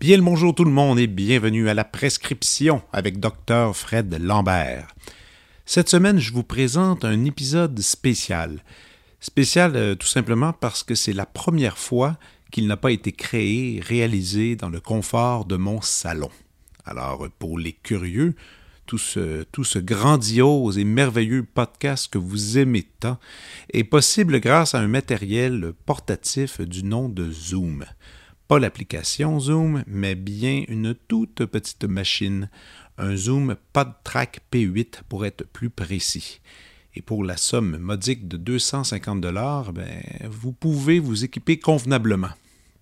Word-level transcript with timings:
Bien 0.00 0.16
le 0.16 0.22
bonjour 0.22 0.54
tout 0.54 0.64
le 0.64 0.70
monde 0.70 0.98
et 0.98 1.06
bienvenue 1.06 1.68
à 1.68 1.74
la 1.74 1.84
prescription 1.84 2.82
avec 2.92 3.20
Dr 3.20 3.76
Fred 3.76 4.16
Lambert. 4.20 4.88
Cette 5.72 5.88
semaine, 5.88 6.18
je 6.18 6.32
vous 6.32 6.42
présente 6.42 7.04
un 7.04 7.24
épisode 7.24 7.78
spécial. 7.78 8.64
Spécial 9.20 9.76
euh, 9.76 9.94
tout 9.94 10.08
simplement 10.08 10.52
parce 10.52 10.82
que 10.82 10.96
c'est 10.96 11.12
la 11.12 11.26
première 11.26 11.78
fois 11.78 12.18
qu'il 12.50 12.66
n'a 12.66 12.76
pas 12.76 12.90
été 12.90 13.12
créé, 13.12 13.80
réalisé 13.80 14.56
dans 14.56 14.68
le 14.68 14.80
confort 14.80 15.44
de 15.44 15.54
mon 15.54 15.80
salon. 15.80 16.30
Alors, 16.84 17.28
pour 17.38 17.56
les 17.56 17.72
curieux, 17.72 18.34
tout 18.86 18.98
ce 18.98 19.78
grandiose 19.78 20.76
et 20.76 20.82
merveilleux 20.82 21.44
podcast 21.44 22.12
que 22.12 22.18
vous 22.18 22.58
aimez 22.58 22.88
tant 22.98 23.20
est 23.72 23.84
possible 23.84 24.40
grâce 24.40 24.74
à 24.74 24.80
un 24.80 24.88
matériel 24.88 25.72
portatif 25.86 26.60
du 26.60 26.82
nom 26.82 27.08
de 27.08 27.30
Zoom 27.30 27.84
pas 28.50 28.58
l'application 28.58 29.38
Zoom, 29.38 29.84
mais 29.86 30.16
bien 30.16 30.64
une 30.66 30.96
toute 31.06 31.46
petite 31.46 31.84
machine, 31.84 32.50
un 33.00 33.16
Zoom 33.16 33.56
PodTrack 33.72 34.40
P8 34.52 35.02
pour 35.08 35.24
être 35.24 35.44
plus 35.44 35.70
précis. 35.70 36.40
Et 36.94 37.02
pour 37.02 37.24
la 37.24 37.36
somme 37.36 37.78
modique 37.78 38.28
de 38.28 38.36
250 38.36 39.20
dollars, 39.20 39.72
ben, 39.72 40.02
vous 40.28 40.52
pouvez 40.52 40.98
vous 40.98 41.24
équiper 41.24 41.58
convenablement. 41.58 42.30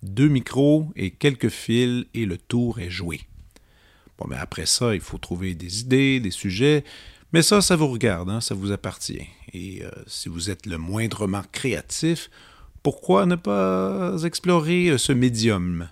Deux 0.03 0.27
micros 0.27 0.91
et 0.95 1.11
quelques 1.11 1.49
fils 1.49 2.05
et 2.13 2.25
le 2.25 2.37
tour 2.37 2.79
est 2.79 2.89
joué. 2.89 3.21
Bon, 4.17 4.25
mais 4.27 4.35
après 4.35 4.65
ça, 4.65 4.93
il 4.93 5.01
faut 5.01 5.17
trouver 5.17 5.53
des 5.53 5.81
idées, 5.81 6.19
des 6.19 6.31
sujets, 6.31 6.83
mais 7.31 7.41
ça, 7.41 7.61
ça 7.61 7.75
vous 7.75 7.87
regarde, 7.87 8.29
hein, 8.29 8.41
ça 8.41 8.55
vous 8.55 8.71
appartient. 8.71 9.25
Et 9.53 9.83
euh, 9.83 9.91
si 10.07 10.27
vous 10.27 10.49
êtes 10.49 10.65
le 10.65 10.77
moindrement 10.77 11.43
créatif, 11.51 12.29
pourquoi 12.83 13.25
ne 13.25 13.35
pas 13.35 14.23
explorer 14.23 14.97
ce 14.97 15.13
médium? 15.13 15.87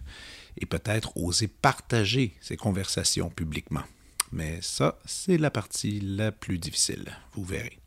Et 0.59 0.66
peut-être 0.66 1.16
oser 1.16 1.47
partager 1.47 2.34
ces 2.41 2.58
conversations 2.58 3.30
publiquement? 3.30 3.84
Mais 4.31 4.59
ça, 4.61 5.00
c'est 5.06 5.38
la 5.38 5.50
partie 5.50 6.00
la 6.02 6.31
plus 6.31 6.59
difficile, 6.59 7.06
vous 7.33 7.44
verrez. 7.44 7.80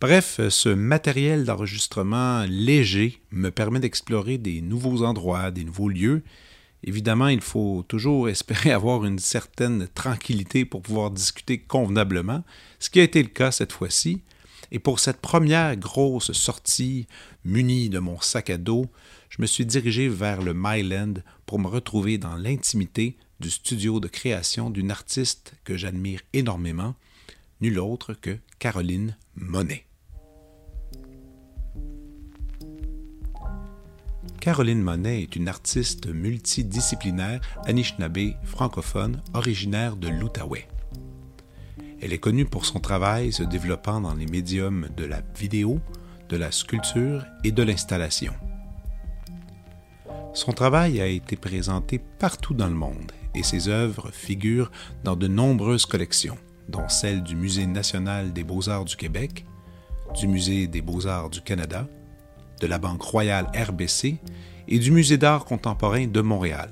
Bref, 0.00 0.40
ce 0.48 0.68
matériel 0.68 1.44
d'enregistrement 1.44 2.44
léger 2.48 3.20
me 3.32 3.50
permet 3.50 3.80
d'explorer 3.80 4.38
des 4.38 4.62
nouveaux 4.62 5.02
endroits, 5.02 5.50
des 5.50 5.64
nouveaux 5.64 5.88
lieux. 5.88 6.22
Évidemment, 6.84 7.28
il 7.28 7.42
faut 7.42 7.84
toujours 7.86 8.28
espérer 8.28 8.70
avoir 8.72 9.04
une 9.04 9.18
certaine 9.18 9.88
tranquillité 9.88 10.64
pour 10.64 10.82
pouvoir 10.82 11.10
discuter 11.10 11.58
convenablement, 11.58 12.44
ce 12.78 12.88
qui 12.88 13.00
a 13.00 13.02
été 13.02 13.22
le 13.22 13.28
cas 13.28 13.50
cette 13.50 13.72
fois-ci, 13.72 14.22
et 14.72 14.78
pour 14.78 15.00
cette 15.00 15.20
première 15.20 15.76
grosse 15.76 16.32
sortie, 16.32 17.06
muni 17.44 17.88
de 17.88 17.98
mon 17.98 18.20
sac 18.20 18.50
à 18.50 18.56
dos, 18.56 18.86
je 19.28 19.42
me 19.42 19.46
suis 19.46 19.66
dirigé 19.66 20.08
vers 20.08 20.42
le 20.42 20.54
Myland 20.54 21.14
pour 21.44 21.58
me 21.58 21.66
retrouver 21.66 22.18
dans 22.18 22.36
l'intimité 22.36 23.16
du 23.40 23.50
studio 23.50 24.00
de 24.00 24.08
création 24.08 24.68
d'une 24.68 24.90
artiste 24.90 25.54
que 25.64 25.76
j'admire 25.76 26.20
énormément, 26.34 26.94
nulle 27.62 27.78
autre 27.78 28.12
que 28.12 28.36
Caroline 28.58 29.16
Monet. 29.34 29.86
Caroline 34.40 34.82
Monet 34.82 35.22
est 35.22 35.36
une 35.36 35.48
artiste 35.48 36.06
multidisciplinaire 36.06 37.40
anishinaabe 37.64 38.34
francophone 38.44 39.22
originaire 39.32 39.96
de 39.96 40.08
l'Outaouais. 40.08 40.68
Elle 42.02 42.12
est 42.12 42.18
connue 42.18 42.46
pour 42.46 42.66
son 42.66 42.80
travail 42.80 43.32
se 43.32 43.42
développant 43.42 44.00
dans 44.00 44.14
les 44.14 44.26
médiums 44.26 44.88
de 44.96 45.04
la 45.04 45.22
vidéo, 45.38 45.80
de 46.28 46.36
la 46.36 46.52
sculpture 46.52 47.24
et 47.44 47.52
de 47.52 47.62
l'installation. 47.62 48.34
Son 50.32 50.52
travail 50.52 51.00
a 51.00 51.06
été 51.06 51.36
présenté 51.36 51.98
partout 51.98 52.54
dans 52.54 52.68
le 52.68 52.74
monde 52.74 53.12
et 53.34 53.42
ses 53.42 53.68
œuvres 53.68 54.10
figurent 54.12 54.70
dans 55.04 55.16
de 55.16 55.28
nombreuses 55.28 55.86
collections, 55.86 56.38
dont 56.68 56.88
celle 56.88 57.22
du 57.22 57.36
Musée 57.36 57.66
national 57.66 58.32
des 58.32 58.44
beaux-arts 58.44 58.84
du 58.84 58.96
Québec, 58.96 59.44
du 60.18 60.26
Musée 60.26 60.66
des 60.66 60.82
beaux-arts 60.82 61.30
du 61.30 61.40
Canada, 61.40 61.86
de 62.60 62.66
la 62.66 62.78
Banque 62.78 63.02
royale 63.02 63.50
RBC 63.54 64.18
et 64.68 64.78
du 64.78 64.90
Musée 64.90 65.18
d'art 65.18 65.44
contemporain 65.44 66.06
de 66.06 66.20
Montréal. 66.20 66.70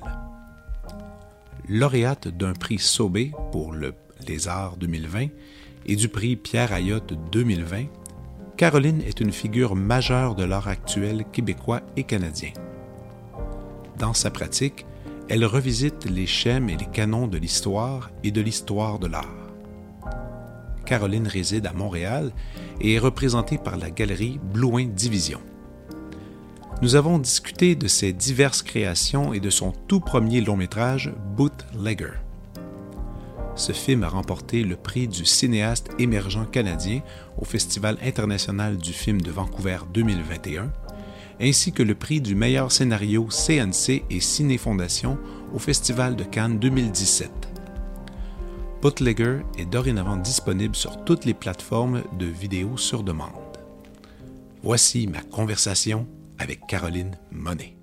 Lauréate 1.68 2.28
d'un 2.28 2.54
prix 2.54 2.78
Sobé 2.78 3.32
pour 3.52 3.72
le 3.72 3.94
les 4.26 4.48
Arts 4.48 4.76
2020 4.76 5.28
et 5.86 5.96
du 5.96 6.08
prix 6.08 6.36
Pierre 6.36 6.72
Ayotte 6.72 7.14
2020, 7.32 7.84
Caroline 8.56 9.02
est 9.02 9.20
une 9.20 9.32
figure 9.32 9.76
majeure 9.76 10.34
de 10.34 10.44
l'art 10.44 10.68
actuel 10.68 11.24
québécois 11.32 11.80
et 11.96 12.04
canadien. 12.04 12.50
Dans 13.98 14.14
sa 14.14 14.30
pratique, 14.30 14.84
elle 15.28 15.44
revisite 15.44 16.08
les 16.10 16.26
schèmes 16.26 16.70
et 16.70 16.76
les 16.76 16.86
canons 16.86 17.26
de 17.26 17.38
l'histoire 17.38 18.10
et 18.24 18.30
de 18.30 18.40
l'histoire 18.40 18.98
de 18.98 19.06
l'art. 19.06 19.26
Caroline 20.86 21.26
réside 21.26 21.66
à 21.66 21.72
Montréal 21.72 22.32
et 22.80 22.94
est 22.94 22.98
représentée 22.98 23.58
par 23.58 23.76
la 23.76 23.90
galerie 23.90 24.40
Blouin 24.54 24.86
Division. 24.86 25.40
Nous 26.80 26.94
avons 26.94 27.18
discuté 27.18 27.74
de 27.74 27.88
ses 27.88 28.12
diverses 28.12 28.62
créations 28.62 29.32
et 29.32 29.40
de 29.40 29.50
son 29.50 29.72
tout 29.86 30.00
premier 30.00 30.40
long 30.40 30.56
métrage 30.56 31.12
Bootlegger 31.36 32.12
ce 33.58 33.72
film 33.72 34.04
a 34.04 34.08
remporté 34.08 34.62
le 34.62 34.76
prix 34.76 35.08
du 35.08 35.24
cinéaste 35.24 35.90
émergent 35.98 36.48
canadien 36.50 37.00
au 37.38 37.44
Festival 37.44 37.98
international 38.04 38.76
du 38.76 38.92
film 38.92 39.20
de 39.20 39.32
Vancouver 39.32 39.78
2021, 39.92 40.70
ainsi 41.40 41.72
que 41.72 41.82
le 41.82 41.94
prix 41.94 42.20
du 42.20 42.34
meilleur 42.34 42.72
scénario 42.72 43.28
CNC 43.30 44.04
et 44.10 44.20
Ciné 44.20 44.58
Fondation 44.58 45.18
au 45.54 45.58
Festival 45.58 46.16
de 46.16 46.24
Cannes 46.24 46.58
2017. 46.58 47.30
Bootlegger 48.80 49.40
est 49.58 49.66
dorénavant 49.66 50.16
disponible 50.16 50.76
sur 50.76 51.04
toutes 51.04 51.24
les 51.24 51.34
plateformes 51.34 52.02
de 52.18 52.26
vidéos 52.26 52.76
sur 52.76 53.02
demande. 53.02 53.32
Voici 54.62 55.06
ma 55.06 55.22
conversation 55.22 56.06
avec 56.38 56.66
Caroline 56.66 57.16
Monet. 57.30 57.74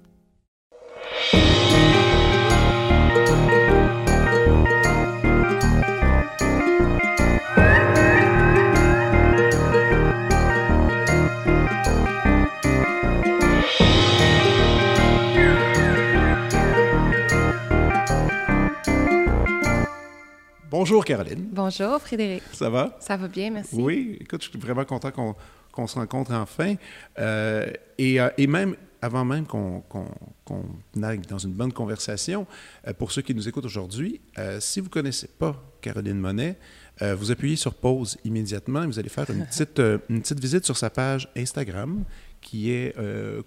Bonjour 20.78 21.06
Caroline. 21.06 21.48
Bonjour 21.54 22.02
Frédéric. 22.02 22.44
Ça 22.52 22.70
va? 22.70 22.98
Ça 23.00 23.16
va 23.16 23.30
bien, 23.30 23.50
merci. 23.50 23.74
Oui, 23.76 24.18
écoute, 24.20 24.44
je 24.44 24.50
suis 24.50 24.60
vraiment 24.60 24.84
content 24.84 25.10
qu'on 25.72 25.88
se 25.88 25.96
rencontre 25.96 26.34
enfin. 26.34 26.76
Euh, 27.18 27.72
et, 27.98 28.20
euh, 28.20 28.28
et, 28.38 28.46
même, 28.46 28.76
avant 29.02 29.24
même 29.24 29.46
qu'on 29.46 29.86
qu 30.46 31.02
aille 31.02 31.20
dans 31.20 31.38
une 31.38 31.54
bonne 31.54 31.72
conversation, 31.72 32.46
euh, 32.86 32.92
pour 32.92 33.14
ceux 33.14 33.22
qui 33.22 33.34
nous 33.34 33.48
écoutent 33.48 33.64
aujourd'hui, 33.64 34.20
si 34.60 34.82
vous 34.82 34.88
ne 34.88 34.92
connaissez 34.92 35.30
pas 35.30 35.56
Caroline 35.80 36.20
Monet, 36.20 36.60
vous 37.00 37.32
appuyez 37.32 37.56
sur 37.56 37.74
pause 37.74 38.18
immédiatement 38.26 38.84
et 38.84 38.88
vous 38.88 39.00
allez 39.00 39.08
faire 39.08 39.30
une 39.30 39.46
petite, 39.50 39.80
une 40.10 40.22
petite 40.22 40.42
visite 40.42 40.66
sur 40.66 40.76
sa 40.76 40.90
page 40.90 41.30
Instagram 41.38 42.04
qui 42.42 42.72
est 42.72 42.94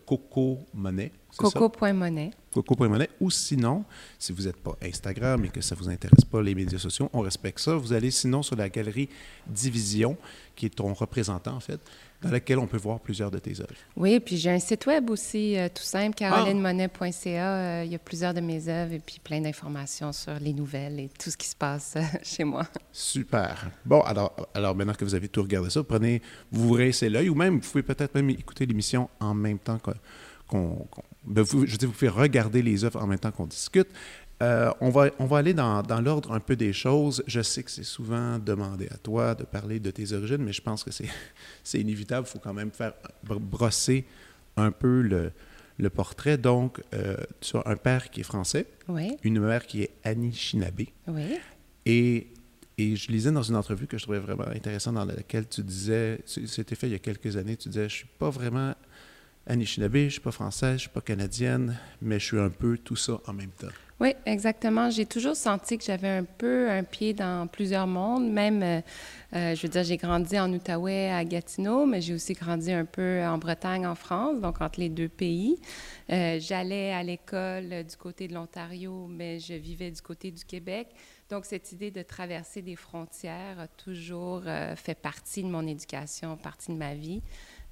Coco 0.06 0.60
Monet. 0.72 1.12
Coco.monet. 1.36 2.30
Coco.monet. 2.52 3.10
Ou 3.20 3.30
sinon, 3.30 3.84
si 4.18 4.32
vous 4.32 4.44
n'êtes 4.44 4.56
pas 4.56 4.76
Instagram 4.82 5.44
et 5.44 5.48
que 5.48 5.60
ça 5.60 5.74
ne 5.74 5.80
vous 5.80 5.88
intéresse 5.88 6.24
pas 6.24 6.42
les 6.42 6.54
médias 6.54 6.78
sociaux, 6.78 7.10
on 7.12 7.20
respecte 7.20 7.60
ça. 7.60 7.74
Vous 7.74 7.92
allez 7.92 8.10
sinon 8.10 8.42
sur 8.42 8.56
la 8.56 8.68
galerie 8.68 9.08
Division, 9.46 10.16
qui 10.56 10.66
est 10.66 10.70
ton 10.70 10.92
représentant 10.94 11.54
en 11.54 11.60
fait, 11.60 11.80
dans 12.22 12.30
laquelle 12.30 12.58
on 12.58 12.66
peut 12.66 12.78
voir 12.78 12.98
plusieurs 12.98 13.30
de 13.30 13.38
tes 13.38 13.60
œuvres. 13.60 13.74
Oui, 13.96 14.18
puis 14.18 14.36
j'ai 14.36 14.50
un 14.50 14.58
site 14.58 14.86
web 14.86 15.10
aussi 15.10 15.56
euh, 15.56 15.68
tout 15.72 15.82
simple, 15.82 16.16
carolinemonet.ca. 16.16 17.28
Euh, 17.28 17.84
il 17.84 17.92
y 17.92 17.94
a 17.94 17.98
plusieurs 17.98 18.34
de 18.34 18.40
mes 18.40 18.68
œuvres 18.68 18.94
et 18.94 18.98
puis 18.98 19.20
plein 19.22 19.40
d'informations 19.40 20.12
sur 20.12 20.34
les 20.40 20.52
nouvelles 20.52 20.98
et 20.98 21.10
tout 21.22 21.30
ce 21.30 21.36
qui 21.36 21.46
se 21.46 21.56
passe 21.56 21.94
euh, 21.96 22.02
chez 22.22 22.44
moi. 22.44 22.66
Super. 22.90 23.70
Bon, 23.84 24.00
alors, 24.00 24.34
alors 24.54 24.74
maintenant 24.74 24.94
que 24.94 25.04
vous 25.04 25.14
avez 25.14 25.28
tout 25.28 25.42
regardé 25.42 25.70
ça, 25.70 25.82
prenez, 25.84 26.22
vous 26.50 26.68
vous 26.68 26.74
rincez 26.74 27.08
l'œil 27.08 27.28
ou 27.28 27.34
même 27.34 27.60
vous 27.60 27.70
pouvez 27.70 27.82
peut-être 27.82 28.14
même 28.14 28.30
écouter 28.30 28.66
l'émission 28.66 29.08
en 29.20 29.34
même 29.34 29.58
temps 29.58 29.78
qu'on 30.48 30.86
ben, 31.24 31.42
vous, 31.42 31.66
je 31.66 31.76
dis, 31.76 31.86
vous 31.86 31.92
pouvez 31.92 32.08
regarder 32.08 32.62
les 32.62 32.84
œuvres 32.84 33.02
en 33.02 33.06
même 33.06 33.18
temps 33.18 33.30
qu'on 33.30 33.46
discute. 33.46 33.88
Euh, 34.42 34.70
on, 34.80 34.90
va, 34.90 35.10
on 35.18 35.26
va 35.26 35.38
aller 35.38 35.52
dans, 35.52 35.82
dans 35.82 36.00
l'ordre 36.00 36.32
un 36.32 36.40
peu 36.40 36.54
des 36.56 36.72
choses. 36.72 37.22
Je 37.26 37.40
sais 37.40 37.62
que 37.62 37.70
c'est 37.70 37.84
souvent 37.84 38.38
demandé 38.38 38.88
à 38.90 38.96
toi 38.96 39.34
de 39.34 39.44
parler 39.44 39.80
de 39.80 39.90
tes 39.90 40.12
origines, 40.12 40.38
mais 40.38 40.52
je 40.52 40.62
pense 40.62 40.84
que 40.84 40.90
c'est 40.90 41.80
inévitable. 41.80 42.26
Il 42.28 42.30
faut 42.30 42.38
quand 42.38 42.54
même 42.54 42.70
faire 42.70 42.92
brosser 43.40 44.04
un 44.56 44.70
peu 44.70 45.02
le, 45.02 45.32
le 45.78 45.90
portrait. 45.90 46.38
Donc, 46.38 46.80
euh, 46.94 47.16
tu 47.40 47.56
as 47.56 47.62
un 47.66 47.76
père 47.76 48.10
qui 48.10 48.20
est 48.20 48.24
français, 48.24 48.66
oui. 48.88 49.16
une 49.24 49.40
mère 49.40 49.66
qui 49.66 49.82
est 49.82 49.90
Anishinaabe. 50.04 50.82
Oui. 51.08 51.38
Et, 51.86 52.28
et 52.76 52.96
je 52.96 53.10
lisais 53.10 53.32
dans 53.32 53.42
une 53.42 53.56
entrevue 53.56 53.86
que 53.86 53.98
je 53.98 54.02
trouvais 54.02 54.18
vraiment 54.20 54.46
intéressante 54.46 54.94
dans 54.94 55.04
laquelle 55.04 55.48
tu 55.48 55.62
disais, 55.62 56.20
c'était 56.26 56.76
fait 56.76 56.86
il 56.86 56.92
y 56.92 56.96
a 56.96 57.00
quelques 57.00 57.36
années, 57.36 57.56
tu 57.56 57.68
disais, 57.68 57.88
je 57.88 57.94
suis 57.94 58.08
pas 58.18 58.30
vraiment 58.30 58.74
Anishinaabe, 59.48 59.96
je 59.96 60.08
suis 60.10 60.20
pas 60.20 60.30
française, 60.30 60.74
je 60.74 60.80
suis 60.82 60.90
pas 60.90 61.00
canadienne, 61.00 61.78
mais 62.02 62.20
je 62.20 62.24
suis 62.26 62.38
un 62.38 62.50
peu 62.50 62.76
tout 62.76 62.96
ça 62.96 63.18
en 63.26 63.32
même 63.32 63.50
temps. 63.50 63.68
Oui, 64.00 64.14
exactement. 64.26 64.90
J'ai 64.90 65.06
toujours 65.06 65.34
senti 65.34 65.76
que 65.76 65.82
j'avais 65.82 66.08
un 66.08 66.24
peu 66.24 66.70
un 66.70 66.84
pied 66.84 67.14
dans 67.14 67.48
plusieurs 67.48 67.86
mondes. 67.86 68.30
Même, 68.30 68.62
euh, 68.62 68.80
euh, 69.34 69.54
je 69.56 69.62
veux 69.62 69.68
dire, 69.68 69.82
j'ai 69.82 69.96
grandi 69.96 70.38
en 70.38 70.52
Outaouais, 70.52 71.10
à 71.10 71.24
Gatineau, 71.24 71.84
mais 71.84 72.00
j'ai 72.00 72.14
aussi 72.14 72.34
grandi 72.34 72.70
un 72.70 72.84
peu 72.84 73.24
en 73.24 73.38
Bretagne, 73.38 73.86
en 73.86 73.96
France, 73.96 74.40
donc 74.40 74.60
entre 74.60 74.78
les 74.78 74.88
deux 74.88 75.08
pays. 75.08 75.58
Euh, 76.10 76.38
j'allais 76.38 76.92
à 76.92 77.02
l'école 77.02 77.84
du 77.88 77.96
côté 77.96 78.28
de 78.28 78.34
l'Ontario, 78.34 79.08
mais 79.08 79.40
je 79.40 79.54
vivais 79.54 79.90
du 79.90 80.00
côté 80.00 80.30
du 80.30 80.44
Québec. 80.44 80.88
Donc, 81.28 81.44
cette 81.44 81.72
idée 81.72 81.90
de 81.90 82.02
traverser 82.02 82.62
des 82.62 82.76
frontières 82.76 83.58
a 83.58 83.66
toujours 83.66 84.44
fait 84.76 84.94
partie 84.94 85.42
de 85.42 85.48
mon 85.48 85.66
éducation, 85.66 86.36
partie 86.36 86.72
de 86.72 86.78
ma 86.78 86.94
vie. 86.94 87.20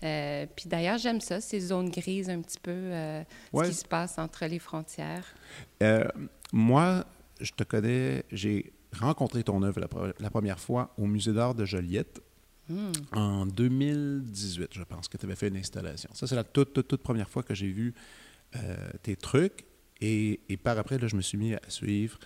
Euh, 0.02 0.46
puis 0.54 0.69
d'ailleurs, 0.69 0.98
j'aime 0.98 1.20
ça, 1.20 1.40
ces 1.40 1.60
zones 1.60 1.90
grises 1.90 2.28
un 2.28 2.40
petit 2.43 2.58
peu, 2.60 2.70
euh, 2.70 3.22
ce 3.54 3.69
qui 3.69 3.75
se 3.75 3.84
passe 3.84 4.19
entre 4.19 4.44
les 4.46 4.58
frontières. 4.58 5.25
Euh, 5.82 6.06
moi, 6.52 7.04
je 7.40 7.52
te 7.52 7.64
connais, 7.64 8.25
j'ai 8.31 8.72
rencontré 8.98 9.43
ton 9.43 9.62
œuvre 9.62 9.81
la, 10.19 10.31
première 10.31 10.60
fois 10.60 10.93
au 10.98 11.06
Musée 11.06 11.32
d'art 11.32 11.54
de 11.54 11.64
Joliette 11.64 12.20
hmm. 12.69 12.93
en 13.12 13.46
2018, 13.46 14.69
je 14.72 14.82
pense, 14.84 15.08
que 15.08 15.16
tu 15.16 15.26
avais 15.26 15.37
fait 15.37 15.48
une 15.48 15.56
installation. 15.56 16.10
Ça, 16.12 16.26
c'est 16.26 16.37
la 16.37 16.44
toute, 16.44 16.72
toute, 16.72 16.88
toute, 16.88 17.02
première 17.02 17.28
fois 17.28 17.43
que 17.43 17.54
j'ai 17.54 17.69
vu 17.69 17.94
tes 19.02 19.16
trucs. 19.16 19.64
Et, 20.00 20.40
et, 20.48 20.56
par 20.56 20.78
après, 20.78 20.98
là, 20.98 21.08
je 21.08 21.16
me 21.16 21.20
suis 21.20 21.37
mis 21.37 21.54
à 21.54 21.60
suivre 21.69 22.19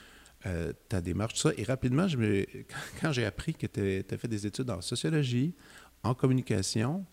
ta 0.88 1.00
démarche, 1.00 1.34
tout 1.34 1.40
ça. 1.40 1.50
Et 1.56 1.64
rapidement, 1.64 2.06
je 2.08 2.17
me, 2.17 2.46
quand 3.00 3.12
j'ai 3.12 3.25
appris 3.25 3.55
que 3.55 3.67
tu 3.67 4.14
as 4.14 4.19
fait 4.19 4.28
des 4.28 4.46
études 4.46 4.70
en 4.70 4.81
sociologie, 4.81 5.55
en 6.02 6.14
communication, 6.14 7.05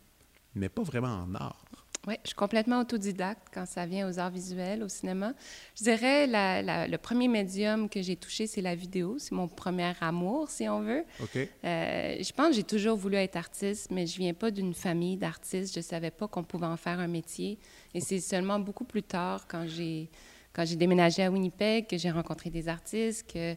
mais 0.58 0.70
pas 0.70 0.84
vraiment 0.84 1.24
en 1.24 1.36
art. 1.36 1.66
Oui, 2.08 2.16
je 2.24 2.30
suis 2.30 2.36
complètement 2.38 2.80
autodidacte 2.80 3.50
quand 3.54 3.66
ça 3.66 3.86
vient 3.86 4.10
aux 4.10 4.18
arts 4.18 4.30
visuels, 4.30 4.82
au 4.82 4.88
cinéma. 4.88 5.34
Je 5.78 5.84
dirais 5.84 6.26
la, 6.26 6.88
le 6.88 6.98
premier 6.98 7.28
médium 7.28 7.90
que 7.90 8.02
j'ai 8.02 8.16
touché, 8.16 8.48
c'est 8.48 8.62
la 8.62 8.76
vidéo. 8.76 9.18
C'est 9.20 9.34
mon 9.34 9.50
premier 9.50 9.92
amour, 10.00 10.50
si 10.50 10.70
on 10.70 10.80
veut. 10.80 11.04
OK. 11.22 11.36
Euh, 11.36 12.16
je 12.22 12.32
pense 12.32 12.50
que 12.50 12.54
j'ai 12.54 12.64
toujours 12.64 12.96
voulu 12.96 13.18
être 13.18 13.36
artiste, 13.36 13.92
mais 13.92 14.08
je 14.08 14.18
viens 14.20 14.34
pas 14.34 14.52
d'une 14.52 14.74
famille 14.74 15.18
d'artistes. 15.18 15.76
Je 15.76 15.82
savais 15.82 16.12
pas 16.12 16.30
qu'on 16.30 16.46
pouvait 16.46 16.68
en 16.68 16.78
faire 16.78 16.98
un 16.98 17.08
métier. 17.08 17.60
Et 17.94 18.00
c'est 18.00 18.22
seulement 18.22 18.58
beaucoup 18.58 18.86
plus 18.86 19.04
tard, 19.04 19.46
quand 19.46 19.68
j'ai 19.68 20.10
quand 20.54 20.66
j'ai 20.66 20.76
déménagé 20.76 21.24
à 21.24 21.30
Winnipeg, 21.30 21.88
que 21.88 22.00
j'ai 22.00 22.10
rencontré 22.10 22.50
des 22.50 22.68
artistes, 22.68 23.32
que 23.32 23.56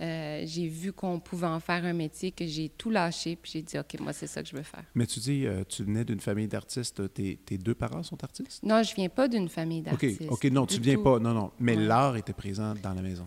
euh, 0.00 0.42
j'ai 0.46 0.68
vu 0.68 0.92
qu'on 0.92 1.18
pouvait 1.18 1.46
en 1.46 1.58
faire 1.58 1.84
un 1.84 1.92
métier, 1.92 2.30
que 2.30 2.46
j'ai 2.46 2.68
tout 2.68 2.90
lâché, 2.90 3.34
puis 3.34 3.52
j'ai 3.54 3.62
dit, 3.62 3.78
OK, 3.78 3.98
moi, 4.00 4.12
c'est 4.12 4.28
ça 4.28 4.42
que 4.42 4.48
je 4.48 4.56
veux 4.56 4.62
faire. 4.62 4.84
Mais 4.94 5.06
tu 5.06 5.18
dis, 5.18 5.44
euh, 5.44 5.64
tu 5.68 5.82
venais 5.82 6.04
d'une 6.04 6.20
famille 6.20 6.46
d'artistes, 6.46 7.12
tes, 7.12 7.36
tes, 7.36 7.58
deux 7.58 7.74
parents 7.74 8.04
sont 8.04 8.22
artistes? 8.22 8.62
Non, 8.62 8.82
je 8.82 8.94
viens 8.94 9.08
pas 9.08 9.26
d'une 9.26 9.48
famille 9.48 9.82
d'artistes. 9.82 10.22
OK, 10.22 10.44
OK, 10.44 10.44
non, 10.52 10.66
tu 10.66 10.80
viens 10.80 11.02
pas, 11.02 11.18
non, 11.18 11.34
non, 11.34 11.50
mais 11.58 11.74
l'art 11.74 12.16
était 12.16 12.32
présent 12.32 12.74
dans 12.80 12.94
la 12.94 13.02
maison. 13.02 13.26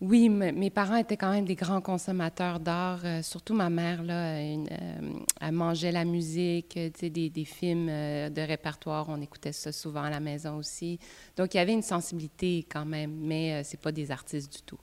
Oui, 0.00 0.28
mes 0.28 0.70
parents 0.70 0.96
étaient 0.96 1.16
quand 1.16 1.30
même 1.30 1.46
des 1.46 1.54
grands 1.54 1.80
consommateurs 1.80 2.60
d'art, 2.60 3.00
euh, 3.04 3.22
surtout 3.22 3.54
ma 3.54 3.70
mère, 3.70 4.02
là, 4.02 4.38
elle 4.38 5.52
mangeait 5.52 5.92
la 5.92 6.04
musique, 6.04 6.78
des, 6.78 7.44
films 7.44 7.86
de 7.86 8.40
répertoire, 8.40 9.06
on 9.08 9.20
écoutait 9.20 9.52
ça 9.52 9.72
souvent 9.72 10.02
à 10.02 10.10
la 10.10 10.20
maison 10.20 10.58
aussi. 10.58 10.98
Donc, 11.36 11.54
il 11.54 11.56
y 11.56 11.60
avait 11.60 11.72
une 11.72 11.82
sensibilité 11.82 12.66
quand 12.70 12.84
même, 12.84 13.16
mais 13.20 13.64
c'est 13.64 13.80
pas 13.80 13.92
des 13.92 14.10
artistes 14.10 14.52
du 14.52 14.62
tout. 14.62 14.78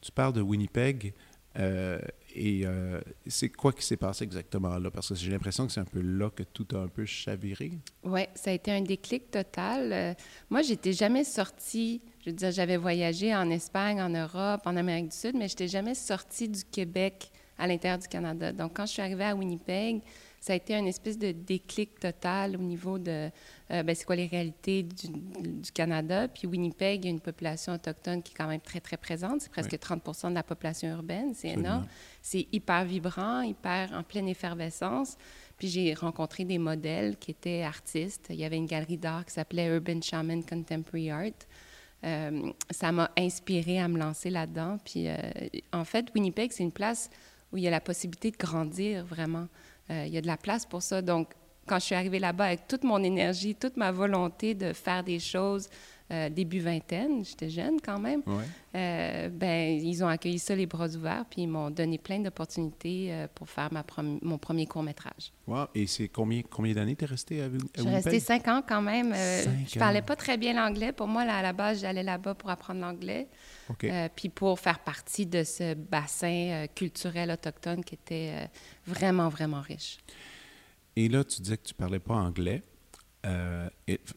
Tu 0.00 0.12
parles 0.12 0.32
de 0.32 0.40
Winnipeg. 0.40 1.14
Euh, 1.58 1.98
et 2.34 2.62
euh, 2.64 3.00
c'est 3.26 3.48
quoi 3.48 3.72
qui 3.72 3.84
s'est 3.84 3.96
passé 3.96 4.22
exactement 4.22 4.78
là? 4.78 4.90
Parce 4.90 5.08
que 5.08 5.14
j'ai 5.16 5.32
l'impression 5.32 5.66
que 5.66 5.72
c'est 5.72 5.80
un 5.80 5.84
peu 5.84 6.00
là 6.00 6.30
que 6.30 6.44
tout 6.44 6.66
a 6.74 6.78
un 6.78 6.88
peu 6.88 7.04
chaviré. 7.04 7.72
Oui, 8.04 8.20
ça 8.34 8.50
a 8.50 8.52
été 8.54 8.70
un 8.70 8.82
déclic 8.82 9.30
total. 9.30 9.92
Euh, 9.92 10.14
moi, 10.48 10.62
j'étais 10.62 10.92
jamais 10.92 11.24
sortie. 11.24 12.00
Je 12.24 12.30
veux 12.30 12.36
dire, 12.36 12.52
j'avais 12.52 12.76
voyagé 12.76 13.34
en 13.34 13.50
Espagne, 13.50 14.00
en 14.00 14.10
Europe, 14.10 14.60
en 14.64 14.76
Amérique 14.76 15.08
du 15.08 15.16
Sud, 15.16 15.34
mais 15.34 15.48
je 15.48 15.54
n'étais 15.54 15.68
jamais 15.68 15.94
sortie 15.94 16.48
du 16.48 16.64
Québec 16.64 17.30
à 17.58 17.66
l'intérieur 17.66 17.98
du 17.98 18.06
Canada. 18.06 18.52
Donc, 18.52 18.76
quand 18.76 18.86
je 18.86 18.92
suis 18.92 19.02
arrivée 19.02 19.24
à 19.24 19.34
Winnipeg, 19.34 20.02
ça 20.40 20.54
a 20.54 20.56
été 20.56 20.74
une 20.74 20.88
espèce 20.88 21.18
de 21.18 21.32
déclic 21.32 22.00
total 22.00 22.56
au 22.56 22.62
niveau 22.62 22.98
de 22.98 23.30
euh, 23.70 23.82
ben, 23.82 23.94
c'est 23.94 24.04
quoi 24.04 24.16
les 24.16 24.26
réalités 24.26 24.82
du, 24.82 25.70
Canada. 25.72 26.28
Puis 26.28 26.46
Winnipeg, 26.46 27.04
il 27.04 27.08
y 27.08 27.08
a 27.08 27.10
une 27.10 27.20
population 27.20 27.74
autochtone 27.74 28.22
qui 28.22 28.32
est 28.32 28.36
quand 28.36 28.48
même 28.48 28.60
très, 28.60 28.80
très 28.80 28.96
présente. 28.96 29.42
C'est 29.42 29.50
presque 29.50 29.74
30% 29.74 30.30
de 30.30 30.34
la 30.34 30.42
population 30.42 30.88
urbaine. 30.88 31.34
C'est 31.34 31.50
énorme. 31.50 31.86
C'est 32.22 32.46
hyper 32.52 32.84
vibrant, 32.84 33.42
hyper 33.42 33.92
en 33.92 34.02
pleine 34.02 34.28
effervescence. 34.28 35.18
Puis 35.58 35.68
j'ai 35.68 35.92
rencontré 35.92 36.44
des 36.44 36.58
modèles 36.58 37.18
qui 37.18 37.32
étaient 37.32 37.62
artistes. 37.62 38.28
Il 38.30 38.36
y 38.36 38.44
avait 38.44 38.56
une 38.56 38.66
galerie 38.66 38.96
d'art 38.96 39.26
qui 39.26 39.34
s'appelait 39.34 39.66
Urban 39.66 40.00
Shaman 40.00 40.42
Contemporary 40.42 41.10
Art. 41.10 41.46
Euh, 42.02 42.50
ça 42.70 42.92
m'a 42.92 43.10
inspiré 43.18 43.78
à 43.78 43.86
me 43.88 43.98
lancer 43.98 44.30
là-dedans. 44.30 44.78
Puis 44.84 45.06
euh, 45.06 45.16
en 45.72 45.84
fait, 45.84 46.06
Winnipeg, 46.14 46.50
c'est 46.50 46.62
une 46.62 46.72
place 46.72 47.10
où 47.52 47.58
il 47.58 47.64
y 47.64 47.68
a 47.68 47.70
la 47.70 47.80
possibilité 47.80 48.30
de 48.30 48.38
grandir 48.38 49.04
vraiment. 49.04 49.48
Euh, 49.90 50.04
il 50.06 50.12
y 50.12 50.18
a 50.18 50.20
de 50.20 50.26
la 50.26 50.36
place 50.36 50.66
pour 50.66 50.82
ça. 50.82 51.02
Donc, 51.02 51.32
quand 51.66 51.78
je 51.78 51.84
suis 51.84 51.94
arrivée 51.94 52.18
là-bas 52.18 52.46
avec 52.46 52.68
toute 52.68 52.84
mon 52.84 53.02
énergie, 53.02 53.54
toute 53.54 53.76
ma 53.76 53.92
volonté 53.92 54.54
de 54.54 54.72
faire 54.72 55.02
des 55.04 55.18
choses 55.18 55.68
euh, 56.10 56.28
début 56.28 56.60
vingtaine, 56.60 57.24
j'étais 57.24 57.50
jeune 57.50 57.80
quand 57.80 57.98
même, 57.98 58.22
euh, 58.74 59.28
ben, 59.28 59.80
ils 59.80 60.02
ont 60.02 60.08
accueilli 60.08 60.38
ça 60.38 60.54
les 60.54 60.66
bras 60.66 60.88
ouverts, 60.88 61.24
puis 61.30 61.42
ils 61.42 61.46
m'ont 61.46 61.70
donné 61.70 61.98
plein 61.98 62.18
d'opportunités 62.18 63.26
pour 63.34 63.48
faire 63.48 63.72
ma 63.72 63.84
mon 64.22 64.38
premier 64.38 64.66
court-métrage. 64.66 65.32
Wow. 65.46 65.66
Et 65.74 65.86
c'est 65.86 66.08
combien, 66.08 66.42
combien 66.42 66.74
d'années 66.74 66.96
tu 66.96 67.04
es 67.04 67.06
restée 67.06 67.42
à, 67.42 67.46
à 67.46 67.48
Je 67.76 67.80
suis 67.80 67.90
restée 67.90 68.20
cinq 68.20 68.48
ans 68.48 68.62
quand 68.66 68.82
même. 68.82 69.14
je 69.14 69.78
parlais 69.78 70.02
pas 70.02 70.16
très 70.16 70.36
bien 70.36 70.54
l'anglais. 70.54 70.92
Pour 70.92 71.08
moi, 71.08 71.24
là, 71.24 71.36
à 71.36 71.42
la 71.42 71.52
base, 71.52 71.80
j'allais 71.80 72.02
là-bas 72.02 72.34
pour 72.34 72.50
apprendre 72.50 72.80
l'anglais. 72.80 73.28
puis 74.16 74.28
pour 74.28 74.58
faire 74.58 74.80
partie 74.80 75.26
de 75.26 75.44
ce 75.44 75.74
bassin 75.74 76.66
culturel 76.74 77.30
autochtone 77.30 77.84
qui 77.84 77.94
était 77.94 78.48
vraiment, 78.86 79.28
vraiment 79.28 79.60
riche. 79.60 79.98
Et 80.96 81.08
là, 81.08 81.24
tu 81.24 81.40
disais 81.40 81.56
que 81.56 81.62
tu 81.62 81.74
ne 81.74 81.78
parlais 81.78 81.98
pas 81.98 82.14
anglais. 82.14 82.62
Euh, 83.26 83.68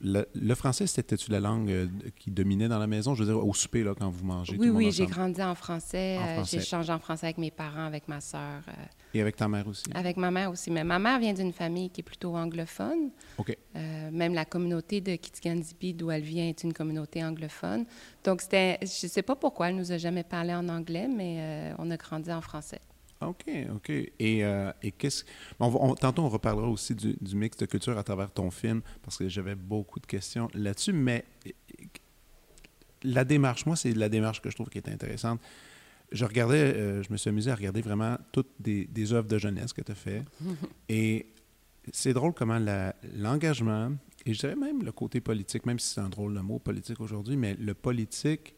le, 0.02 0.56
français, 0.56 0.88
c'était-tu 0.88 1.30
la 1.30 1.42
langue 1.42 1.70
euh, 1.70 1.88
qui 2.18 2.32
dominait 2.32 2.70
dans 2.70 2.80
la 2.80 2.88
maison? 2.88 3.16
Je 3.16 3.24
veux 3.24 3.34
dire, 3.34 3.46
au 3.46 3.54
souper, 3.54 3.84
là, 3.84 3.94
quand 3.98 4.10
vous 4.10 4.24
mangez? 4.24 4.56
Oui, 4.58 4.70
oui, 4.70 4.92
j'ai 4.92 5.06
grandi 5.06 5.42
en 5.44 5.56
français. 5.56 6.18
Euh, 6.20 6.44
j'ai 6.46 6.62
changé 6.62 6.94
en 6.94 7.00
français 7.00 7.26
avec 7.26 7.38
mes 7.38 7.52
parents, 7.52 7.86
avec 7.86 8.08
ma 8.08 8.22
sœur. 8.22 8.62
Et 9.14 9.20
avec 9.20 9.36
ta 9.36 9.48
mère 9.48 9.68
aussi? 9.68 9.84
Avec 9.94 10.16
ma 10.16 10.32
mère 10.32 10.52
aussi. 10.52 10.72
Mais 10.72 10.84
ma 10.84 11.00
mère 11.00 11.20
vient 11.20 11.34
d'une 11.34 11.52
famille 11.52 11.90
qui 11.90 12.00
est 12.02 12.04
plutôt 12.04 12.36
anglophone. 12.36 13.10
OK. 13.38 13.58
même 13.74 14.34
la 14.34 14.46
communauté 14.46 15.02
de 15.02 15.16
Kitigan-Zibi, 15.16 15.94
d'où 15.94 16.10
elle 16.10 16.24
vient, 16.24 16.48
est 16.48 16.64
une 16.64 16.74
communauté 16.74 17.24
anglophone. 17.24 17.86
Donc, 18.24 18.42
c'était... 18.42 18.80
Je 18.82 19.06
ne 19.06 19.12
sais 19.12 19.22
pas 19.22 19.36
pourquoi 19.36 19.70
elle 19.70 19.76
nous 19.76 19.92
a 19.92 19.98
jamais 19.98 20.24
parlé 20.24 20.54
en 20.54 20.70
anglais, 20.70 21.10
mais 21.10 21.74
on 21.78 21.92
a 21.92 21.98
grandi 21.98 22.32
en 22.32 22.42
français. 22.42 22.80
OK, 23.30 23.46
OK. 23.76 23.90
Et, 23.90 24.46
euh, 24.46 24.72
et 24.82 24.92
qu'est-ce. 24.92 25.24
tantôt, 26.00 26.24
on 26.24 26.30
reparlera 26.30 26.68
aussi 26.68 26.96
du, 26.96 27.36
mix 27.36 27.58
de 27.58 27.66
culture 27.66 27.98
à 27.98 28.04
travers 28.04 28.32
ton 28.32 28.52
film, 28.52 28.82
parce 29.02 29.18
que 29.18 29.28
j'avais 29.28 29.56
beaucoup 29.56 30.00
de 30.00 30.06
questions 30.06 30.50
là-dessus, 30.54 30.94
mais 30.94 31.26
la 33.04 33.26
démarche, 33.26 33.66
moi, 33.66 33.76
c'est 33.76 33.94
la 33.94 34.10
démarche 34.10 34.42
que 34.42 34.50
je 34.50 34.56
trouve 34.56 34.70
qui 34.70 34.78
est 34.78 34.90
intéressante. 34.90 35.42
Je 36.12 36.26
regardais, 36.26 36.58
euh, 36.58 37.04
je 37.04 37.12
me 37.12 37.18
suis 37.18 37.30
amusé 37.30 37.50
à 37.52 37.56
regarder 37.56 37.82
vraiment 37.82 38.18
toutes 38.32 38.52
des, 38.60 38.86
des 38.86 39.14
œuvres 39.14 39.28
de 39.28 39.38
jeunesse 39.38 39.74
que 39.74 39.82
tu 39.82 39.92
as 39.92 39.96
fait. 39.96 40.24
et 40.90 41.28
c'est 41.92 42.14
drôle 42.14 42.34
comment 42.34 42.60
l'engagement, 43.16 43.92
et 44.26 44.34
je 44.34 44.40
dirais 44.40 44.56
même 44.56 44.84
le 44.84 44.92
côté 44.92 45.20
politique, 45.22 45.66
même 45.66 45.80
si 45.80 45.94
c'est 45.94 46.02
un 46.02 46.10
drôle 46.10 46.34
de 46.34 46.40
mot 46.40 46.60
politique 46.60 47.02
aujourd'hui, 47.02 47.36
mais 47.36 47.56
le 47.56 47.74
politique 47.74 48.56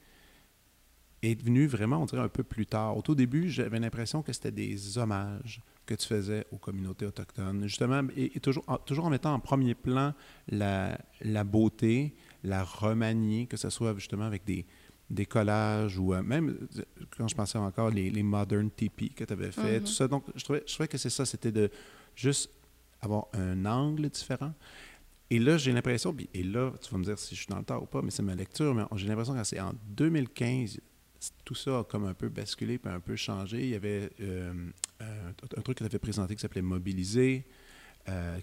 est 1.21 1.41
venu 1.41 1.67
vraiment, 1.67 2.01
on 2.01 2.05
dirait, 2.05 2.21
un 2.21 2.29
peu 2.29 2.43
plus 2.43 2.65
tard. 2.65 2.97
Au 2.97 3.01
tout 3.01 3.15
début, 3.15 3.49
j'avais 3.49 3.79
l'impression 3.79 4.21
que 4.21 4.33
c'était 4.33 4.51
des 4.51 4.97
hommages 4.97 5.61
que 5.85 5.95
tu 5.95 6.07
faisais 6.07 6.45
aux 6.51 6.57
communautés 6.57 7.05
autochtones, 7.05 7.63
justement, 7.63 8.01
et, 8.15 8.39
toujours, 8.39 8.63
en, 8.67 8.77
toujours 8.77 9.05
en 9.05 9.09
mettant 9.09 9.33
en 9.33 9.39
premier 9.39 9.75
plan 9.75 10.13
la, 10.47 10.97
la 11.21 11.43
beauté, 11.43 12.15
la 12.43 12.63
remanier, 12.63 13.45
que 13.45 13.57
ce 13.57 13.69
soit 13.69 13.93
justement 13.95 14.25
avec 14.25 14.45
des, 14.45 14.65
des 15.09 15.25
collages 15.25 15.97
ou 15.97 16.13
euh, 16.13 16.23
même, 16.23 16.57
quand 17.17 17.27
je 17.27 17.35
pensais 17.35 17.57
encore, 17.57 17.91
les, 17.91 18.09
les 18.09 18.23
modern 18.23 18.69
tipis 18.71 19.11
que 19.11 19.23
tu 19.23 19.33
avais 19.33 19.51
fait, 19.51 19.79
tout 19.79 19.87
mm-hmm. 19.87 19.95
ça. 19.95 20.07
Donc, 20.07 20.23
je 20.35 20.43
trouvais, 20.43 20.63
je 20.65 20.73
trouvais 20.73 20.87
que 20.87 20.97
c'est 20.97 21.09
ça, 21.09 21.25
c'était 21.25 21.51
de 21.51 21.69
juste 22.15 22.49
avoir 23.01 23.27
un 23.33 23.65
angle 23.65 24.09
différent. 24.09 24.53
Et 25.29 25.39
là, 25.39 25.57
j'ai 25.57 25.71
l'impression, 25.71 26.15
et 26.33 26.43
là, 26.43 26.71
tu 26.81 26.91
vas 26.91 26.97
me 26.97 27.03
dire 27.03 27.17
si 27.17 27.35
je 27.35 27.41
suis 27.41 27.49
dans 27.49 27.57
le 27.57 27.63
temps 27.63 27.81
ou 27.81 27.85
pas, 27.85 28.01
mais 28.01 28.11
c'est 28.11 28.23
ma 28.23 28.35
lecture, 28.35 28.73
mais 28.75 28.83
j'ai 28.95 29.07
l'impression 29.07 29.35
que 29.35 29.43
c'est 29.43 29.59
en 29.59 29.73
2015, 29.89 30.79
tout 31.43 31.55
ça 31.55 31.79
a 31.79 31.83
comme 31.83 32.05
un 32.05 32.13
peu 32.13 32.29
basculé 32.29 32.77
puis 32.77 32.91
un 32.91 32.99
peu 32.99 33.15
changé. 33.15 33.63
Il 33.63 33.69
y 33.69 33.75
avait 33.75 34.09
euh, 34.21 34.53
un, 34.99 35.61
truc 35.61 35.77
que 35.77 35.83
tu 35.83 35.85
avais 35.85 35.99
présenté 35.99 36.35
qui 36.35 36.41
s'appelait 36.41 36.61
Mobiliser, 36.61 37.45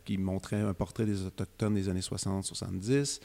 qui 0.05 0.19
montrait 0.19 0.61
un 0.61 0.75
portrait 0.75 1.07
des 1.07 1.23
Autochtones 1.23 1.75
des 1.75 1.89
années 1.89 2.01
60-70. 2.01 3.21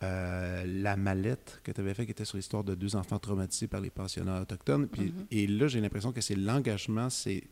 la 0.00 0.96
mallette 0.96 1.60
que 1.64 1.72
tu 1.72 1.80
avais 1.80 1.94
fait 1.94 2.04
qui 2.04 2.12
était 2.12 2.26
sur 2.26 2.36
l'histoire 2.36 2.64
de 2.64 2.74
deux 2.74 2.94
enfants 2.94 3.18
traumatisés 3.18 3.68
par 3.68 3.80
les 3.80 3.90
pensionnats 3.90 4.42
autochtones. 4.42 4.86
Puis, 4.86 5.06
mm-hmm. 5.06 5.26
Et 5.30 5.46
là, 5.46 5.66
j'ai 5.66 5.80
l'impression 5.80 6.12
que 6.12 6.20
c'est 6.20 6.36
l'engagement, 6.36 7.08
c'est 7.08 7.44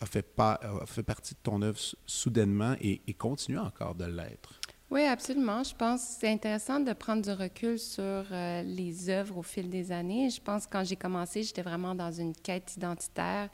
a 0.00 0.06
fait, 0.06 0.22
pas, 0.22 0.60
fait 0.86 1.02
partie 1.02 1.34
de 1.34 1.40
ton 1.42 1.62
œuvre 1.62 1.78
soudainement 2.04 2.76
et, 2.80 3.00
continue 3.14 3.58
encore 3.58 3.94
de 3.94 4.04
l'être. 4.04 4.60
Oui, 4.88 5.02
absolument. 5.02 5.64
Je 5.64 5.74
pense 5.74 6.00
que 6.00 6.20
c'est 6.20 6.30
intéressant 6.30 6.78
de 6.78 6.92
prendre 6.92 7.20
du 7.20 7.32
recul 7.32 7.76
sur 7.76 8.02
euh, 8.30 8.62
les 8.62 9.10
œuvres 9.10 9.38
au 9.38 9.42
fil 9.42 9.68
des 9.68 9.90
années. 9.90 10.30
Je 10.30 10.40
pense 10.40 10.66
que 10.66 10.72
quand 10.72 10.84
j'ai 10.84 10.94
commencé, 10.94 11.42
j'étais 11.42 11.62
vraiment 11.62 11.96
dans 11.96 12.12
une 12.12 12.32
quête 12.32 12.76
identitaire, 12.76 13.48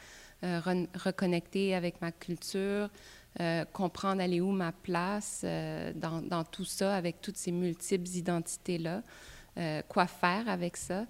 euh, 0.44 0.60
reconnecter 0.94 1.74
avec 1.74 2.02
ma 2.02 2.12
culture, 2.12 2.90
euh, 3.40 3.64
comprendre 3.72 4.20
aller 4.20 4.42
où 4.42 4.50
ma 4.50 4.72
place 4.72 5.42
dans, 5.94 6.20
dans, 6.20 6.44
tout 6.44 6.66
ça, 6.66 6.94
avec 6.94 7.22
toutes 7.22 7.38
ces 7.38 7.52
multiples 7.52 8.08
identités-là, 8.08 9.02
quoi 9.88 10.06
faire 10.06 10.48
avec 10.48 10.76
ça. 10.76 11.06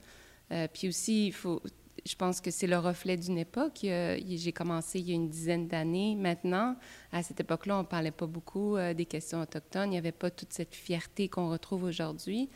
puis 0.73 0.88
aussi, 0.88 1.26
il 1.29 1.33
faut 1.33 1.61
je 2.04 2.16
pense 2.16 2.40
que 2.40 2.50
c'est 2.50 2.66
le 2.66 2.78
reflet 2.78 3.16
d'une 3.16 3.38
époque. 3.38 3.78
J'ai 3.82 4.52
commencé 4.52 4.99
il 4.99 5.09
y 5.09 5.12
a 5.12 5.14
une 5.14 5.28
dizaine 5.28 5.68
d'années. 5.68 6.16
Maintenant, 6.16 6.76
à 7.12 7.23
cette 7.23 7.40
époque-là, 7.40 7.76
on 7.76 7.82
ne 7.82 7.87
parlait 7.87 8.11
pas 8.11 8.26
beaucoup 8.26 8.76
euh, 8.76 8.92
des 8.92 9.04
questions 9.04 9.40
autochtones. 9.40 9.88
Il 9.88 9.92
n'y 9.92 9.99
avait 9.99 10.11
pas 10.12 10.30
toute 10.30 10.52
cette 10.52 10.75
fierté 10.75 11.28
qu'on 11.28 11.49
retrouve 11.49 11.85
aujourd'hui. 11.85 12.50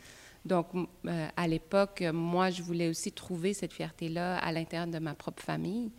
Donc, 0.45 0.67
euh, 0.75 1.27
à 1.35 1.47
l'époque, 1.47 2.03
moi, 2.13 2.49
je 2.49 2.61
voulais 2.61 2.89
aussi 2.89 3.11
trouver 3.11 3.53
cette 3.53 3.73
fierté-là 3.73 4.37
à 4.37 4.51
l'intérieur 4.51 4.87
de 4.87 4.99
ma 4.99 5.13
propre 5.13 5.41
famille, 5.41 5.91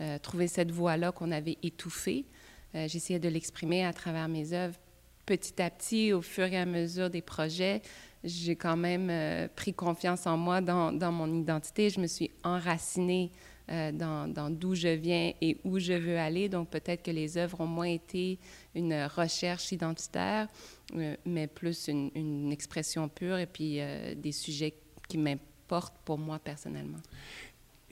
euh, 0.00 0.18
trouver 0.18 0.46
cette 0.46 0.70
voix-là 0.70 1.12
qu'on 1.12 1.32
avait 1.32 1.58
étouffée. 1.62 2.26
J'essayais 2.72 3.18
de 3.18 3.28
l'exprimer 3.28 3.84
à 3.84 3.92
travers 3.92 4.28
mes 4.28 4.52
œuvres. 4.52 4.78
Petit 5.26 5.60
à 5.60 5.70
petit, 5.70 6.12
au 6.12 6.22
fur 6.22 6.44
et 6.44 6.56
à 6.56 6.66
mesure 6.66 7.10
des 7.10 7.20
projets, 7.20 7.82
j'ai 8.24 8.56
quand 8.56 8.76
même 8.76 9.08
euh, 9.10 9.48
pris 9.54 9.72
confiance 9.72 10.26
en 10.26 10.36
moi 10.36 10.60
dans, 10.60 11.12
mon 11.12 11.32
identité. 11.32 11.90
Je 11.90 12.00
me 12.00 12.06
suis 12.06 12.30
enracinée 12.44 13.32
euh, 13.70 13.92
dans, 13.92 14.28
dans 14.32 14.50
d'où 14.50 14.74
je 14.74 14.88
viens 14.88 15.32
et 15.40 15.58
où 15.64 15.78
je 15.78 15.94
veux 15.94 16.18
aller. 16.18 16.48
Donc 16.48 16.68
peut-être 16.68 17.02
que 17.02 17.10
les 17.10 17.38
œuvres 17.38 17.60
ont 17.60 17.66
moins 17.66 17.86
été 17.86 18.38
une 18.74 18.94
recherche 19.04 19.72
identitaire, 19.72 20.48
euh, 20.94 21.16
mais 21.24 21.46
plus 21.46 21.88
une, 21.88 22.10
une, 22.14 22.52
expression 22.52 23.08
pure 23.08 23.38
et 23.38 23.46
puis 23.46 23.80
des 24.16 24.32
sujets 24.32 24.74
qui 25.08 25.18
m'importent 25.18 25.96
pour 26.04 26.18
moi 26.18 26.38
personnellement. 26.38 27.00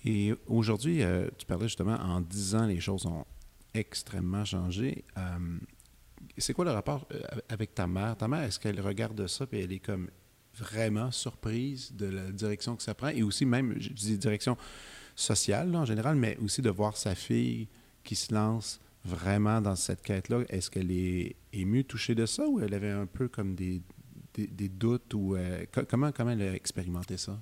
Et 0.04 0.32
aujourd'hui, 0.46 1.02
tu 1.36 1.46
parlais 1.46 1.66
justement 1.66 1.96
en 1.96 2.20
10 2.20 2.54
ans, 2.54 2.66
les 2.66 2.80
choses 2.80 3.04
ont 3.06 3.24
extrêmement 3.74 4.44
changé 4.44 5.04
c'est 6.38 6.54
quoi 6.54 6.64
le 6.64 6.70
rapport 6.70 7.06
euh, 7.12 7.20
avec 7.48 7.74
ta 7.74 7.86
mère? 7.86 8.16
Ta 8.16 8.28
mère, 8.28 8.42
est-ce 8.42 8.58
qu'elle 8.58 8.80
regarde 8.80 9.26
ça 9.26 9.46
et 9.52 9.64
elle 9.64 9.72
est 9.72 9.78
comme 9.78 10.10
vraiment 10.54 11.10
surprise 11.10 11.92
de 11.94 12.06
la 12.06 12.30
direction 12.30 12.76
que 12.76 12.82
ça 12.82 12.94
prend? 12.94 13.08
Et 13.08 13.22
aussi 13.22 13.46
même, 13.46 13.74
je 13.78 13.90
dis 13.90 14.18
direction 14.18 14.56
sociale 15.14 15.74
en 15.74 15.84
général, 15.84 16.16
mais 16.16 16.36
aussi 16.38 16.62
de 16.62 16.70
voir 16.70 16.96
sa 16.96 17.14
fille 17.14 17.68
qui 18.04 18.14
se 18.14 18.32
lance 18.32 18.80
vraiment 19.04 19.60
dans 19.60 19.76
cette 19.76 20.02
quête-là. 20.02 20.42
Est-ce 20.48 20.70
qu'elle 20.70 20.90
est 20.90 21.36
émue, 21.52 21.84
touchée 21.84 22.14
de 22.14 22.26
ça 22.26 22.46
ou 22.46 22.60
elle 22.60 22.74
avait 22.74 22.90
un 22.90 23.06
peu 23.06 23.28
comme 23.28 23.54
des, 23.54 23.82
doutes? 24.36 25.14
ou 25.14 25.36
euh, 25.36 25.64
comment 25.88 26.10
elle 26.16 26.42
a 26.42 26.54
expérimenté 26.54 27.16
ça? 27.16 27.38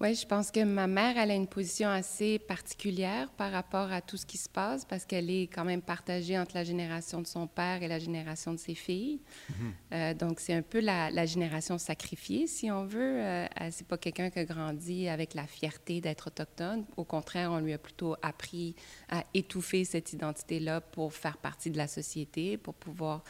Oui, 0.00 0.16
je 0.16 0.26
pense 0.26 0.50
que 0.50 0.64
ma 0.64 0.88
mère, 0.88 1.16
elle 1.16 1.30
a 1.30 1.34
une 1.34 1.46
position 1.46 1.88
assez 1.88 2.40
particulière 2.40 3.30
par 3.30 3.52
rapport 3.52 3.92
à 3.92 4.00
tout 4.00 4.16
ce 4.16 4.26
qui 4.26 4.38
se 4.38 4.48
passe 4.48 4.84
parce 4.84 5.04
qu'elle 5.04 5.30
est 5.30 5.46
quand 5.46 5.64
même 5.64 5.82
partagée 5.82 6.36
entre 6.36 6.56
la 6.56 6.64
génération 6.64 7.20
de 7.20 7.26
son 7.28 7.46
père 7.46 7.82
et 7.82 7.86
la 7.86 8.00
génération 8.00 8.52
de 8.52 8.58
ses 8.58 8.74
filles. 8.74 9.20
Mm-hmm. 9.20 9.54
Euh, 9.92 10.14
donc, 10.14 10.40
c'est 10.40 10.54
un 10.54 10.62
peu 10.62 10.80
la, 10.80 11.26
génération 11.26 11.78
sacrifiée, 11.78 12.48
si 12.48 12.72
on 12.72 12.84
veut. 12.84 13.22
Euh, 13.22 13.46
c'est 13.70 13.86
pas 13.86 13.96
quelqu'un 13.96 14.30
qui 14.30 14.40
a 14.40 14.44
grandi 14.44 15.08
avec 15.08 15.34
la 15.34 15.46
fierté 15.46 16.00
d'être 16.00 16.26
autochtone. 16.26 16.84
Au 16.96 17.04
contraire, 17.04 17.52
on 17.52 17.60
lui 17.60 17.72
a 17.72 17.78
plutôt 17.78 18.16
appris 18.20 18.74
à 19.08 19.24
étouffer 19.32 19.84
cette 19.84 20.12
identité-là 20.12 20.80
pour 20.80 21.14
faire 21.14 21.36
partie 21.36 21.70
de 21.70 21.78
la 21.78 21.86
société, 21.86 22.56
pour 22.56 22.74
pouvoir 22.74 23.22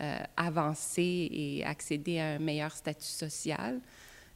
euh, 0.00 0.18
avancer 0.36 1.28
et 1.30 1.64
accéder 1.64 2.20
à 2.20 2.28
un 2.28 2.38
meilleur 2.38 2.72
statut 2.72 3.04
social. 3.04 3.80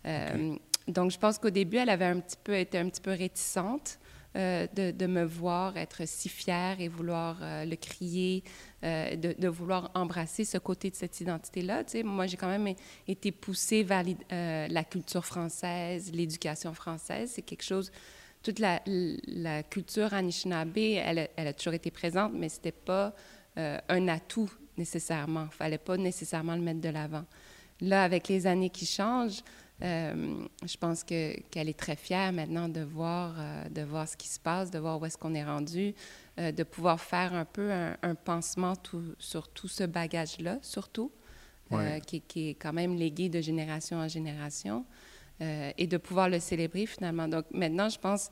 Euh, 0.05 0.57
donc, 0.88 1.11
je 1.11 1.19
pense 1.19 1.38
qu'au 1.38 1.50
début, 1.50 1.79
elle 1.79 1.91
avait 1.91 2.05
un 2.05 2.21
petit 2.21 2.37
peu 2.43 2.57
été 2.57 2.79
un 2.79 2.88
petit 2.88 3.00
peu 3.00 3.12
réticente 3.12 3.99
euh, 4.37 4.67
de, 4.75 5.07
me 5.07 5.23
voir 5.23 5.76
être 5.76 6.09
si 6.09 6.29
fière 6.29 6.81
et 6.81 6.88
vouloir 6.88 7.38
euh, 7.41 7.64
le 7.64 7.76
crier, 7.76 8.43
euh, 8.83 9.14
de, 9.14 9.49
vouloir 9.49 9.93
embrasser 9.95 10.45
ce 10.45 10.59
côté 10.59 10.91
de 10.91 10.97
cette 10.97 11.21
identité-là. 11.21 11.85
Moi, 12.03 12.26
j'ai 12.26 12.37
quand 12.37 12.49
même 12.49 12.75
été 13.07 13.31
poussée 13.31 13.85
vers 13.85 14.03
la 14.33 14.83
culture 14.83 15.25
française, 15.25 16.11
l'éducation 16.12 16.75
française. 16.75 17.31
C'est 17.33 17.43
quelque 17.43 17.62
chose 17.62 17.93
toute 18.43 18.59
la, 18.59 18.83
la, 18.87 19.62
culture 19.62 20.12
Anishinaabe, 20.12 20.79
elle, 20.79 21.29
elle, 21.37 21.47
a 21.47 21.53
toujours 21.53 21.75
été 21.75 21.93
présente, 21.93 22.33
mais 22.35 22.49
ce 22.49 22.57
n'était 22.57 22.73
pas 22.73 23.14
un 23.57 24.09
atout 24.09 24.50
nécessairement. 24.76 25.43
Il 25.43 25.47
ne 25.47 25.50
fallait 25.50 25.79
pas 25.79 25.97
nécessairement 25.97 26.57
le 26.57 26.61
mettre 26.61 26.81
de 26.81 26.88
l'avant. 26.88 27.25
Là, 27.81 28.03
avec 28.03 28.26
les 28.26 28.49
années 28.49 28.71
qui 28.71 28.85
changent, 28.85 29.43
euh, 29.83 30.47
je 30.64 30.76
pense 30.76 31.02
que, 31.02 31.38
qu'elle 31.50 31.69
est 31.69 31.78
très 31.78 31.97
fière 31.97 32.33
maintenant 32.33 32.69
de 32.69 32.81
voir, 32.81 33.35
euh, 33.38 33.69
de 33.69 33.83
voir 33.83 34.09
ce 34.09 34.16
qui 34.16 34.28
se 34.28 34.38
passe, 34.38 34.71
de 34.71 34.78
voir 34.78 35.00
où 35.00 35.04
est-ce 35.04 35.19
qu'on 35.19 35.35
est 35.35 35.45
rendu, 35.45 35.95
euh, 36.38 36.52
de 36.52 36.62
pouvoir 36.62 37.00
faire 37.00 37.35
un 37.35 37.45
peu 37.45 37.71
un, 37.73 38.14
pansement 38.14 38.76
tout, 38.76 39.02
sur 39.19 39.49
tout 39.49 39.69
ce 39.69 39.85
bagage-là, 39.85 40.59
surtout, 40.62 41.11
qui, 42.07 42.21
qui, 42.21 42.50
est 42.50 42.54
quand 42.54 42.73
même 42.73 42.95
légué 42.95 43.28
de 43.28 43.40
génération 43.40 43.97
en 43.97 44.07
génération, 44.07 44.85
et 45.40 45.88
de 45.88 45.97
pouvoir 45.97 46.28
le 46.28 46.38
célébrer 46.38 46.87
finalement. 46.87 47.26
Donc 47.26 47.47
maintenant, 47.50 47.88
je 47.88 47.99
pense 47.99 48.31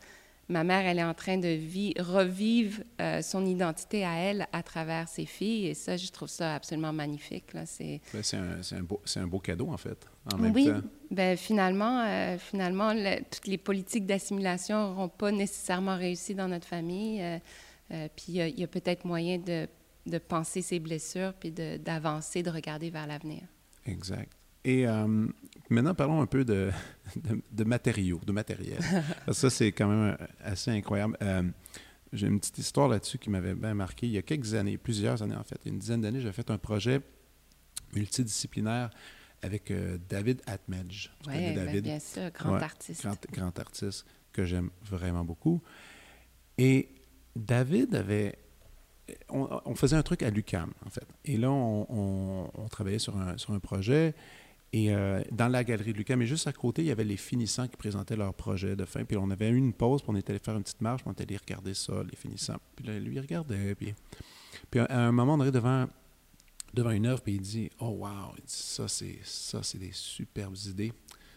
ma 0.49 0.65
mère, 0.65 0.87
elle 0.87 0.99
est 0.99 1.05
en 1.05 1.15
train 1.15 1.39
de 1.39 1.59
revivre 2.01 2.83
euh, 3.01 3.23
son 3.23 3.45
identité 3.47 4.05
à 4.05 4.15
elle 4.17 4.47
à 4.53 4.63
travers 4.63 5.09
ses 5.09 5.27
filles. 5.27 5.69
Et 5.69 5.75
ça, 5.75 5.97
je 5.97 6.11
trouve 6.11 6.29
ça 6.29 6.55
absolument 6.55 6.93
magnifique. 6.93 7.53
Là. 7.53 7.67
C'est, 7.67 8.01
ben, 8.13 8.23
c'est, 8.23 8.37
un, 8.37 8.61
un, 8.79 8.83
beau, 8.83 9.01
c'est 9.05 9.21
un 9.21 9.27
beau 9.27 9.39
cadeau, 9.39 9.69
en 9.69 9.77
fait, 9.77 10.07
en 10.33 10.39
même 10.39 10.53
oui, 10.55 10.67
temps. 10.67 10.81
Ben, 11.11 11.37
finalement, 11.37 12.05
euh, 12.07 12.39
finalement 12.39 12.93
toutes 13.31 13.47
les 13.47 13.59
politiques 13.59 14.07
d'assimilation 14.07 14.89
n'auront 14.89 15.09
pas 15.09 15.31
nécessairement 15.31 15.97
réussi 15.97 16.35
dans 16.35 16.49
notre 16.49 16.67
famille. 16.67 17.21
Euh, 17.23 18.09
puis 18.17 18.33
il 18.33 18.59
y, 18.59 18.65
a 18.65 18.67
peut-être 18.67 19.05
moyen 19.05 19.39
de, 19.39 19.69
de 20.07 20.19
penser 20.19 20.63
ses 20.63 20.79
blessures, 20.79 21.35
puis 21.35 21.51
de, 21.51 21.77
d'avancer, 21.77 22.43
de 22.43 22.51
regarder 22.51 22.89
vers 22.89 23.07
l'avenir. 23.07 23.43
Exact. 23.85 24.33
Et 24.65 24.87
euh, 24.87 25.27
maintenant, 25.69 25.95
parlons 25.95 26.21
un 26.21 26.27
peu 26.27 26.45
de, 26.45 26.71
de, 27.53 27.65
matériaux, 27.65 28.21
de 28.25 28.33
matériel. 28.33 28.79
ça, 29.33 29.51
c'est 29.51 29.73
quand 29.73 29.89
même 29.89 30.17
assez 30.43 30.71
incroyable. 30.71 31.17
Euh, 31.23 31.43
j'ai 32.13 32.27
une 32.27 32.39
petite 32.39 32.59
histoire 32.59 32.89
là-dessus 32.89 33.19
qui 33.19 33.31
m'avait 33.31 33.55
bien 33.55 33.75
marqué. 33.75 34.07
Il 34.07 34.13
y 34.13 34.19
a 34.19 34.23
quelques 34.23 34.55
années, 34.55 34.79
plusieurs 34.79 35.23
années 35.23 35.37
en 35.37 35.45
fait, 35.45 35.59
une 35.65 35.79
dizaine 35.79 36.03
d'années, 36.03 36.21
j'ai 36.21 36.33
fait 36.33 36.51
un 36.51 36.59
projet 36.59 37.01
multidisciplinaire 37.95 38.91
avec 39.43 39.71
euh, 39.71 39.99
David 40.09 40.41
Atmedge. 40.47 41.11
Oui, 41.27 41.55
David? 41.55 41.85
bien 41.85 41.99
sûr, 41.99 42.31
grand 42.31 42.55
artiste. 42.55 43.03
Grand, 43.03 43.17
grand, 43.33 43.59
artiste 43.59 44.07
que 44.33 44.45
j'aime 44.45 44.71
vraiment 44.85 45.25
beaucoup. 45.25 45.61
Et 46.59 46.89
David 47.35 47.95
avait... 47.95 48.39
On, 49.29 49.75
faisait 49.75 49.97
un 49.97 50.03
truc 50.03 50.23
à 50.23 50.31
l'UCAM, 50.31 50.73
en 50.87 50.91
fait. 50.91 51.07
Et 51.25 51.37
là, 51.37 51.51
on, 51.51 52.51
on 52.55 52.69
travaillait 52.69 53.01
sur 53.01 53.17
un, 53.19 53.37
sur 53.37 53.53
un 53.53 53.59
projet 53.59 54.15
et 54.75 54.95
euh, 54.95 55.23
dans 55.31 55.49
la 55.49 55.65
galerie 55.65 55.93
de 55.93 55.99
Lucas, 55.99 56.17
mais 56.17 56.27
juste 56.27 56.47
à 56.47 56.53
côté, 56.53 56.81
il 56.81 56.89
y 56.89 56.91
avait 56.91 57.05
les 57.05 57.19
finissants 57.19 57.69
qui 57.69 57.77
présentaient 57.77 58.17
leur 58.17 58.33
projet 58.33 58.75
de 58.75 58.87
fin. 58.87 59.05
Puis 59.05 59.19
on 59.19 59.31
avait 59.31 59.51
eu 59.51 59.57
une 59.57 59.75
pause, 59.75 60.01
puis 60.01 60.11
on 60.11 60.17
était 60.17 60.31
allé 60.31 60.39
faire 60.39 60.57
une 60.57 60.63
petite 60.63 60.81
marche, 60.81 61.03
puis 61.03 61.11
on 61.11 61.13
était 61.13 61.25
allé 61.25 61.37
regarder 61.37 61.75
ça, 61.75 61.93
les 62.03 62.17
finissants. 62.17 62.57
Puis 62.75 62.87
là, 62.87 62.99
lui, 62.99 63.17
il 63.17 63.21
regardait. 63.21 63.75
Puis, 63.75 63.95
puis 64.71 64.81
à 64.81 64.99
un 64.99 65.13
moment, 65.13 65.35
on 65.35 65.45
est 65.45 65.51
devant, 65.51 65.87
devant 66.73 66.91
une 66.91 67.05
œuvre, 67.05 67.21
puis 67.21 67.35
il 67.35 67.43
dit 67.43 67.71
Oh, 67.81 67.99
wow, 68.01 68.35
ça, 68.47 68.89
c'est, 68.89 69.19
ça, 69.23 69.63
c'est 69.63 69.79
des 69.79 69.93
superbes 69.93 70.57
idées. 70.67 70.95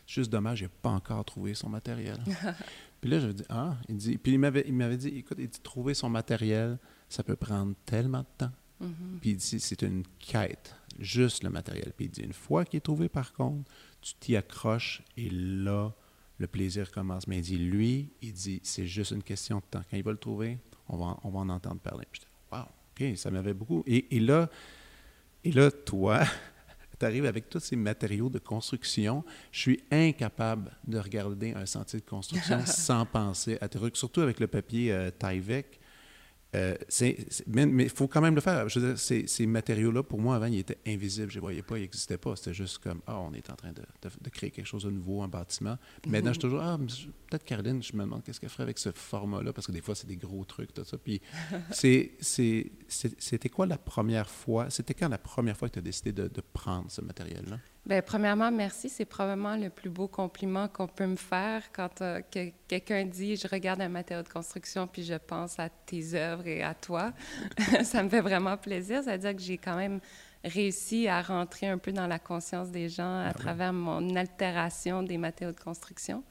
Juste 0.07 0.31
dommage, 0.31 0.61
il 0.61 0.65
n'a 0.65 0.69
pas 0.81 0.91
encore 0.91 1.25
trouvé 1.25 1.55
son 1.55 1.67
matériel. 1.67 2.17
puis 3.01 3.09
là, 3.09 3.19
je 3.19 3.27
dis 3.27 3.43
Ah, 3.49 3.75
il 3.89 3.97
dit. 3.97 4.17
Puis 4.17 4.31
il 4.31 4.39
m'avait, 4.39 4.63
il 4.65 4.73
m'avait 4.73 4.97
dit 4.97 5.09
Écoute, 5.09 5.39
il 5.41 5.49
dit, 5.49 5.59
trouver 5.59 5.93
son 5.93 6.07
matériel, 6.07 6.77
ça 7.09 7.21
peut 7.21 7.35
prendre 7.35 7.73
tellement 7.85 8.19
de 8.19 8.27
temps. 8.37 8.51
Mm-hmm. 8.81 9.19
Puis 9.19 9.29
il 9.31 9.35
dit 9.35 9.59
C'est 9.59 9.81
une 9.81 10.03
quête 10.19 10.73
juste 10.99 11.43
le 11.43 11.49
matériel. 11.49 11.93
Puis 11.95 12.05
il 12.05 12.11
dit, 12.11 12.21
une 12.21 12.33
fois 12.33 12.65
qu'il 12.65 12.77
est 12.77 12.81
trouvé, 12.81 13.09
par 13.09 13.33
contre, 13.33 13.69
tu 14.01 14.13
t'y 14.15 14.35
accroches 14.35 15.01
et 15.17 15.29
là, 15.29 15.93
le 16.37 16.47
plaisir 16.47 16.91
commence. 16.91 17.27
Mais 17.27 17.37
il 17.37 17.41
dit, 17.41 17.57
lui, 17.57 18.09
il 18.21 18.33
dit, 18.33 18.59
c'est 18.63 18.87
juste 18.87 19.11
une 19.11 19.23
question 19.23 19.57
de 19.57 19.63
temps. 19.69 19.83
Quand 19.89 19.97
il 19.97 20.03
va 20.03 20.11
le 20.11 20.17
trouver, 20.17 20.57
on 20.87 20.97
va, 20.97 21.17
on 21.23 21.29
va 21.29 21.39
en 21.39 21.49
entendre 21.49 21.79
parler. 21.81 22.05
J'étais, 22.11 22.27
wow, 22.51 22.59
OK, 22.59 23.17
ça 23.17 23.31
m'avait 23.31 23.53
beaucoup. 23.53 23.83
Et, 23.85 24.15
et, 24.15 24.19
là, 24.19 24.49
et 25.43 25.51
là, 25.51 25.71
toi, 25.71 26.23
tu 26.99 27.05
arrives 27.05 27.25
avec 27.25 27.49
tous 27.49 27.59
ces 27.59 27.75
matériaux 27.75 28.29
de 28.29 28.39
construction. 28.39 29.23
Je 29.51 29.59
suis 29.59 29.83
incapable 29.91 30.71
de 30.87 30.99
regarder 30.99 31.53
un 31.53 31.65
sentier 31.65 31.99
de 31.99 32.05
construction 32.05 32.59
sans 32.65 33.05
penser 33.05 33.57
à 33.61 33.67
tes 33.67 33.79
trucs, 33.79 33.97
surtout 33.97 34.21
avec 34.21 34.39
le 34.39 34.47
papier 34.47 34.91
euh, 34.91 35.11
Tyvek. 35.11 35.79
Euh, 36.55 36.75
mais 37.47 37.83
il 37.83 37.89
faut 37.89 38.07
quand 38.07 38.21
même 38.21 38.35
le 38.35 38.41
faire. 38.41 38.67
Je 38.69 38.79
veux 38.79 38.89
dire, 38.89 38.99
ces, 38.99 39.27
ces 39.27 39.45
matériaux-là, 39.45 40.03
pour 40.03 40.19
moi, 40.19 40.35
avant, 40.35 40.45
ils 40.45 40.59
étaient 40.59 40.77
invisibles. 40.87 41.29
Je 41.29 41.35
ne 41.35 41.41
les 41.41 41.41
voyais 41.41 41.61
pas, 41.61 41.77
ils 41.77 41.81
n'existaient 41.81 42.17
pas. 42.17 42.35
C'était 42.35 42.53
juste 42.53 42.79
comme, 42.79 43.01
ah, 43.07 43.19
on 43.19 43.33
est 43.33 43.49
en 43.49 43.55
train 43.55 43.71
de, 43.71 43.81
de, 44.01 44.29
créer 44.29 44.51
quelque 44.51 44.65
chose 44.65 44.83
de 44.83 44.91
nouveau, 44.91 45.21
un 45.21 45.27
bâtiment. 45.27 45.77
Maintenant, 46.07 46.29
je 46.29 46.39
suis 46.39 46.41
toujours, 46.41 46.61
ah, 46.61 46.77
peut-être 46.77 47.43
Caroline, 47.43 47.81
je 47.83 47.93
me 47.95 48.03
demande 48.03 48.23
qu'est-ce 48.23 48.39
qu'elle 48.39 48.49
ferait 48.49 48.63
avec 48.63 48.79
ce 48.79 48.91
format-là, 48.91 49.53
parce 49.53 49.67
que 49.67 49.71
des 49.71 49.81
fois, 49.81 49.95
c'est 49.95 50.07
des 50.07 50.17
gros 50.17 50.43
trucs, 50.45 50.73
tout 50.73 50.83
ça. 50.83 50.97
Puis, 50.97 51.21
c'était 51.71 53.49
quoi 53.49 53.65
la 53.65 53.77
première 53.77 54.29
fois, 54.29 54.69
c'était 54.69 54.93
quand 54.93 55.09
la 55.09 55.17
première 55.17 55.57
fois 55.57 55.67
que 55.69 55.73
tu 55.73 55.79
as 55.79 55.83
décidé 55.83 56.11
de, 56.11 56.27
de 56.27 56.41
prendre 56.53 56.89
ce 56.89 57.01
matériel-là? 57.01 57.59
Bien, 57.85 58.01
premièrement, 58.01 58.51
merci. 58.51 58.89
C'est 58.89 59.05
probablement 59.05 59.55
le 59.55 59.69
plus 59.69 59.91
beau 59.91 60.07
compliment 60.07 60.67
qu'on 60.67 60.87
peut 60.87 61.05
me 61.05 61.15
faire 61.15 61.61
quand 61.71 62.01
euh, 62.01 62.19
que 62.31 62.49
quelqu'un 62.67 63.05
dit 63.05 63.35
Je 63.35 63.47
regarde 63.47 63.79
un 63.79 63.89
matériau 63.89 64.23
de 64.23 64.29
construction 64.29 64.87
puis 64.87 65.03
je 65.03 65.13
pense 65.13 65.59
à 65.59 65.69
tes 65.69 66.15
œuvres 66.15 66.47
et 66.47 66.63
à 66.63 66.73
toi. 66.73 67.13
ça 67.83 68.01
me 68.01 68.09
fait 68.09 68.21
vraiment 68.21 68.57
plaisir. 68.57 69.03
Ça 69.03 69.11
veut 69.11 69.19
dire 69.19 69.35
que 69.35 69.41
j'ai 69.41 69.59
quand 69.59 69.75
même 69.75 69.99
réussi 70.43 71.07
à 71.07 71.21
rentrer 71.21 71.67
un 71.67 71.77
peu 71.77 71.91
dans 71.91 72.07
la 72.07 72.17
conscience 72.17 72.71
des 72.71 72.89
gens 72.89 73.19
à 73.19 73.27
ah 73.29 73.33
travers 73.33 73.71
mon 73.71 74.15
altération 74.15 75.03
des 75.03 75.19
matériaux 75.19 75.53
de 75.53 75.59
construction. 75.59 76.23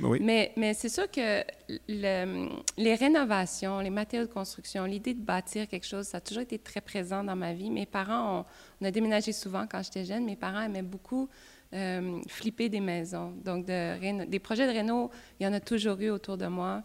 Mais, 0.00 0.74
c'est 0.74 0.88
sûr 0.88 1.10
que 1.10 1.44
les 1.88 2.94
rénovations, 2.94 3.80
les 3.80 3.90
matériaux 3.90 4.26
de 4.26 4.32
construction, 4.32 4.84
l'idée 4.84 5.14
de 5.14 5.22
bâtir 5.22 5.68
quelque 5.68 5.86
chose, 5.86 6.06
ça 6.06 6.18
a 6.18 6.20
toujours 6.20 6.42
été 6.42 6.58
très 6.58 6.80
présent 6.80 7.22
dans 7.22 7.36
ma 7.36 7.52
vie. 7.52 7.70
Mes 7.70 7.86
parents, 7.86 8.44
on, 8.80 8.84
a 8.84 8.90
déménagé 8.90 9.32
souvent 9.32 9.66
quand 9.70 9.82
j'étais 9.82 10.04
jeune. 10.04 10.24
Mes 10.24 10.36
parents 10.36 10.62
aimaient 10.62 10.82
beaucoup 10.82 11.28
euh, 11.72 12.20
flipper 12.28 12.68
des 12.68 12.80
maisons. 12.80 13.32
Donc, 13.44 13.66
de, 13.66 14.24
des 14.26 14.38
projets 14.38 14.66
de 14.66 14.72
réno, 14.72 15.10
il 15.40 15.44
y 15.44 15.46
en 15.46 15.52
a 15.52 15.60
toujours 15.60 16.00
eu 16.00 16.10
autour 16.10 16.36
de 16.36 16.46
moi. 16.46 16.82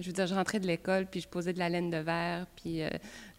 Je 0.00 0.06
veux 0.06 0.12
dire, 0.12 0.26
je 0.26 0.34
rentrais 0.34 0.60
de 0.60 0.66
l'école, 0.66 1.06
puis 1.06 1.20
je 1.20 1.28
posais 1.28 1.52
de 1.52 1.58
la 1.58 1.68
laine 1.68 1.90
de 1.90 1.98
verre, 1.98 2.46
puis 2.56 2.82
euh, 2.82 2.88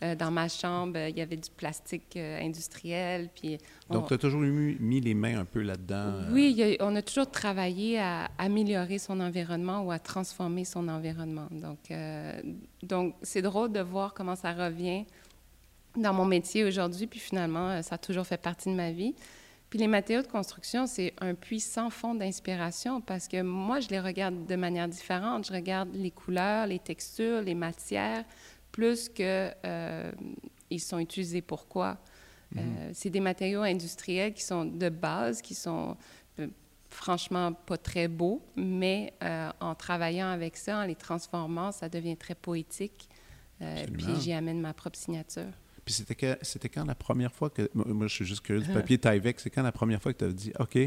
euh, 0.03 0.15
dans 0.15 0.31
ma 0.31 0.47
chambre, 0.47 0.97
il 0.97 1.17
y 1.17 1.21
avait 1.21 1.37
du 1.37 1.49
plastique 1.49 2.15
euh, 2.15 2.39
industriel. 2.41 3.29
Puis 3.33 3.57
Donc, 3.89 4.07
tu 4.07 4.13
as 4.13 4.17
toujours 4.17 4.41
mis, 4.41 4.77
mis, 4.79 5.01
les 5.01 5.13
mains 5.13 5.39
un 5.39 5.45
peu 5.45 5.61
là-dedans? 5.61 6.13
Oui, 6.31 6.77
on 6.79 6.95
a 6.95 7.01
toujours 7.01 7.29
travaillé 7.29 7.99
à 7.99 8.29
améliorer 8.37 8.97
son 8.97 9.19
environnement 9.19 9.81
ou 9.81 9.91
à 9.91 9.99
transformer 9.99 10.65
son 10.65 10.87
environnement. 10.87 11.47
Donc, 11.51 11.91
donc 12.83 13.15
c'est 13.21 13.41
drôle 13.41 13.71
de 13.71 13.81
voir 13.81 14.13
comment 14.13 14.35
ça 14.35 14.53
revient 14.53 15.05
dans 15.97 16.13
mon 16.13 16.25
métier 16.25 16.63
aujourd'hui, 16.63 17.07
puis 17.07 17.19
finalement, 17.19 17.81
ça 17.81 17.95
a 17.95 17.97
toujours 17.97 18.25
fait 18.25 18.37
partie 18.41 18.69
de 18.69 18.75
ma 18.75 18.91
vie. 18.91 19.13
Puis 19.71 19.79
les 19.79 19.87
matériaux 19.87 20.21
de 20.21 20.27
construction, 20.27 20.85
c'est 20.85 21.13
un 21.21 21.33
puits 21.33 21.61
sans 21.61 21.89
fond 21.89 22.13
d'inspiration 22.13 22.99
parce 22.99 23.29
que 23.29 23.41
moi, 23.41 23.79
je 23.79 23.87
les 23.87 24.01
regarde 24.01 24.45
de 24.45 24.55
manière 24.57 24.89
différente. 24.89 25.47
Je 25.47 25.53
regarde 25.53 25.95
les 25.95 26.11
couleurs, 26.11 26.67
les 26.67 26.77
textures, 26.77 27.41
les 27.41 27.55
matières, 27.55 28.25
plus 28.73 29.07
que 29.07 29.49
euh, 29.65 30.11
ils 30.69 30.81
sont 30.81 30.99
utilisés 30.99 31.41
pourquoi. 31.41 31.97
Euh, 32.57 32.59
mhm. 32.59 32.93
c'est 32.93 33.09
des 33.09 33.21
matériaux 33.21 33.61
industriels 33.61 34.33
qui 34.33 34.43
sont 34.43 34.65
de 34.65 34.89
base, 34.89 35.41
qui 35.41 35.55
sont 35.55 35.95
euh, 36.39 36.47
franchement 36.89 37.53
pas 37.53 37.77
très 37.77 38.09
beaux, 38.09 38.41
mais 38.57 39.13
en 39.61 39.73
travaillant 39.73 40.27
avec 40.27 40.57
ça, 40.57 40.79
en 40.79 40.83
les 40.83 40.95
transformant, 40.95 41.71
ça 41.71 41.87
devient 41.87 42.17
très 42.17 42.35
poétique. 42.35 43.07
puis 43.93 44.19
j'y 44.19 44.33
amène 44.33 44.59
ma 44.59 44.73
propre 44.73 44.97
signature. 44.97 45.53
Puis 45.85 45.93
c'était, 45.93 46.37
c'était 46.41 46.69
quand 46.69 46.85
la 46.85 46.95
première 46.95 47.33
fois 47.33 47.49
que. 47.49 47.69
Moi, 47.73 48.07
je 48.07 48.13
suis 48.13 48.25
juste 48.25 48.41
curieux 48.41 48.61
du 48.61 48.71
papier 48.71 48.97
Tyvek. 48.97 49.39
C'est 49.39 49.49
quand 49.49 49.63
la 49.63 49.71
première 49.71 50.01
fois 50.01 50.13
que 50.13 50.19
tu 50.19 50.25
as 50.25 50.31
dit 50.31 50.53
OK, 50.59 50.77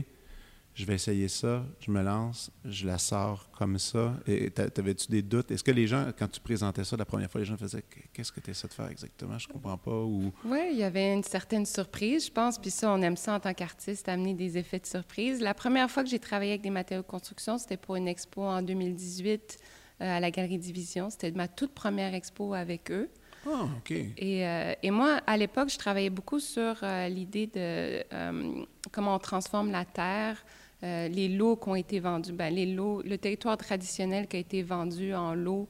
je 0.74 0.84
vais 0.84 0.94
essayer 0.94 1.28
ça, 1.28 1.64
je 1.78 1.90
me 1.90 2.02
lance, 2.02 2.50
je 2.64 2.86
la 2.86 2.98
sors 2.98 3.48
comme 3.52 3.78
ça. 3.78 4.16
Et 4.26 4.50
t'avais-tu 4.50 5.06
des 5.08 5.22
doutes? 5.22 5.52
Est-ce 5.52 5.62
que 5.62 5.70
les 5.70 5.86
gens, 5.86 6.06
quand 6.18 6.26
tu 6.26 6.40
présentais 6.40 6.82
ça 6.82 6.96
la 6.96 7.04
première 7.04 7.30
fois, 7.30 7.40
les 7.40 7.44
gens 7.44 7.56
faisaient 7.56 7.84
Qu'est-ce 8.12 8.32
que 8.32 8.40
tu 8.40 8.50
essaies 8.50 8.66
de 8.66 8.72
faire 8.72 8.88
exactement? 8.88 9.38
Je 9.38 9.46
comprends 9.46 9.78
pas. 9.78 10.02
Ou... 10.02 10.32
Oui, 10.44 10.70
il 10.72 10.78
y 10.78 10.82
avait 10.82 11.14
une 11.14 11.22
certaine 11.22 11.64
surprise, 11.64 12.26
je 12.26 12.32
pense. 12.32 12.58
Puis 12.58 12.70
ça, 12.70 12.90
on 12.90 13.00
aime 13.02 13.16
ça 13.16 13.34
en 13.34 13.40
tant 13.40 13.54
qu'artiste, 13.54 14.08
amener 14.08 14.34
des 14.34 14.58
effets 14.58 14.80
de 14.80 14.86
surprise. 14.86 15.40
La 15.40 15.54
première 15.54 15.88
fois 15.88 16.02
que 16.02 16.10
j'ai 16.10 16.18
travaillé 16.18 16.52
avec 16.52 16.62
des 16.62 16.70
matériaux 16.70 17.02
de 17.02 17.08
construction, 17.08 17.56
c'était 17.56 17.76
pour 17.76 17.94
une 17.94 18.08
expo 18.08 18.42
en 18.42 18.60
2018 18.60 19.58
euh, 20.00 20.16
à 20.16 20.18
la 20.18 20.32
Galerie 20.32 20.58
Division. 20.58 21.08
C'était 21.08 21.30
ma 21.30 21.46
toute 21.46 21.72
première 21.72 22.14
expo 22.14 22.52
avec 22.52 22.90
eux. 22.90 23.08
Ah, 23.46 23.68
OK. 23.76 23.90
Et, 23.90 24.46
euh, 24.46 24.74
et, 24.82 24.90
moi, 24.90 25.20
à 25.26 25.36
l'époque, 25.36 25.70
je 25.70 25.78
travaillais 25.78 26.10
beaucoup 26.10 26.40
sur 26.40 26.76
euh, 26.82 27.08
l'idée 27.08 27.46
de 27.46 28.04
euh, 28.12 28.64
comment 28.90 29.16
on 29.16 29.18
transforme 29.18 29.70
la 29.70 29.84
terre, 29.84 30.44
les 30.82 31.28
lots 31.28 31.56
qui 31.56 31.68
ont 31.70 31.74
été 31.74 31.98
vendus, 31.98 32.32
ben, 32.34 32.52
les 32.52 32.66
lots, 32.66 33.00
le 33.00 33.16
territoire 33.16 33.56
traditionnel 33.56 34.26
qui 34.28 34.36
a 34.36 34.40
été 34.40 34.62
vendu 34.62 35.14
en 35.14 35.34
lots 35.34 35.66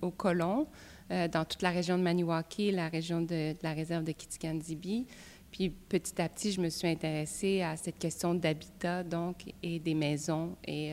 aux 0.00 0.10
colons 0.12 0.68
dans 1.10 1.44
toute 1.44 1.62
la 1.62 1.70
région 1.70 1.98
de 1.98 2.04
Maniwaki, 2.04 2.70
la 2.70 2.86
région 2.86 3.22
de, 3.22 3.54
la 3.60 3.72
réserve 3.72 4.04
de 4.04 4.12
Kitikandibi. 4.12 5.04
Puis 5.50 5.70
petit 5.70 6.22
à 6.22 6.28
petit, 6.28 6.52
je 6.52 6.60
me 6.60 6.68
suis 6.68 6.86
intéressée 6.86 7.62
à 7.62 7.76
cette 7.76 7.98
question 7.98 8.34
d'habitat, 8.34 9.02
donc, 9.02 9.52
et 9.64 9.80
des 9.80 9.94
maisons 9.94 10.54
et 10.64 10.92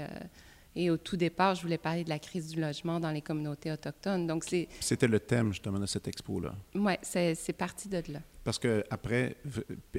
et 0.75 0.89
au 0.89 0.97
tout 0.97 1.17
départ, 1.17 1.55
je 1.55 1.61
voulais 1.61 1.77
parler 1.77 2.03
de 2.03 2.09
la 2.09 2.19
crise 2.19 2.49
du 2.49 2.59
logement 2.59 2.99
dans 2.99 3.11
les 3.11 3.21
communautés 3.21 3.71
autochtones. 3.71 4.27
Donc, 4.27 4.43
c'est... 4.43 4.67
C'était 4.79 5.07
le 5.07 5.19
thème, 5.19 5.53
justement, 5.53 5.79
de 5.79 5.85
cette 5.85 6.07
expo-là. 6.07 6.53
Oui, 6.75 6.93
c'est 7.01 7.57
parti 7.57 7.87
de 7.87 8.01
là. 8.11 8.19
Parce 8.43 8.59
que 8.59 8.83
après, 8.91 9.37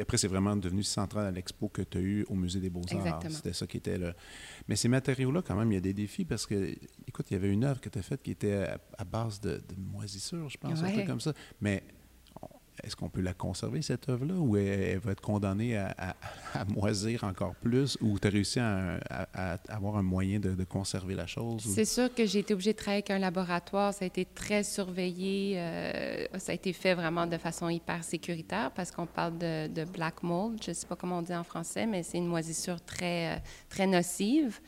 après 0.00 0.18
c'est 0.18 0.28
vraiment 0.28 0.54
devenu 0.54 0.84
central 0.84 1.26
à 1.26 1.30
l'expo 1.32 1.68
que 1.68 1.82
tu 1.82 1.98
as 1.98 2.00
eu 2.00 2.24
au 2.28 2.34
Musée 2.34 2.60
des 2.60 2.70
Beaux-Arts. 2.70 3.22
C'était 3.28 3.52
ça 3.52 3.66
qui 3.66 3.78
était 3.78 3.98
là. 3.98 4.14
Mais 4.68 4.76
ces 4.76 4.86
matériaux-là, 4.86 5.42
quand 5.42 5.56
même, 5.56 5.72
il 5.72 5.74
y 5.74 5.78
a 5.78 5.80
des 5.80 5.92
défis 5.92 6.24
parce 6.24 6.46
que, 6.46 6.76
écoute, 7.08 7.26
il 7.30 7.34
y 7.34 7.36
avait 7.36 7.50
une 7.50 7.64
œuvre 7.64 7.80
que 7.80 7.88
tu 7.88 7.98
as 7.98 8.02
faite 8.02 8.22
qui 8.22 8.30
était 8.30 8.68
à, 8.96 9.04
base 9.04 9.40
de, 9.40 9.56
de 9.56 9.74
moisissure, 9.76 10.48
je 10.48 10.58
pense, 10.58 10.80
un 10.80 10.92
truc 10.92 11.06
comme 11.06 11.20
ça. 11.20 11.32
Mais 11.60 11.82
est-ce 12.84 12.96
qu'on 12.96 13.08
peut 13.08 13.20
la 13.20 13.34
conserver, 13.34 13.82
cette 13.82 14.08
œuvre-là, 14.08 14.34
ou 14.34 14.56
elle, 14.56 14.98
va 14.98 15.12
être 15.12 15.20
condamnée 15.20 15.76
à, 15.76 16.16
moisir 16.68 17.24
encore 17.24 17.54
plus, 17.54 17.96
ou 18.00 18.18
tu 18.18 18.26
as 18.26 18.30
réussi 18.30 18.60
à, 18.60 18.98
avoir 19.68 19.96
un 19.96 20.02
moyen 20.02 20.38
de, 20.38 20.64
conserver 20.64 21.14
la 21.14 21.26
chose? 21.26 21.62
C'est 21.62 21.84
sûr 21.84 22.12
que 22.12 22.26
j'ai 22.26 22.40
été 22.40 22.54
obligée 22.54 22.72
de 22.72 22.78
travailler 22.78 23.02
avec 23.04 23.10
un 23.10 23.18
laboratoire. 23.18 23.94
Ça 23.94 24.04
a 24.04 24.06
été 24.06 24.24
très 24.24 24.62
surveillé. 24.62 25.54
Euh, 25.56 26.26
ça 26.38 26.52
a 26.52 26.54
été 26.54 26.72
fait 26.72 26.94
vraiment 26.94 27.26
de 27.26 27.36
façon 27.38 27.68
hyper 27.68 28.02
sécuritaire 28.04 28.70
parce 28.72 28.90
qu'on 28.90 29.06
parle 29.06 29.38
de, 29.38 29.84
black 29.84 30.22
mold. 30.22 30.62
Je 30.62 30.70
ne 30.70 30.74
sais 30.74 30.86
pas 30.86 30.96
comment 30.96 31.18
on 31.18 31.22
dit 31.22 31.34
en 31.34 31.44
français, 31.44 31.86
mais 31.86 32.02
c'est 32.02 32.18
une 32.18 32.26
moisissure 32.26 32.80
très, 32.80 33.36
euh, 33.36 33.38
très 33.68 33.86
nocive 33.86 34.60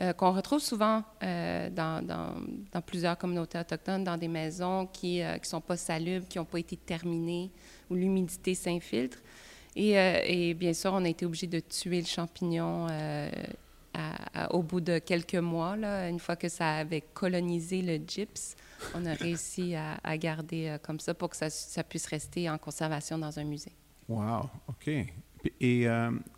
euh, 0.00 0.12
qu'on 0.12 0.32
retrouve 0.32 0.60
souvent 0.60 1.02
dans, 1.20 2.04
dans, 2.04 2.80
plusieurs 2.82 3.18
communautés 3.18 3.58
autochtones, 3.58 4.04
dans 4.04 4.16
des 4.16 4.28
maisons 4.28 4.86
qui 4.86 5.20
ne 5.20 5.38
sont 5.42 5.60
pas 5.60 5.76
salubres, 5.76 6.26
qui 6.28 6.38
n'ont 6.38 6.44
pas 6.44 6.58
été 6.60 6.76
terminées 6.76 7.47
où 7.90 7.94
l'humidité 7.94 8.54
s'infiltre. 8.54 9.18
Et, 9.76 9.98
euh, 9.98 10.20
et, 10.24 10.54
bien 10.54 10.72
sûr, 10.72 10.92
on 10.92 11.04
a 11.04 11.08
été 11.08 11.24
obligé 11.24 11.46
de 11.46 11.60
tuer 11.60 12.00
le 12.00 12.06
champignon 12.06 12.88
euh, 12.90 13.30
au 14.50 14.62
bout 14.62 14.80
de 14.80 14.98
quelques 14.98 15.34
mois. 15.36 15.76
Là, 15.76 16.08
une 16.08 16.18
fois 16.18 16.36
que 16.36 16.48
ça 16.48 16.78
avait 16.78 17.00
colonisé 17.00 17.82
le 17.82 18.00
gypse, 18.04 18.56
on 18.94 19.06
a 19.06 19.14
réussi 19.14 19.74
à, 19.76 20.18
garder 20.18 20.68
euh, 20.68 20.78
comme 20.78 21.00
ça 21.00 21.14
pour 21.14 21.30
que 21.30 21.36
ça, 21.36 21.50
ça, 21.50 21.84
puisse 21.84 22.06
rester 22.06 22.50
en 22.50 22.58
conservation 22.58 23.18
dans 23.18 23.38
un 23.38 23.44
musée. 23.44 23.72
Wow, 24.08 24.48
OK. 24.66 24.90
Et 25.60 25.86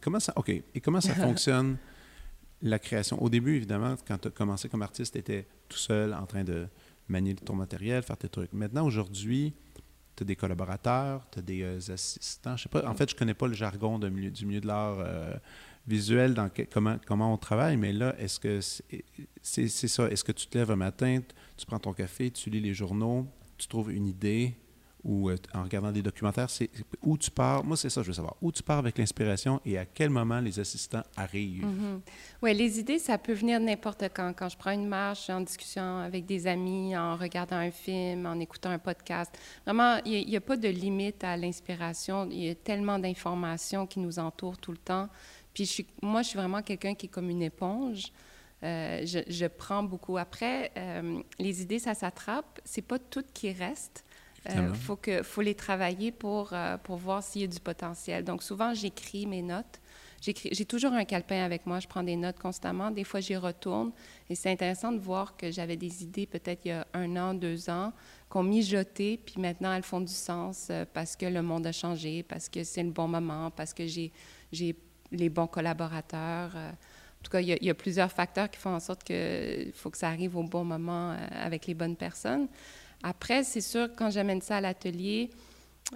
comment 0.00 0.20
ça, 0.20 0.32
OK. 0.36 0.50
Et 0.50 0.80
comment 0.82 1.00
ça 1.00 1.14
fonctionne 1.26 1.78
la 2.60 2.78
création? 2.78 3.22
Au 3.22 3.30
début, 3.30 3.56
évidemment, 3.56 3.94
quand 4.06 4.18
tu 4.18 4.28
as 4.28 4.30
commencé 4.30 4.68
comme 4.68 4.82
artiste, 4.82 5.14
tu 5.14 5.18
étais 5.18 5.46
tout 5.68 5.78
seul 5.78 6.12
en 6.12 6.26
train 6.26 6.44
de 6.44 6.66
manier 7.08 7.34
ton 7.34 7.54
matériel, 7.54 8.02
faire 8.02 8.16
tes 8.16 8.28
trucs. 8.28 8.52
Maintenant, 8.52 8.84
aujourd'hui, 8.84 9.54
tu 10.20 10.24
as 10.24 10.26
des 10.26 10.36
collaborateurs, 10.36 11.26
tu 11.30 11.38
as 11.38 11.42
des 11.42 11.62
euh, 11.62 11.92
assistants. 11.92 12.54
Je 12.56 12.64
sais 12.64 12.68
pas, 12.68 12.86
en 12.86 12.94
fait, 12.94 13.08
je 13.08 13.16
connais 13.16 13.32
pas 13.32 13.46
le 13.46 13.54
jargon 13.54 13.98
du 13.98 14.10
milieu 14.10 14.60
de 14.60 14.66
l'art 14.66 14.98
euh, 14.98 15.32
visuel, 15.88 16.34
dans 16.34 16.50
comment, 16.70 16.98
comment 17.06 17.32
on 17.32 17.38
travaille, 17.38 17.78
mais 17.78 17.92
là, 17.94 18.14
est-ce 18.18 18.38
que 18.38 18.60
c'est 19.42 19.68
ça? 19.68 20.10
Est-ce 20.10 20.22
que 20.22 20.32
tu 20.32 20.46
te 20.46 20.58
lèves 20.58 20.70
un 20.70 20.76
matin, 20.76 21.20
tu 21.56 21.64
prends 21.64 21.78
ton 21.78 21.94
café, 21.94 22.30
tu 22.30 22.50
lis 22.50 22.60
les 22.60 22.74
journaux, 22.74 23.26
tu 23.56 23.66
trouves 23.66 23.90
une 23.90 24.06
idée, 24.06 24.54
ou 25.04 25.30
euh, 25.30 25.36
en 25.54 25.62
regardant 25.62 25.92
des 25.92 26.02
documentaires, 26.02 26.50
c'est 26.50 26.70
où 27.02 27.16
tu 27.16 27.30
pars. 27.30 27.64
Moi, 27.64 27.76
c'est 27.76 27.90
ça, 27.90 28.02
je 28.02 28.08
veux 28.08 28.12
savoir. 28.12 28.36
Où 28.42 28.52
tu 28.52 28.62
pars 28.62 28.78
avec 28.78 28.98
l'inspiration 28.98 29.60
et 29.64 29.78
à 29.78 29.84
quel 29.84 30.10
moment 30.10 30.40
les 30.40 30.58
assistants 30.60 31.02
arrivent? 31.16 31.64
Mm-hmm. 31.64 32.00
Oui, 32.42 32.54
les 32.54 32.78
idées, 32.78 32.98
ça 32.98 33.16
peut 33.16 33.32
venir 33.32 33.60
n'importe 33.60 34.04
quand. 34.14 34.32
Quand 34.34 34.48
je 34.48 34.56
prends 34.56 34.72
une 34.72 34.86
marche, 34.86 35.30
en 35.30 35.40
discussion 35.40 35.98
avec 35.98 36.26
des 36.26 36.46
amis, 36.46 36.96
en 36.96 37.16
regardant 37.16 37.56
un 37.56 37.70
film, 37.70 38.26
en 38.26 38.38
écoutant 38.38 38.70
un 38.70 38.78
podcast. 38.78 39.36
Vraiment, 39.64 39.98
il 40.04 40.26
n'y 40.26 40.36
a, 40.36 40.40
pas 40.40 40.56
de 40.56 40.68
limite 40.68 41.24
à 41.24 41.36
l'inspiration. 41.36 42.28
Il 42.30 42.44
y 42.44 42.50
a 42.50 42.54
tellement 42.54 42.98
d'informations 42.98 43.86
qui 43.86 44.00
nous 44.00 44.18
entourent 44.18 44.58
tout 44.58 44.72
le 44.72 44.78
temps. 44.78 45.08
Puis 45.54 45.86
moi, 46.02 46.22
je 46.22 46.28
suis 46.28 46.38
vraiment 46.38 46.62
quelqu'un 46.62 46.94
qui 46.94 47.06
est 47.06 47.10
comme 47.10 47.30
une 47.30 47.42
éponge. 47.42 48.12
Euh, 48.62 49.06
je, 49.06 49.46
prends 49.46 49.82
beaucoup. 49.82 50.18
Après, 50.18 50.70
euh, 50.76 51.20
les 51.38 51.62
idées, 51.62 51.78
ça 51.78 51.94
s'attrape. 51.94 52.60
C'est 52.64 52.82
pas 52.82 52.98
tout 52.98 53.24
qui 53.32 53.52
reste. 53.52 54.04
Il 54.48 54.74
faut, 54.74 54.96
que, 54.96 55.22
faut 55.22 55.42
les 55.42 55.54
travailler 55.54 56.12
pour, 56.12 56.54
pour 56.84 56.96
voir 56.96 57.22
s'il 57.22 57.42
y 57.42 57.44
a 57.44 57.46
du 57.46 57.60
potentiel. 57.60 58.24
Donc, 58.24 58.42
souvent, 58.42 58.72
j'écris 58.72 59.26
mes 59.26 59.42
notes. 59.42 59.80
J'ai 60.20 60.66
toujours 60.66 60.92
un 60.92 61.04
calepin 61.04 61.42
avec 61.42 61.64
moi, 61.64 61.80
je 61.80 61.88
prends 61.88 62.02
des 62.02 62.16
notes 62.16 62.38
constamment. 62.38 62.90
Des 62.90 63.04
fois, 63.04 63.20
j'y 63.20 63.36
retourne. 63.36 63.90
Et 64.28 64.34
c'est 64.34 64.50
intéressant 64.50 64.92
de 64.92 64.98
voir 64.98 65.34
que 65.34 65.50
j'avais 65.50 65.76
des 65.76 66.02
idées 66.02 66.26
peut-être 66.26 66.60
il 66.66 66.68
y 66.68 66.72
a 66.72 66.86
un 66.92 67.16
an, 67.16 67.32
deux 67.32 67.70
ans, 67.70 67.94
qu'on 68.28 68.42
mijoté, 68.42 69.18
puis 69.18 69.40
maintenant 69.40 69.72
elles 69.72 69.82
font 69.82 70.00
du 70.00 70.12
sens 70.12 70.68
euh, 70.70 70.84
parce 70.92 71.16
que 71.16 71.26
le 71.26 71.42
monde 71.42 71.66
a 71.66 71.72
changé, 71.72 72.22
parce 72.22 72.48
que 72.48 72.64
c'est 72.64 72.82
le 72.82 72.90
bon 72.90 73.08
moment, 73.08 73.50
parce 73.50 73.72
que 73.72 73.86
j'ai 73.86 74.12
les 75.10 75.28
bons 75.30 75.46
collaborateurs. 75.46 76.52
Euh. 76.54 76.70
en 76.70 77.22
tout 77.22 77.30
cas, 77.30 77.40
il 77.40 77.48
y, 77.48 77.70
a, 77.70 77.74
plusieurs 77.74 78.12
facteurs 78.12 78.50
qui 78.50 78.58
font 78.58 78.74
en 78.74 78.80
sorte 78.80 79.02
qu'il 79.02 79.72
faut 79.74 79.90
que 79.90 79.98
ça 79.98 80.08
arrive 80.08 80.36
au 80.36 80.42
bon 80.42 80.64
moment 80.64 81.12
euh, 81.12 81.16
avec 81.32 81.66
les 81.66 81.74
bonnes 81.74 81.96
personnes. 81.96 82.46
Après, 83.02 83.44
c'est 83.44 83.60
sûr, 83.60 83.88
quand 83.96 84.10
j'amène 84.10 84.42
ça 84.42 84.58
à 84.58 84.60
l'atelier, 84.60 85.30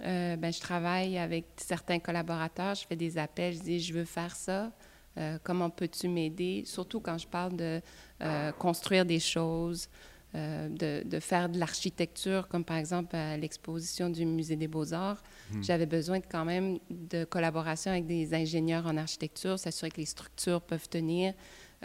euh, 0.03 0.35
ben, 0.35 0.51
je 0.51 0.59
travaille 0.59 1.17
avec 1.17 1.45
certains 1.57 1.99
collaborateurs, 1.99 2.75
je 2.75 2.85
fais 2.85 2.95
des 2.95 3.17
appels, 3.17 3.55
je 3.55 3.61
dis 3.61 3.79
je 3.79 3.93
veux 3.93 4.05
faire 4.05 4.35
ça. 4.35 4.71
Euh, 5.17 5.37
comment 5.43 5.69
peux-tu 5.69 6.09
m'aider? 6.09 6.63
Surtout 6.65 6.99
quand 6.99 7.17
je 7.17 7.27
parle 7.27 7.55
de 7.55 7.81
euh, 8.21 8.51
construire 8.53 9.05
des 9.05 9.19
choses, 9.19 9.87
de, 10.33 11.07
de, 11.07 11.19
faire 11.21 11.47
de 11.47 11.57
l'architecture, 11.57 12.49
comme 12.49 12.65
par 12.65 12.75
exemple 12.75 13.15
à 13.15 13.37
l'exposition 13.37 14.09
du 14.09 14.25
Musée 14.25 14.57
des 14.57 14.67
Beaux-Arts. 14.67 15.23
Hmm. 15.49 15.63
J'avais 15.63 15.85
besoin 15.85 16.19
de, 16.19 16.25
quand 16.29 16.43
même 16.43 16.77
de 16.89 17.23
collaboration 17.23 17.91
avec 17.91 18.05
des 18.05 18.33
ingénieurs 18.33 18.85
en 18.85 18.97
architecture, 18.97 19.57
s'assurer 19.57 19.91
que 19.91 20.01
les 20.01 20.05
structures 20.05 20.59
peuvent 20.59 20.89
tenir. 20.89 21.33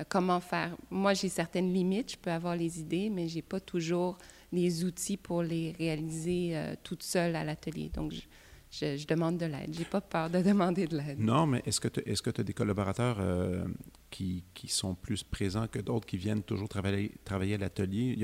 comment 0.09 0.40
faire? 0.40 0.76
Moi, 0.90 1.14
j'ai 1.14 1.28
certaines 1.28 1.72
limites, 1.72 2.11
je 2.11 2.16
peux 2.16 2.33
avoir 2.33 2.56
les 2.56 2.80
idées, 2.80 3.09
mais 3.09 3.28
je 3.28 3.37
n'ai 3.37 3.42
pas 3.42 3.61
toujours 3.61 4.18
les 4.52 4.84
outils 4.84 5.16
pour 5.16 5.42
les 5.42 5.72
réaliser 5.72 6.56
euh, 6.56 6.74
toute 6.82 7.02
seule 7.02 7.36
à 7.36 7.44
l'atelier. 7.44 7.90
Donc, 7.94 8.12
je, 8.12 8.96
je, 8.96 9.06
demande 9.06 9.38
de 9.38 9.46
l'aide. 9.46 9.72
J'ai 9.72 9.84
pas 9.84 10.00
peur 10.00 10.30
de 10.30 10.42
demander 10.42 10.86
de 10.86 10.96
l'aide. 10.96 11.18
Non, 11.18 11.46
mais 11.46 11.62
est-ce 11.66 11.80
que 11.80 11.88
tu 11.88 12.00
est-ce 12.00 12.22
que 12.22 12.30
as 12.40 12.44
des 12.44 12.52
collaborateurs 12.52 13.18
euh, 13.20 13.64
qui, 14.10 14.44
qui, 14.54 14.68
sont 14.68 14.94
plus 14.94 15.22
présents 15.22 15.66
que 15.66 15.78
d'autres, 15.78 16.06
qui 16.06 16.16
viennent 16.16 16.42
toujours 16.42 16.68
travailler, 16.68 17.12
travailler 17.24 17.54
à 17.54 17.58
l'atelier? 17.58 18.16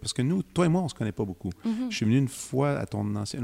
parce 0.00 0.12
que 0.12 0.22
nous, 0.22 0.42
toi 0.42 0.66
et 0.66 0.68
moi, 0.68 0.82
on 0.82 0.88
se 0.88 0.94
connaît 0.94 1.12
pas 1.12 1.24
beaucoup. 1.24 1.50
Mm-hmm. 1.64 1.90
Je 1.90 1.96
suis 1.96 2.06
venu 2.06 2.18
une 2.18 2.28
fois 2.28 2.78
à 2.78 2.86
ton 2.86 3.14
ancien... 3.16 3.40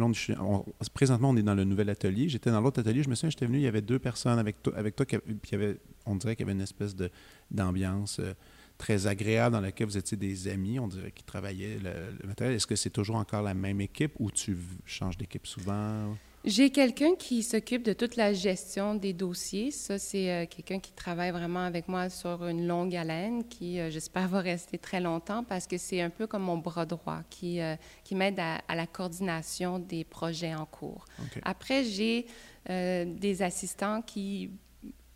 présentement, 0.95 1.31
on 1.31 1.37
est 1.37 1.43
dans 1.43 1.55
le 1.55 1.65
nouvel 1.65 1.91
atelier. 1.91 2.29
J'étais 2.29 2.51
dans 2.51 2.61
l'autre 2.61 2.81
atelier. 2.81 3.03
Je 3.03 3.11
me 3.11 3.15
souviens, 3.15 3.31
j'étais 3.31 3.47
venu, 3.47 3.59
il 3.59 3.65
y 3.65 3.69
avait 3.69 3.83
deux 3.83 3.99
personnes 3.99 4.39
avec, 4.39 4.63
toi, 4.63 4.73
avec 4.77 4.97
toi, 4.97 5.07
puis 5.07 5.21
il 5.21 5.53
y 5.53 5.55
avait, 5.55 5.79
on 6.07 6.17
dirait 6.17 6.37
qu'il 6.37 6.47
y 6.47 6.49
avait 6.49 6.57
une 6.57 6.63
espèce 6.63 6.95
de, 6.95 7.11
d'ambiance... 7.51 8.19
Euh, 8.21 8.35
très 8.81 9.07
agréable 9.07 9.55
dans 9.55 9.61
laquelle 9.61 9.87
vous 9.87 9.99
étiez 9.99 10.17
des 10.17 10.49
amis, 10.49 10.79
on 10.79 10.89
dirait, 10.89 11.13
qui 11.13 11.23
travaillaient 11.23 11.79
le, 11.83 12.27
matériel. 12.27 12.57
Est-ce 12.57 12.67
que 12.67 12.77
c'est 12.77 12.91
toujours 12.91 13.17
encore 13.17 13.43
la 13.43 13.53
même 13.53 13.81
équipe 13.83 14.13
ou 14.19 14.31
tu 14.31 14.57
changes 14.87 15.19
d'équipe 15.19 15.47
souvent? 15.47 16.17
J'ai 16.47 16.71
quelqu'un 16.71 17.15
qui 17.17 17.43
s'occupe 17.43 17.83
de 17.83 17.93
toute 17.93 18.17
la 18.17 18.33
gestion 18.33 18.95
des 18.95 19.13
dossiers. 19.13 19.71
Ça, 19.71 19.99
c'est 19.99 20.31
euh, 20.31 20.47
quelqu'un 20.47 20.79
qui 20.79 20.93
travaille 20.93 21.31
vraiment 21.31 21.61
avec 21.61 21.87
moi 21.89 22.09
sur 22.09 22.47
une 22.47 22.67
longue 22.67 22.97
haleine, 22.97 23.47
qui, 23.47 23.79
euh, 23.79 23.91
j'espère, 23.91 24.27
va 24.29 24.41
rester 24.41 24.79
très 24.79 25.03
longtemps 25.03 25.45
parce 25.45 25.67
que 25.67 25.77
c'est 25.77 26.01
un 26.01 26.09
peu 26.09 26.27
comme 26.27 26.43
mon 26.43 26.57
bras 26.57 26.87
droit 26.87 27.21
qui, 27.29 27.61
euh, 27.61 27.77
qui 28.03 28.15
m'aide 28.15 28.41
à, 28.41 28.75
la 28.75 28.87
coordination 28.87 29.79
des 29.79 30.05
projets 30.05 30.55
en 30.55 30.65
cours. 30.65 31.05
Après, 31.43 31.85
j'ai 31.85 32.27
des 32.67 33.43
assistants 33.43 34.01
qui 34.01 34.51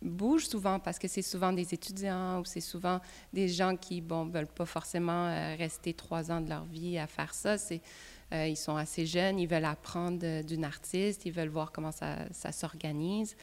bouge 0.09 0.47
souvent 0.47 0.79
parce 0.79 0.99
que 0.99 1.07
c'est 1.07 1.21
souvent 1.21 1.51
des 1.53 1.73
étudiants 1.73 2.39
ou 2.39 2.45
c'est 2.45 2.61
souvent 2.61 2.99
des 3.33 3.47
gens 3.47 3.75
qui, 3.75 4.01
bon, 4.01 4.25
veulent 4.25 4.47
pas 4.47 4.65
forcément 4.65 5.27
euh, 5.27 5.55
rester 5.57 5.93
trois 5.93 6.31
ans 6.31 6.41
de 6.41 6.49
leur 6.49 6.65
vie 6.65 6.97
à 6.97 7.07
faire 7.07 7.33
ça. 7.33 7.57
C'est, 7.57 7.81
euh, 8.33 8.47
ils 8.47 8.57
sont 8.57 8.75
assez 8.75 9.05
jeunes, 9.05 9.39
ils 9.39 9.47
veulent 9.47 9.65
apprendre 9.65 10.41
d'une 10.43 10.65
artiste, 10.65 11.25
ils 11.25 11.31
veulent 11.31 11.49
voir 11.49 11.71
comment 11.71 11.91
ça, 11.91 12.17
ça 12.31 12.51
s'organise, 12.51 13.35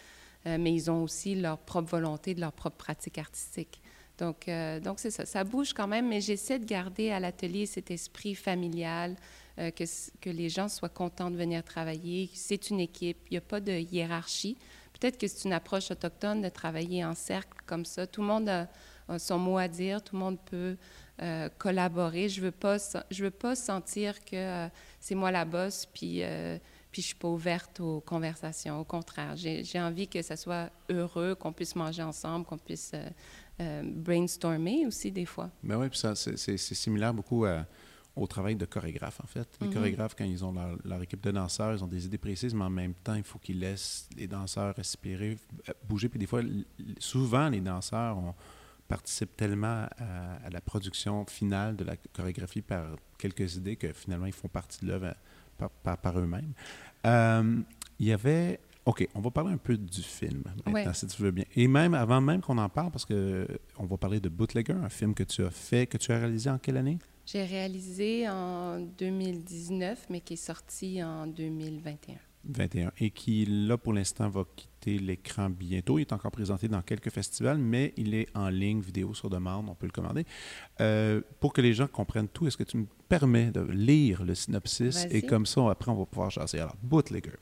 euh, 0.46 0.57
mais 0.59 0.72
ils 0.72 0.90
ont 0.90 1.03
aussi 1.03 1.35
leur 1.35 1.59
propre 1.59 1.90
volonté 1.90 2.35
de 2.35 2.40
leur 2.40 2.53
propre 2.53 2.77
pratique 2.77 3.18
artistique. 3.18 3.81
Donc, 4.18 4.48
donc 4.85 5.01
c'est 5.01 5.11
ça. 5.11 5.27
Ça 5.27 5.42
bouge 5.42 5.72
quand 5.72 5.88
même, 5.88 6.07
mais 6.07 6.20
j'essaie 6.20 6.59
de 6.59 6.64
garder 6.64 7.11
à 7.11 7.18
l'atelier 7.18 7.66
cet 7.66 7.90
esprit 7.90 8.37
familial, 8.37 9.16
que, 9.57 9.85
que 10.20 10.31
les 10.31 10.48
gens 10.48 10.68
soient 10.68 10.90
contents 10.90 11.31
de 11.31 11.37
venir 11.37 11.64
travailler. 11.64 12.31
C'est 12.35 12.70
une 12.70 12.79
équipe, 12.79 13.16
il 13.31 13.33
n'y 13.33 13.38
a 13.38 13.40
pas 13.40 13.59
de 13.59 13.72
hiérarchie 13.72 14.57
peut-être 15.02 15.18
que 15.18 15.26
c'est 15.26 15.48
une 15.48 15.52
approche 15.52 15.90
autochtone 15.90 16.42
de 16.42 16.48
travailler 16.48 17.04
en 17.04 17.14
cercle 17.16 17.58
comme 17.66 17.84
ça. 17.84 18.06
Tout 18.06 18.20
le 18.20 18.28
monde 18.28 18.48
a, 18.48 18.68
son 19.18 19.36
mot 19.36 19.58
à 19.58 19.66
dire, 19.66 20.00
tout 20.02 20.14
le 20.14 20.20
monde 20.20 20.38
peut 20.48 20.76
euh, 21.20 21.48
collaborer. 21.58 22.28
Je 22.28 22.40
veux 22.40 22.52
veux 22.52 23.30
pas 23.30 23.56
sentir 23.56 24.24
que 24.24 24.36
euh, 24.36 24.68
c'est 25.00 25.16
moi 25.16 25.32
la 25.32 25.44
bosse, 25.44 25.86
puis 25.86 26.22
euh, 26.22 26.56
puis 26.92 27.02
je 27.02 27.08
suis 27.08 27.16
pas 27.16 27.28
ouverte 27.28 27.80
aux 27.80 28.00
conversations. 28.00 28.78
Au 28.78 28.84
contraire, 28.84 29.34
j'ai 29.34 29.80
envie 29.80 30.06
que 30.06 30.22
ça 30.22 30.36
soit 30.36 30.70
heureux, 30.90 31.34
qu'on 31.34 31.52
puisse 31.52 31.74
manger 31.74 32.02
ensemble, 32.02 32.44
qu'on 32.44 32.58
puisse 32.58 32.92
brainstormer 33.58 34.86
aussi 34.86 35.10
des 35.10 35.24
fois. 35.24 35.50
Ben 35.62 35.78
oui, 35.78 35.88
puis 35.88 35.98
ça 35.98 36.14
c'est 36.14 36.56
similaire 36.58 37.14
beaucoup 37.14 37.46
à 37.46 37.64
au 38.14 38.27
travail 38.27 38.57
de 38.57 38.64
chorégraphe, 38.66 39.20
en 39.22 39.27
fait. 39.27 39.48
Les 39.61 39.68
mhm. 39.68 39.75
chorégraphes, 39.75 40.14
quand 40.16 40.25
ils 40.25 40.44
ont 40.44 40.55
leur, 40.85 41.03
équipe 41.03 41.22
de 41.22 41.31
danseurs, 41.31 41.72
ils 41.72 41.83
ont 41.83 41.88
des 41.88 42.05
idées 42.05 42.18
précises, 42.18 42.55
mais 42.55 42.64
en 42.64 42.70
même 42.70 42.94
temps, 42.94 43.14
il 43.14 43.22
faut 43.22 43.38
qu'ils 43.38 43.61
laissent 43.61 44.09
les 44.16 44.27
danseurs 44.27 44.75
respirer, 44.75 45.38
euh, 45.68 45.72
bouger. 45.88 46.09
Puis 46.09 46.18
des 46.18 46.27
fois, 46.27 46.42
souvent, 46.98 47.48
les 47.48 47.61
danseurs 47.61 48.18
participent 48.87 49.37
tellement 49.37 49.87
à, 49.98 50.51
la 50.51 50.61
production 50.61 51.25
finale 51.27 51.77
de 51.77 51.85
la 51.85 51.96
chorégraphie 51.96 52.61
par 52.61 52.96
quelques 53.16 53.57
idées 53.57 53.77
que 53.77 53.92
finalement, 53.92 54.27
ils 54.27 54.33
font 54.33 54.48
partie 54.48 54.85
de 54.85 54.90
l'œuvre 54.90 55.14
euh, 55.62 55.68
par, 55.83 56.18
eux-mêmes. 56.18 56.53
Euh, 57.07 57.61
il 57.98 58.07
y 58.07 58.12
avait 58.12 58.61
OK, 58.85 59.09
on 59.14 59.20
va 59.20 59.31
parler 59.31 59.53
un 59.53 59.59
peu 59.59 59.77
du 59.77 60.03
film 60.03 60.42
maintenant, 60.66 60.92
si 60.92 61.07
tu 61.07 61.22
veux 61.22 61.31
bien. 61.31 61.44
Et 61.55 61.68
même 61.68 61.94
avant 61.94 62.20
même 62.20 62.40
qu'on 62.40 62.59
en 62.59 62.68
parle, 62.68 62.90
parce 62.90 63.05
que 63.05 63.46
on 63.79 63.87
va 63.87 63.96
parler 63.96 64.18
de 64.18 64.29
Bootlegger, 64.29 64.72
un 64.72 64.88
film 64.88 65.14
que 65.14 65.22
tu 65.22 65.44
as 65.44 65.51
fait, 65.51 65.87
que 65.87 65.96
tu 65.98 66.11
as 66.11 66.18
réalisé 66.18 66.51
en 66.51 66.59
quelle 66.59 66.77
année? 66.77 66.98
J'ai 67.24 67.44
réalisé 67.44 68.28
en 68.28 68.80
2019, 68.80 70.06
mais 70.11 70.20
qui 70.20 70.35
est 70.35 70.37
sorti 70.37 71.02
en 71.02 71.26
2021. 71.26 72.16
21. 72.44 72.92
Et 72.98 73.11
qui, 73.11 73.46
là, 73.46 73.78
pour 73.78 73.92
l'instant, 73.92 74.28
va 74.28 74.44
quitter 74.56 74.98
l'écran 74.98 75.48
bientôt. 75.48 75.98
Il 75.98 76.02
est 76.02 76.12
encore 76.12 76.32
présenté 76.32 76.68
dans 76.68 76.82
quelques 76.82 77.11
festivals, 77.11 77.58
mais 77.58 77.94
il 77.96 78.14
est 78.14 78.26
en 78.35 78.48
ligne, 78.48 78.80
vidéo 78.80 79.14
sur 79.14 79.30
demande, 79.30 79.68
on 79.68 79.74
peut 79.74 79.87
le 79.87 79.92
commander. 79.92 80.24
Euh, 80.80 81.20
pour 81.40 81.52
que 81.52 81.61
les 81.61 81.72
gens 81.74 81.87
comprennent 81.87 82.28
tout, 82.28 82.46
est-ce 82.46 82.56
que 82.56 82.64
tu 82.64 82.78
me 82.78 82.87
permets 83.08 83.50
de 83.50 83.61
lire 83.61 84.24
le 84.24 84.35
synopsis? 84.35 85.06
Et 85.11 85.22
comme 85.22 85.46
ça, 85.46 85.70
après, 85.70 85.90
on 85.90 85.96
va 85.96 86.06
pouvoir 86.06 86.30
chasser. 86.30 86.58
Alors, 86.58 86.76
Bootlegger. 86.82 87.37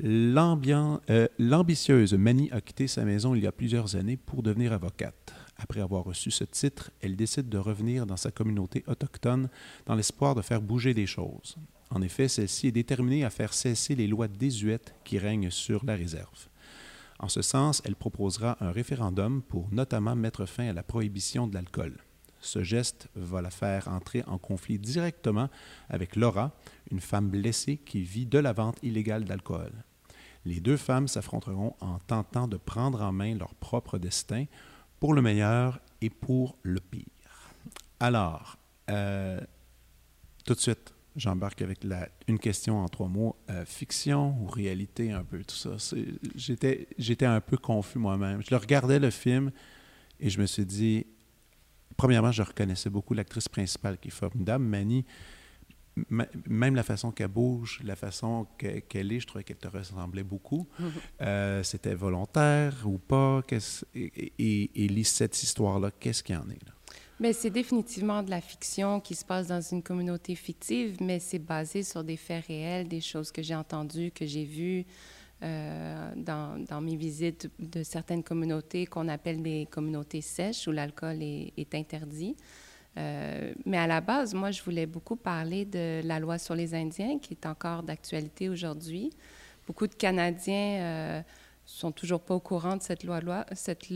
Euh, 0.00 1.28
l'ambitieuse 1.38 2.14
Mani 2.14 2.50
a 2.50 2.60
quitté 2.60 2.86
sa 2.86 3.04
maison 3.04 3.34
il 3.34 3.42
y 3.42 3.46
a 3.46 3.52
plusieurs 3.52 3.94
années 3.96 4.16
pour 4.16 4.42
devenir 4.42 4.72
avocate. 4.72 5.34
Après 5.62 5.80
avoir 5.80 6.02
reçu 6.02 6.32
ce 6.32 6.42
titre, 6.42 6.90
elle 7.00 7.14
décide 7.14 7.48
de 7.48 7.56
revenir 7.56 8.04
dans 8.04 8.16
sa 8.16 8.32
communauté 8.32 8.82
autochtone 8.88 9.48
dans 9.86 9.94
l'espoir 9.94 10.34
de 10.34 10.42
faire 10.42 10.60
bouger 10.60 10.92
les 10.92 11.06
choses. 11.06 11.56
En 11.90 12.02
effet, 12.02 12.26
celle-ci 12.26 12.66
est 12.66 12.72
déterminée 12.72 13.24
à 13.24 13.30
faire 13.30 13.54
cesser 13.54 13.94
les 13.94 14.08
lois 14.08 14.26
désuètes 14.26 14.94
qui 15.04 15.18
règnent 15.18 15.50
sur 15.50 15.84
la 15.84 15.94
réserve. 15.94 16.48
En 17.20 17.28
ce 17.28 17.42
sens, 17.42 17.80
elle 17.84 17.94
proposera 17.94 18.56
un 18.60 18.72
référendum 18.72 19.40
pour 19.40 19.68
notamment 19.70 20.16
mettre 20.16 20.46
fin 20.46 20.68
à 20.68 20.72
la 20.72 20.82
prohibition 20.82 21.46
de 21.46 21.54
l'alcool. 21.54 21.96
Ce 22.40 22.64
geste 22.64 23.08
va 23.14 23.40
la 23.40 23.50
faire 23.50 23.86
entrer 23.86 24.24
en 24.26 24.38
conflit 24.38 24.80
directement 24.80 25.48
avec 25.88 26.16
Laura, 26.16 26.50
une 26.90 26.98
femme 26.98 27.28
blessée 27.28 27.76
qui 27.76 28.02
vit 28.02 28.26
de 28.26 28.40
la 28.40 28.52
vente 28.52 28.78
illégale 28.82 29.24
d'alcool. 29.24 29.70
Les 30.44 30.58
deux 30.58 30.76
femmes 30.76 31.06
s'affronteront 31.06 31.76
en 31.80 32.00
tentant 32.00 32.48
de 32.48 32.56
prendre 32.56 33.00
en 33.00 33.12
main 33.12 33.36
leur 33.36 33.54
propre 33.54 33.98
destin 33.98 34.46
pour 35.02 35.14
le 35.14 35.20
meilleur 35.20 35.80
et 36.00 36.10
pour 36.10 36.56
le 36.62 36.78
pire. 36.78 37.02
Alors, 37.98 38.56
euh, 38.88 39.40
tout 40.44 40.54
de 40.54 40.60
suite, 40.60 40.94
j'embarque 41.16 41.60
avec 41.60 41.82
la, 41.82 42.08
une 42.28 42.38
question 42.38 42.78
en 42.78 42.86
trois 42.86 43.08
mots. 43.08 43.34
Euh, 43.50 43.64
fiction 43.64 44.36
ou 44.40 44.46
réalité, 44.46 45.10
un 45.10 45.24
peu, 45.24 45.42
tout 45.42 45.56
ça. 45.56 45.70
J'étais, 46.36 46.86
j'étais 46.98 47.26
un 47.26 47.40
peu 47.40 47.56
confus 47.56 47.98
moi-même. 47.98 48.42
Je 48.44 48.50
le 48.52 48.58
regardais, 48.58 49.00
le 49.00 49.10
film, 49.10 49.50
et 50.20 50.30
je 50.30 50.40
me 50.40 50.46
suis 50.46 50.64
dit, 50.64 51.04
premièrement, 51.96 52.30
je 52.30 52.42
reconnaissais 52.42 52.88
beaucoup 52.88 53.14
l'actrice 53.14 53.48
principale 53.48 53.98
qui 53.98 54.06
est 54.06 54.12
formidable, 54.12 54.62
Mani 54.62 55.04
même 56.06 56.74
la 56.74 56.82
façon 56.82 57.10
qu'elle 57.12 57.28
bouge, 57.28 57.80
la 57.84 57.96
façon 57.96 58.46
qu'elle 58.56 59.12
est, 59.12 59.20
je 59.20 59.26
trouvais 59.26 59.44
qu'elle 59.44 59.58
te 59.58 59.68
ressemblait 59.68 60.22
beaucoup. 60.22 60.66
Mm-hmm. 60.80 60.90
Euh, 61.20 61.62
c'était 61.62 61.94
volontaire 61.94 62.74
ou 62.86 62.98
pas? 62.98 63.42
Et, 63.94 64.32
et, 64.38 64.84
et, 64.84 65.04
cette 65.04 65.42
histoire-là, 65.42 65.90
qu'est-ce 65.98 66.22
qu'il 66.22 66.34
y 66.34 66.38
en 66.38 66.48
est? 66.48 66.64
Là? 66.64 66.72
Mais 67.20 67.32
c'est 67.32 67.50
définitivement 67.50 68.22
de 68.22 68.30
la 68.30 68.40
fiction 68.40 68.98
qui 68.98 69.14
se 69.14 69.24
passe 69.24 69.46
dans 69.46 69.60
une 69.60 69.82
communauté 69.82 70.34
fictive, 70.34 70.96
mais 71.00 71.20
c'est 71.20 71.38
basé 71.38 71.82
sur 71.82 72.02
des 72.02 72.16
faits 72.16 72.46
réels, 72.46 72.88
des 72.88 73.00
choses 73.00 73.30
que 73.30 73.42
j'ai 73.42 73.54
entendues, 73.54 74.10
que 74.10 74.26
j'ai 74.26 74.44
vues 74.44 74.84
euh, 75.42 76.12
dans, 76.16 76.64
dans, 76.64 76.80
mes 76.80 76.96
visites 76.96 77.50
de 77.58 77.82
certaines 77.82 78.22
communautés 78.22 78.86
qu'on 78.86 79.08
appelle 79.08 79.42
des 79.42 79.66
communautés 79.70 80.20
sèches 80.20 80.66
où 80.68 80.72
l'alcool 80.72 81.22
est, 81.22 81.52
est, 81.56 81.74
interdit. 81.74 82.36
Euh, 82.98 83.52
mais 83.64 83.78
à 83.78 83.86
la 83.86 84.00
base, 84.00 84.34
moi, 84.34 84.50
je 84.50 84.62
voulais 84.62 84.86
beaucoup 84.86 85.16
parler 85.16 85.64
de 85.64 86.00
la 86.04 86.18
loi 86.18 86.38
sur 86.38 86.54
les 86.54 86.74
Indiens, 86.74 87.18
qui 87.18 87.34
est 87.34 87.46
encore 87.46 87.82
d'actualité 87.82 88.48
aujourd'hui. 88.48 89.10
Beaucoup 89.66 89.86
de 89.86 89.94
Canadiens 89.94 90.80
euh, 90.80 91.22
sont 91.64 91.92
toujours 91.92 92.20
pas 92.20 92.34
au 92.34 92.40
courant 92.40 92.76
de 92.76 92.82
cette 92.82 93.04
loi-là. 93.04 93.46
Cette. 93.52 93.90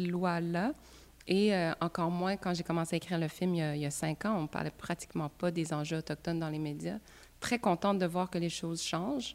Et 1.28 1.54
euh, 1.54 1.72
encore 1.80 2.10
moins 2.10 2.36
quand 2.36 2.54
j'ai 2.54 2.62
commencé 2.62 2.94
à 2.94 2.98
écrire 2.98 3.18
le 3.18 3.28
film 3.28 3.54
il 3.54 3.58
y, 3.58 3.62
a, 3.62 3.74
il 3.74 3.82
y, 3.82 3.86
a, 3.86 3.90
cinq 3.90 4.24
ans, 4.24 4.38
on 4.38 4.46
parlait 4.46 4.70
pratiquement 4.70 5.28
pas 5.28 5.50
des 5.50 5.72
enjeux 5.72 5.96
autochtones 5.98 6.38
dans 6.38 6.48
les 6.48 6.58
médias. 6.58 6.98
Très 7.40 7.58
contente 7.58 7.98
de 7.98 8.06
voir 8.06 8.30
que 8.30 8.38
les 8.38 8.48
choses 8.48 8.80
changent 8.80 9.34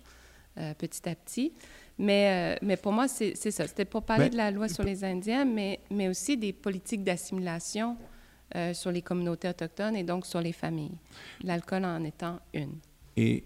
euh, 0.58 0.74
petit 0.74 1.08
à 1.08 1.16
petit. 1.16 1.54
Mais, 1.98 2.56
euh, 2.56 2.60
mais 2.62 2.76
pour 2.76 2.92
moi, 2.92 3.08
c'est 3.08 3.36
ça. 3.36 3.68
C'était 3.68 3.86
pour 3.86 4.04
parler 4.04 4.26
ben, 4.26 4.32
de 4.32 4.38
la 4.38 4.52
loi 4.52 4.68
sur 4.68 4.84
les 4.84 5.04
Indiens, 5.04 5.46
mais, 5.46 5.80
mais 5.90 6.10
aussi 6.10 6.36
des 6.36 6.52
politiques 6.52 7.04
d'assimilation 7.04 7.96
euh, 8.56 8.74
sur 8.74 8.92
les 8.92 9.02
communautés 9.02 9.50
autochtones 9.50 9.96
et 9.96 10.04
donc 10.04 10.26
sur 10.26 10.42
les 10.42 10.54
familles. 10.54 10.98
L'alcool 11.44 11.86
en 11.86 12.04
étant 12.04 12.40
une. 12.54 12.78
Et 13.18 13.44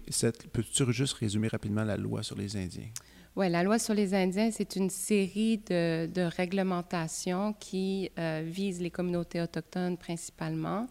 peux-tu 0.52 0.92
juste 0.92 1.14
résumer 1.14 1.48
rapidement 1.48 1.84
la 1.84 1.96
loi 1.96 2.22
sur 2.22 2.36
les 2.36 2.56
Indiens? 2.56 2.88
Oui, 3.36 3.50
la 3.50 3.62
loi 3.62 3.78
sur 3.78 3.92
les 3.92 4.14
Indiens, 4.14 4.50
c'est 4.50 4.76
une 4.76 4.88
série 4.88 5.58
de, 5.58 6.06
de 6.06 6.22
réglementations 6.22 7.52
qui 7.52 8.10
euh, 8.18 8.42
visent 8.46 8.80
les 8.80 8.90
communautés 8.90 9.42
autochtones 9.42 9.98
principalement, 9.98 10.86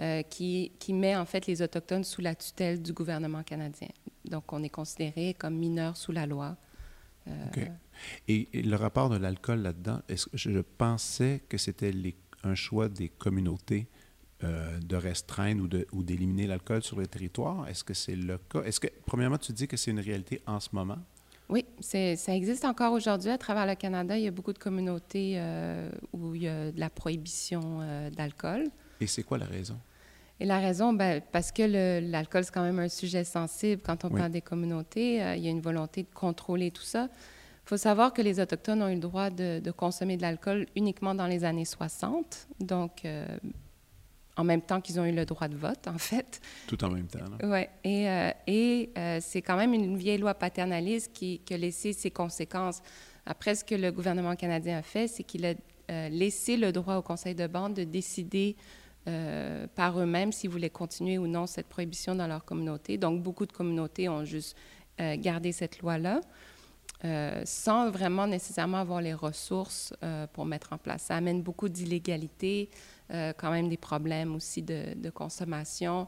euh, 0.00 0.22
qui, 0.22 0.72
qui, 0.78 0.92
met 0.92 1.16
en 1.16 1.24
fait 1.24 1.46
les 1.46 1.62
Autochtones 1.62 2.04
sous 2.04 2.20
la 2.20 2.34
tutelle 2.34 2.82
du 2.82 2.92
gouvernement 2.92 3.42
canadien. 3.42 3.88
Donc, 4.26 4.52
on 4.52 4.62
est 4.62 4.68
considéré 4.68 5.32
comme 5.32 5.54
mineur 5.56 5.96
sous 5.96 6.12
la 6.12 6.26
loi. 6.26 6.58
Euh, 7.28 7.46
OK. 7.46 7.70
Et, 8.28 8.48
et, 8.52 8.62
le 8.62 8.76
rapport 8.76 9.08
de 9.08 9.16
l'alcool 9.16 9.60
là-dedans, 9.60 10.02
est-ce 10.10 10.26
que 10.26 10.36
je 10.36 10.60
pensais 10.60 11.44
que 11.48 11.56
c'était 11.56 11.92
un 12.46 12.54
choix 12.54 12.88
des 12.88 13.08
communautés 13.08 13.86
euh, 14.44 14.78
de 14.78 14.96
restreindre 14.96 15.64
ou, 15.64 15.68
de, 15.68 15.86
ou 15.92 16.02
d'éliminer 16.02 16.46
l'alcool 16.46 16.82
sur 16.82 16.98
le 16.98 17.06
territoire? 17.06 17.68
Est-ce 17.68 17.84
que 17.84 17.94
c'est 17.94 18.16
le 18.16 18.38
cas? 18.38 18.62
Est-ce 18.62 18.80
que, 18.80 18.88
premièrement, 19.06 19.38
tu 19.38 19.52
dis 19.52 19.66
que 19.66 19.76
c'est 19.76 19.90
une 19.90 20.00
réalité 20.00 20.40
en 20.46 20.60
ce 20.60 20.68
moment? 20.72 20.98
Oui, 21.48 21.64
c'est, 21.78 22.16
ça 22.16 22.34
existe 22.34 22.64
encore 22.64 22.92
aujourd'hui 22.92 23.30
à 23.30 23.38
travers 23.38 23.66
le 23.66 23.76
Canada. 23.76 24.18
Il 24.18 24.24
y 24.24 24.26
a 24.26 24.32
beaucoup 24.32 24.52
de 24.52 24.58
communautés 24.58 25.34
euh, 25.36 25.90
où 26.12 26.34
il 26.34 26.42
y 26.42 26.48
a 26.48 26.72
de 26.72 26.80
la 26.80 26.90
prohibition 26.90 27.78
euh, 27.80 28.10
d'alcool. 28.10 28.64
Et 29.00 29.06
c'est 29.06 29.22
quoi 29.22 29.38
la 29.38 29.46
raison? 29.46 29.78
Et 30.40 30.44
la 30.44 30.58
raison, 30.58 30.92
ben, 30.92 31.22
parce 31.32 31.52
que 31.52 31.62
le, 31.62 32.10
l'alcool, 32.10 32.44
c'est 32.44 32.52
quand 32.52 32.64
même 32.64 32.80
un 32.80 32.88
sujet 32.88 33.24
sensible 33.24 33.80
quand 33.82 34.04
on 34.04 34.08
oui. 34.08 34.18
parle 34.18 34.32
des 34.32 34.42
communautés. 34.42 35.22
Euh, 35.22 35.36
il 35.36 35.44
y 35.44 35.48
a 35.48 35.50
une 35.50 35.60
volonté 35.60 36.02
de 36.02 36.12
contrôler 36.12 36.70
tout 36.70 36.82
ça. 36.82 37.08
Il 37.66 37.70
faut 37.70 37.76
savoir 37.76 38.12
que 38.12 38.22
les 38.22 38.38
Autochtones 38.38 38.82
ont 38.82 38.88
eu 38.88 38.94
le 38.94 39.00
droit 39.00 39.28
de, 39.28 39.58
de 39.58 39.70
consommer 39.72 40.16
de 40.16 40.22
l'alcool 40.22 40.66
uniquement 40.76 41.14
dans 41.14 41.26
les 41.26 41.44
années 41.44 41.64
60. 41.64 42.46
Donc, 42.60 43.04
euh, 43.04 43.26
en 44.36 44.44
même 44.44 44.62
temps 44.62 44.80
qu'ils 44.80 45.00
ont 45.00 45.04
eu 45.04 45.12
le 45.12 45.26
droit 45.26 45.48
de 45.48 45.56
vote, 45.56 45.88
en 45.88 45.98
fait. 45.98 46.40
Tout 46.68 46.82
en 46.84 46.90
même 46.90 47.08
temps. 47.08 47.18
Oui. 47.42 47.64
Et, 47.82 48.08
euh, 48.08 48.30
et 48.46 48.90
euh, 48.96 49.18
c'est 49.20 49.42
quand 49.42 49.56
même 49.56 49.74
une 49.74 49.96
vieille 49.96 50.18
loi 50.18 50.34
paternaliste 50.34 51.12
qui, 51.12 51.40
qui, 51.40 51.54
a 51.54 51.56
laissé 51.56 51.92
ses 51.92 52.10
conséquences. 52.10 52.82
Après, 53.26 53.54
ce 53.56 53.64
que 53.64 53.74
le 53.74 53.90
gouvernement 53.90 54.36
canadien 54.36 54.78
a 54.78 54.82
fait, 54.82 55.08
c'est 55.08 55.24
qu'il 55.24 55.44
a 55.44 55.54
laissé 56.08 56.56
le 56.56 56.72
droit 56.72 56.96
au 56.96 57.02
conseil 57.02 57.36
de 57.36 57.46
bande 57.46 57.74
de 57.74 57.84
décider 57.84 58.56
euh, 59.08 59.68
par 59.76 60.00
eux-mêmes 60.00 60.32
s'ils 60.32 60.50
voulaient 60.50 60.68
continuer 60.68 61.16
ou 61.16 61.28
non 61.28 61.46
cette 61.46 61.68
prohibition 61.68 62.16
dans 62.16 62.26
leur 62.26 62.44
communauté. 62.44 62.98
Donc, 62.98 63.22
beaucoup 63.22 63.46
de 63.46 63.52
communautés 63.52 64.08
ont 64.08 64.24
juste 64.24 64.56
euh, 65.00 65.14
gardé 65.16 65.52
cette 65.52 65.78
loi-là. 65.78 66.20
Euh, 67.04 67.42
sans 67.44 67.90
vraiment 67.90 68.26
nécessairement 68.26 68.78
avoir 68.78 69.02
les 69.02 69.12
ressources 69.12 69.92
euh, 70.02 70.26
pour 70.32 70.46
mettre 70.46 70.72
en 70.72 70.78
place. 70.78 71.02
Ça 71.02 71.16
amène 71.16 71.42
beaucoup 71.42 71.68
d'illégalité, 71.68 72.70
euh, 73.10 73.34
quand 73.36 73.50
même 73.50 73.68
des 73.68 73.76
problèmes 73.76 74.34
aussi 74.34 74.62
de, 74.62 74.94
de 74.94 75.10
consommation. 75.10 76.06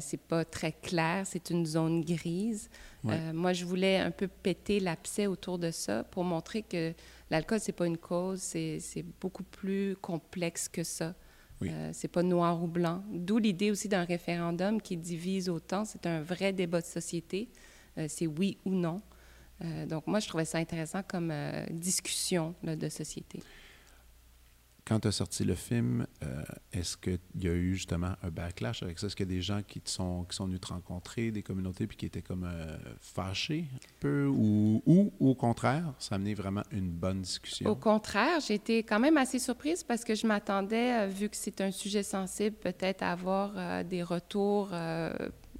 c'est 0.00 0.20
pas 0.20 0.44
très 0.44 0.72
clair, 0.72 1.26
c'est 1.26 1.48
une 1.48 1.64
zone 1.64 2.02
grise. 2.04 2.68
Ouais. 3.04 3.32
moi, 3.32 3.54
je 3.54 3.64
voulais 3.64 3.96
un 3.96 4.10
peu 4.10 4.28
péter 4.28 4.80
l'abcès 4.80 5.26
autour 5.26 5.58
de 5.58 5.70
ça 5.70 6.04
pour 6.04 6.24
montrer 6.24 6.60
que 6.62 6.92
l'alcool, 7.30 7.58
c'est 7.58 7.72
pas 7.72 7.86
une 7.86 7.96
cause, 7.96 8.40
c'est 8.40 9.04
beaucoup 9.18 9.44
plus 9.44 9.96
complexe 9.96 10.68
que 10.68 10.84
ça. 10.84 11.14
Oui. 11.62 11.70
C'est 11.92 12.08
pas 12.08 12.22
noir 12.22 12.62
ou 12.62 12.66
blanc. 12.66 13.02
D'où 13.10 13.38
l'idée 13.38 13.70
aussi 13.70 13.88
d'un 13.88 14.04
référendum 14.04 14.82
qui 14.82 14.98
divise 14.98 15.48
autant. 15.48 15.86
C'est 15.86 16.04
un 16.04 16.20
vrai 16.20 16.52
débat 16.52 16.82
de 16.82 16.86
société. 16.86 17.48
C'est 18.08 18.26
oui 18.26 18.58
ou 18.66 18.74
non. 18.74 19.00
Euh, 19.64 19.86
donc, 19.86 20.06
moi, 20.06 20.20
je 20.20 20.28
trouvais 20.28 20.44
ça 20.44 20.58
intéressant 20.58 21.02
comme 21.02 21.30
euh, 21.30 21.66
discussion 21.70 22.54
là, 22.62 22.76
de 22.76 22.88
société. 22.88 23.42
Quand 24.84 25.00
tu 25.00 25.08
as 25.08 25.12
sorti 25.12 25.44
le 25.44 25.54
film, 25.54 26.06
euh, 26.22 26.42
est-ce 26.72 26.96
qu'il 26.96 27.18
y 27.34 27.46
a 27.46 27.52
eu 27.52 27.74
justement 27.74 28.14
un 28.22 28.30
backlash 28.30 28.82
avec 28.82 28.98
ça? 28.98 29.06
Est-ce 29.06 29.16
qu'il 29.16 29.28
y 29.28 29.32
a 29.32 29.34
des 29.34 29.42
gens 29.42 29.60
qui, 29.62 29.82
sont, 29.84 30.24
qui 30.24 30.34
sont 30.34 30.46
venus 30.46 30.62
te 30.62 30.68
rencontrer, 30.68 31.30
des 31.30 31.42
communautés, 31.42 31.86
puis 31.86 31.98
qui 31.98 32.06
étaient 32.06 32.22
comme 32.22 32.50
fâchés 32.98 33.66
un 33.74 33.78
peu? 34.00 34.24
Ou, 34.24 34.82
ou, 34.86 35.12
au 35.20 35.34
contraire, 35.34 35.92
ça 35.98 36.14
a 36.14 36.16
amené 36.16 36.32
vraiment 36.32 36.62
une 36.70 36.88
bonne 36.88 37.20
discussion? 37.20 37.68
Au 37.68 37.76
contraire, 37.76 38.40
j'ai 38.40 38.54
été 38.54 38.82
quand 38.82 38.98
même 38.98 39.18
assez 39.18 39.38
surprise 39.38 39.82
parce 39.82 40.04
que 40.04 40.14
je 40.14 40.26
m'attendais, 40.26 41.06
vu 41.08 41.28
que 41.28 41.36
c'est 41.36 41.60
un 41.60 41.70
sujet 41.70 42.02
sensible, 42.02 42.56
peut-être 42.56 43.02
à 43.02 43.12
avoir 43.12 43.84
des 43.84 44.02
retours 44.02 44.70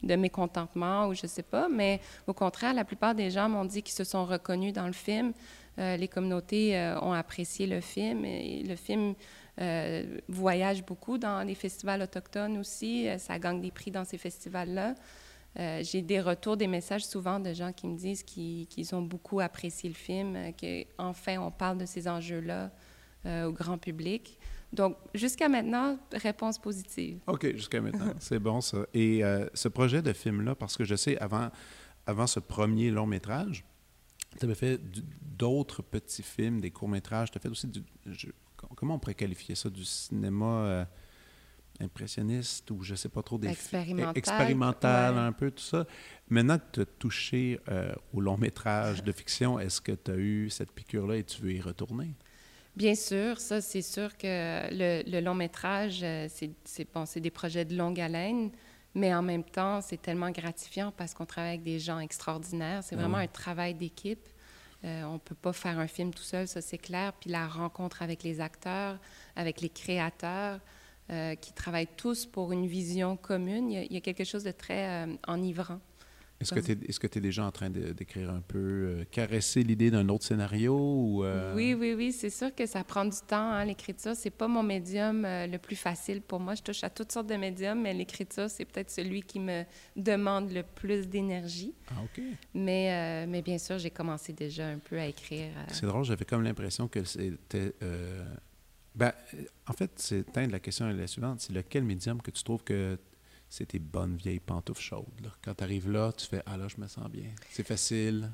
de 0.02 0.14
mécontentement 0.16 1.08
ou 1.08 1.14
je 1.14 1.26
sais 1.26 1.42
pas, 1.42 1.68
mais 1.68 2.00
au 2.26 2.32
contraire, 2.32 2.74
la 2.74 2.84
plupart 2.84 3.14
des 3.14 3.30
gens 3.30 3.48
m'ont 3.48 3.64
dit 3.64 3.82
qu'ils 3.82 3.94
se 3.94 4.04
sont 4.04 4.24
reconnus 4.24 4.72
dans 4.72 4.86
le 4.86 4.92
film. 4.92 5.32
Euh, 5.78 5.96
les 5.96 6.08
communautés 6.08 6.76
euh, 6.76 6.98
ont 7.00 7.12
apprécié 7.12 7.66
le 7.66 7.80
film. 7.80 8.24
Et 8.24 8.62
le 8.64 8.76
film 8.76 9.14
euh, 9.60 10.18
voyage 10.28 10.84
beaucoup 10.84 11.18
dans 11.18 11.46
les 11.46 11.54
festivals 11.54 12.02
autochtones 12.02 12.58
aussi. 12.58 13.08
ça 13.18 13.38
gagne 13.38 13.60
des 13.60 13.70
prix 13.70 13.90
dans 13.90 14.04
ces 14.04 14.18
festivals-là. 14.18 14.94
J'ai 15.82 16.02
des 16.02 16.20
retours, 16.20 16.56
des 16.56 16.68
messages 16.68 17.04
souvent 17.04 17.40
de 17.40 17.52
gens 17.52 17.72
qui 17.72 17.88
me 17.88 17.96
disent 17.96 18.22
qu'ils 18.22 18.68
qu 18.68 18.94
ont 18.94 19.02
beaucoup 19.02 19.40
apprécié 19.40 19.88
le 19.88 19.94
film, 19.96 20.36
qu'enfin 20.52 21.38
on 21.38 21.50
parle 21.50 21.78
de 21.78 21.86
ces 21.86 22.06
enjeux-là 22.06 22.70
au 23.44 23.50
grand 23.50 23.76
public. 23.76 24.38
Donc, 24.72 24.96
jusqu'à 25.14 25.48
maintenant, 25.48 25.98
réponse 26.12 26.58
positive. 26.58 27.20
OK, 27.26 27.54
jusqu'à 27.56 27.80
maintenant. 27.80 28.12
C'est 28.20 28.38
bon, 28.38 28.60
ça. 28.60 28.86
Et 28.92 29.24
euh, 29.24 29.46
ce 29.54 29.68
projet 29.68 30.02
de 30.02 30.12
film-là, 30.12 30.54
parce 30.54 30.76
que 30.76 30.84
je 30.84 30.94
sais, 30.94 31.16
avant, 31.18 31.50
avant 32.06 32.26
ce 32.26 32.40
premier 32.40 32.90
long 32.90 33.06
métrage, 33.06 33.64
tu 34.38 34.44
avais 34.44 34.54
fait 34.54 34.80
d'autres 35.22 35.82
petits 35.82 36.22
films, 36.22 36.60
des 36.60 36.70
courts-métrages. 36.70 37.30
Tu 37.30 37.38
as 37.38 37.40
fait 37.40 37.48
aussi 37.48 37.66
du. 37.66 37.82
Je, 38.06 38.28
comment 38.76 38.96
on 38.96 38.98
pourrait 38.98 39.14
qualifier 39.14 39.54
ça? 39.54 39.70
Du 39.70 39.84
cinéma 39.84 40.46
euh, 40.46 40.84
impressionniste 41.80 42.70
ou 42.70 42.82
je 42.82 42.94
sais 42.94 43.08
pas 43.08 43.22
trop 43.22 43.38
des 43.38 43.48
expérimental, 43.48 44.18
expérimental 44.18 45.14
ouais. 45.14 45.20
un 45.20 45.32
peu 45.32 45.50
tout 45.50 45.62
ça. 45.62 45.86
Maintenant 46.28 46.58
que 46.58 46.64
tu 46.72 46.80
as 46.80 46.86
touché 46.86 47.60
euh, 47.68 47.92
au 48.12 48.20
long 48.20 48.36
métrage 48.36 49.02
de 49.04 49.12
fiction, 49.12 49.58
est-ce 49.58 49.80
que 49.80 49.92
tu 49.92 50.10
as 50.10 50.16
eu 50.16 50.50
cette 50.50 50.72
piqûre 50.72 51.06
là 51.06 51.16
et 51.16 51.24
tu 51.24 51.40
veux 51.40 51.52
y 51.52 51.60
retourner? 51.60 52.14
Bien 52.76 52.94
sûr, 52.94 53.40
ça, 53.40 53.60
c'est 53.60 53.82
sûr 53.82 54.16
que 54.16 54.68
le, 54.70 55.02
le 55.10 55.20
long 55.20 55.34
métrage, 55.34 56.00
euh, 56.02 56.28
c'est 56.28 56.92
bon, 56.92 57.04
des 57.16 57.30
projets 57.30 57.64
de 57.64 57.76
longue 57.76 58.00
haleine, 58.00 58.50
mais 58.94 59.12
en 59.14 59.22
même 59.22 59.44
temps, 59.44 59.80
c'est 59.80 60.00
tellement 60.00 60.30
gratifiant 60.30 60.92
parce 60.96 61.12
qu'on 61.14 61.26
travaille 61.26 61.54
avec 61.54 61.62
des 61.62 61.78
gens 61.78 61.98
extraordinaires. 61.98 62.82
C'est 62.84 62.96
vraiment 62.96 63.18
mmh. 63.18 63.22
un 63.22 63.26
travail 63.26 63.74
d'équipe. 63.74 64.28
Euh, 64.84 65.02
on 65.04 65.14
ne 65.14 65.18
peut 65.18 65.34
pas 65.34 65.52
faire 65.52 65.78
un 65.78 65.88
film 65.88 66.14
tout 66.14 66.22
seul, 66.22 66.46
ça 66.46 66.60
c'est 66.60 66.78
clair. 66.78 67.12
Puis 67.14 67.30
la 67.30 67.48
rencontre 67.48 68.02
avec 68.02 68.22
les 68.22 68.40
acteurs, 68.40 68.98
avec 69.34 69.60
les 69.60 69.68
créateurs, 69.68 70.60
euh, 71.10 71.34
qui 71.34 71.52
travaillent 71.52 71.88
tous 71.96 72.26
pour 72.26 72.52
une 72.52 72.66
vision 72.66 73.16
commune, 73.16 73.70
il 73.70 73.74
y 73.74 73.78
a, 73.78 73.82
il 73.84 73.92
y 73.92 73.96
a 73.96 74.00
quelque 74.00 74.24
chose 74.24 74.44
de 74.44 74.50
très 74.50 75.06
euh, 75.06 75.16
enivrant. 75.26 75.80
Est-ce 76.40 76.54
que 76.54 76.60
tu 76.60 76.72
es, 76.72 76.74
est 76.74 77.16
es, 77.16 77.20
déjà 77.20 77.44
en 77.44 77.50
train 77.50 77.68
d'écrire 77.68 78.30
un 78.30 78.40
peu, 78.40 78.58
euh, 78.58 79.04
caresser 79.10 79.64
l'idée 79.64 79.90
d'un 79.90 80.08
autre 80.08 80.24
scénario? 80.24 80.76
Ou, 80.76 81.24
euh... 81.24 81.52
Oui, 81.54 81.74
oui, 81.74 81.94
oui. 81.94 82.12
C'est 82.12 82.30
sûr 82.30 82.54
que 82.54 82.64
ça 82.64 82.84
prend 82.84 83.04
du 83.04 83.16
temps, 83.26 83.50
hein, 83.50 83.64
l'écriture. 83.64 84.14
C'est 84.14 84.30
pas 84.30 84.46
mon 84.46 84.62
médium 84.62 85.24
euh, 85.24 85.48
le 85.48 85.58
plus 85.58 85.74
facile 85.74 86.20
pour 86.20 86.38
moi. 86.38 86.54
Je 86.54 86.62
touche 86.62 86.84
à 86.84 86.90
toutes 86.90 87.10
sortes 87.10 87.26
de 87.26 87.34
médiums, 87.34 87.80
mais 87.82 87.92
l'écriture, 87.92 88.48
c'est 88.48 88.64
peut-être 88.64 88.90
celui 88.90 89.22
qui 89.22 89.40
me 89.40 89.64
demande 89.96 90.52
le 90.52 90.62
plus 90.62 91.08
d'énergie. 91.08 91.74
Ah, 91.88 91.94
OK. 92.04 92.22
Mais, 92.54 93.26
mais 93.26 93.42
bien 93.42 93.58
sûr, 93.58 93.78
j'ai 93.78 93.90
commencé 93.90 94.32
déjà 94.32 94.68
un 94.68 94.78
peu 94.78 94.98
à 94.98 95.06
écrire. 95.06 95.50
C'est 95.72 95.86
drôle, 95.86 96.04
j'avais 96.04 96.24
comme 96.24 96.42
l'impression 96.42 96.86
que 96.86 97.02
c'était... 97.04 97.74
Ben, 98.94 99.12
en 99.68 99.72
fait, 99.72 100.14
la 100.34 100.58
question 100.58 100.88
est 100.90 100.94
la 100.94 101.06
suivante. 101.06 101.40
C'est 101.40 101.52
lequel 101.52 101.84
médium 101.84 102.20
que 102.20 102.32
tu 102.32 102.42
trouves 102.42 102.64
que 102.64 102.98
c'est 103.48 103.66
tes 103.66 103.78
bonnes 103.78 104.16
vieilles 104.16 104.40
pantoufles 104.40 104.82
chaudes. 104.82 105.20
Là. 105.22 105.30
Quand 105.42 105.54
tu 105.54 105.64
arrives 105.64 105.90
là, 105.90 106.12
tu 106.12 106.26
fais 106.26 106.42
Ah 106.46 106.56
là, 106.56 106.66
je 106.68 106.80
me 106.80 106.86
sens 106.86 107.08
bien. 107.08 107.30
C'est 107.50 107.66
facile. 107.66 108.30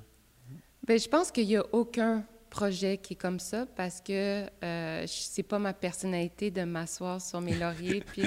Bien, 0.87 0.97
je 0.97 1.09
pense 1.09 1.31
qu'il 1.31 1.47
n'y 1.47 1.57
a 1.57 1.65
aucun 1.73 2.25
projet 2.55 2.99
qui 2.99 3.15
est 3.15 3.17
comme 3.17 3.41
ça 3.41 3.67
parce 3.67 4.01
que 4.01 4.47
euh, 4.63 5.05
c'est 5.09 5.43
pas 5.43 5.59
ma 5.59 5.73
personnalité 5.73 6.53
de 6.53 6.63
m'asseoir 6.63 7.21
sur 7.21 7.41
mes 7.41 7.55
lauriers 7.55 8.01
puis 8.07 8.23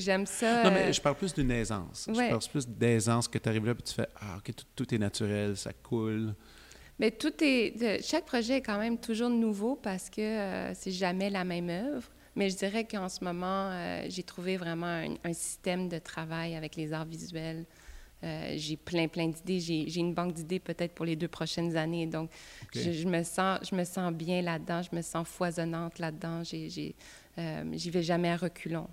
j'aime 0.00 0.24
ça 0.24 0.64
non 0.64 0.70
mais 0.70 0.90
je 0.90 1.02
parle 1.02 1.16
plus 1.16 1.34
d'une 1.34 1.50
aisance 1.50 2.06
ouais. 2.08 2.14
je 2.14 2.30
parle 2.30 2.42
plus 2.50 2.66
d'aisance 2.66 3.28
que 3.28 3.36
tu 3.36 3.46
arrives 3.46 3.66
là 3.66 3.74
puis 3.74 3.82
tu 3.82 3.92
fais 3.92 4.08
ah 4.22 4.38
ok 4.38 4.54
tout, 4.54 4.64
tout, 4.74 4.94
est 4.94 4.98
naturel 4.98 5.54
ça 5.54 5.74
coule 5.74 6.34
mais 6.98 7.10
tout 7.10 7.32
est 7.42 8.02
chaque 8.02 8.24
projet 8.24 8.54
est 8.54 8.62
quand 8.62 8.78
même 8.78 8.96
toujours 8.96 9.28
nouveau 9.28 9.76
parce 9.76 10.08
que 10.08 10.22
euh, 10.22 10.72
c'est 10.72 10.90
jamais 10.90 11.28
la 11.28 11.44
même 11.44 11.68
œuvre 11.68 12.08
Mais 12.36 12.50
je 12.50 12.56
dirais 12.56 12.86
qu'en 12.86 13.08
ce 13.08 13.22
moment, 13.24 13.70
euh, 13.70 14.06
j'ai 14.08 14.22
trouvé 14.22 14.56
vraiment 14.56 14.86
un, 14.86 15.14
un, 15.24 15.32
système 15.32 15.88
de 15.88 15.98
travail 15.98 16.54
avec 16.54 16.76
les 16.76 16.92
arts 16.92 17.04
visuels. 17.06 17.64
Euh, 18.24 18.54
j'ai 18.56 18.76
plein, 18.76 19.08
plein 19.08 19.28
d'idées. 19.28 19.60
J'ai 19.60 20.00
une 20.00 20.14
banque 20.14 20.34
d'idées 20.34 20.58
peut-être 20.58 20.94
pour 20.94 21.06
les 21.06 21.16
deux 21.16 21.28
prochaines 21.28 21.76
années. 21.76 22.06
Donc, 22.06 22.30
je, 22.74 22.92
je, 22.92 23.06
me 23.06 23.22
sens, 23.22 23.60
je 23.68 23.74
me 23.74 23.84
sens 23.84 24.12
bien 24.12 24.42
là-dedans. 24.42 24.82
Je 24.82 24.94
me 24.94 25.02
sens 25.02 25.26
foisonnante 25.26 25.98
là-dedans. 25.98 26.42
Euh, 27.38 27.64
J'y 27.72 27.90
vais 27.90 28.02
jamais 28.02 28.30
à 28.30 28.36
reculons. 28.36 28.88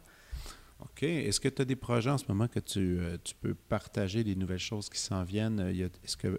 OK. 0.80 1.04
Est-ce 1.04 1.39
que 1.39 1.50
tu 1.50 1.62
as 1.62 1.65
des 1.65 1.76
projets 1.76 2.12
en 2.12 2.17
ce 2.17 2.26
moment 2.28 2.48
que 2.48 2.60
tu, 2.60 3.00
tu 3.24 3.34
peux 3.36 3.56
partager 3.56 4.24
des 4.24 4.36
nouvelles 4.36 4.60
choses 4.60 4.89
qui 4.89 5.00
s'en 5.00 5.24
viennent? 5.24 5.60
Est-ce 5.60 6.17
qu'il 6.17 6.30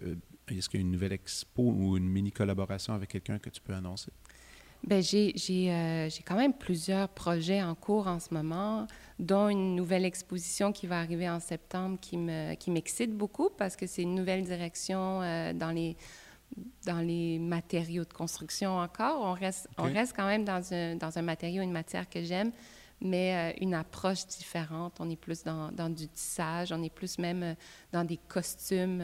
y 0.75 0.77
a 0.77 0.81
une 0.81 0.93
nouvelle 0.93 1.13
expo 1.13 1.63
ou 1.63 1.97
une 1.97 2.09
mini 2.09 2.31
collaboration 2.31 2.95
avec 2.95 3.11
quelqu'un 3.11 3.39
que 3.39 3.51
tu 3.51 3.61
peux 3.61 3.75
annoncer? 3.75 4.13
J'ai 4.89 5.35
euh, 5.73 6.09
quand 6.25 6.37
même 6.37 6.53
plusieurs 6.53 7.09
projets 7.09 7.61
en 7.61 7.75
cours 7.75 8.07
en 8.07 8.21
ce 8.21 8.33
moment, 8.33 8.87
dont 9.19 9.49
une 9.49 9.75
nouvelle 9.75 10.05
exposition 10.05 10.73
qui 10.73 10.87
va 10.87 11.01
arriver 11.01 11.29
en 11.29 11.41
septembre 11.41 11.99
qui 12.01 12.17
m'excite 12.17 13.11
qui 13.11 13.17
beaucoup 13.17 13.51
parce 13.51 13.75
que 13.75 13.87
c'est 13.87 14.03
une 14.03 14.15
nouvelle 14.15 14.45
direction 14.45 15.23
euh, 15.23 15.53
dans, 15.53 15.73
les, 15.73 15.97
dans 16.87 17.01
les 17.01 17.41
matériaux 17.41 18.05
de 18.05 18.13
construction 18.13 18.79
encore. 18.79 19.23
On 19.23 19.33
reste, 19.33 19.69
on 19.77 19.93
reste 19.93 20.15
quand 20.15 20.27
même 20.27 20.45
dans 20.45 20.73
un, 20.73 20.95
dans 20.95 21.19
un 21.19 21.23
matériau, 21.23 21.63
une 21.63 21.73
matière 21.73 22.09
que 22.09 22.23
j'aime, 22.23 22.53
mais 23.01 23.35
euh, 23.35 23.59
une 23.61 23.75
approche 23.75 24.25
différente. 24.27 24.99
On 25.01 25.11
est 25.11 25.17
plus 25.17 25.43
dans, 25.43 25.73
dans, 25.73 25.91
du 25.91 26.07
tissage, 26.07 26.71
on 26.71 26.81
est 26.85 26.95
plus 26.95 27.19
même 27.19 27.57
dans 27.91 28.05
des 28.05 28.19
costumes. 28.29 29.03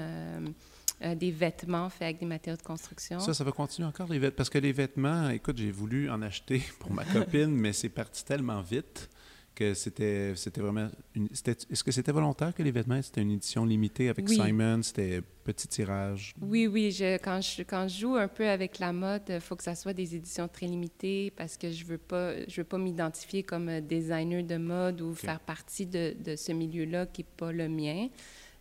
Euh, 1.04 1.14
des 1.16 1.32
vêtements 1.32 1.88
faits 1.88 2.02
avec 2.02 2.18
des 2.18 2.26
matériaux 2.26 2.56
de 2.56 2.62
construction. 2.62 3.18
Ça, 3.18 3.34
ça 3.34 3.42
va 3.42 3.50
continuer 3.50 3.88
encore, 3.88 4.08
les 4.08 4.20
vêtements? 4.20 4.36
Parce 4.36 4.50
que 4.50 4.58
les 4.58 4.72
vêtements, 4.72 5.30
écoute, 5.30 5.56
j'ai 5.58 5.72
voulu 5.72 6.08
en 6.08 6.22
acheter 6.22 6.62
pour 6.78 6.92
ma 6.92 7.04
copine, 7.04 7.50
mais 7.50 7.72
c'est 7.72 7.88
parti 7.88 8.24
tellement 8.24 8.60
vite 8.60 9.10
que 9.54 9.74
c'était 9.74 10.32
vraiment... 10.58 10.88
Est-ce 11.14 11.82
que 11.82 11.90
c'était 11.90 12.12
volontaire 12.12 12.54
que 12.54 12.62
les 12.62 12.70
vêtements, 12.70 13.02
c'était 13.02 13.20
une 13.20 13.32
édition 13.32 13.64
limitée 13.64 14.10
avec 14.10 14.28
Simon, 14.28 14.80
c'était 14.82 15.22
petit 15.42 15.66
tirage? 15.66 16.34
Oui, 16.40 16.68
oui. 16.68 16.92
Je, 16.92 17.16
quand, 17.16 17.40
je, 17.40 17.62
quand 17.62 17.88
je 17.88 17.98
joue 17.98 18.14
un 18.14 18.28
peu 18.28 18.48
avec 18.48 18.78
la 18.78 18.92
mode, 18.92 19.22
il 19.28 19.40
faut 19.40 19.56
que 19.56 19.64
ça 19.64 19.74
soit 19.74 19.92
des 19.92 20.14
éditions 20.14 20.46
très 20.46 20.66
limitées 20.66 21.32
parce 21.36 21.56
que 21.56 21.70
je 21.70 21.82
ne 21.82 21.88
veux 21.88 21.98
pas, 21.98 22.46
je 22.46 22.60
veux 22.60 22.66
pas 22.66 22.78
m'identifier 22.78 23.42
comme 23.42 23.80
designer 23.80 24.44
de 24.44 24.56
mode 24.56 25.00
ou 25.00 25.14
faire 25.14 25.40
partie 25.40 25.86
de, 25.86 26.14
de 26.18 26.36
ce 26.36 26.52
milieu-là 26.52 27.06
qui 27.06 27.22
n'est 27.22 27.28
pas 27.36 27.50
le 27.50 27.68
mien. 27.68 28.08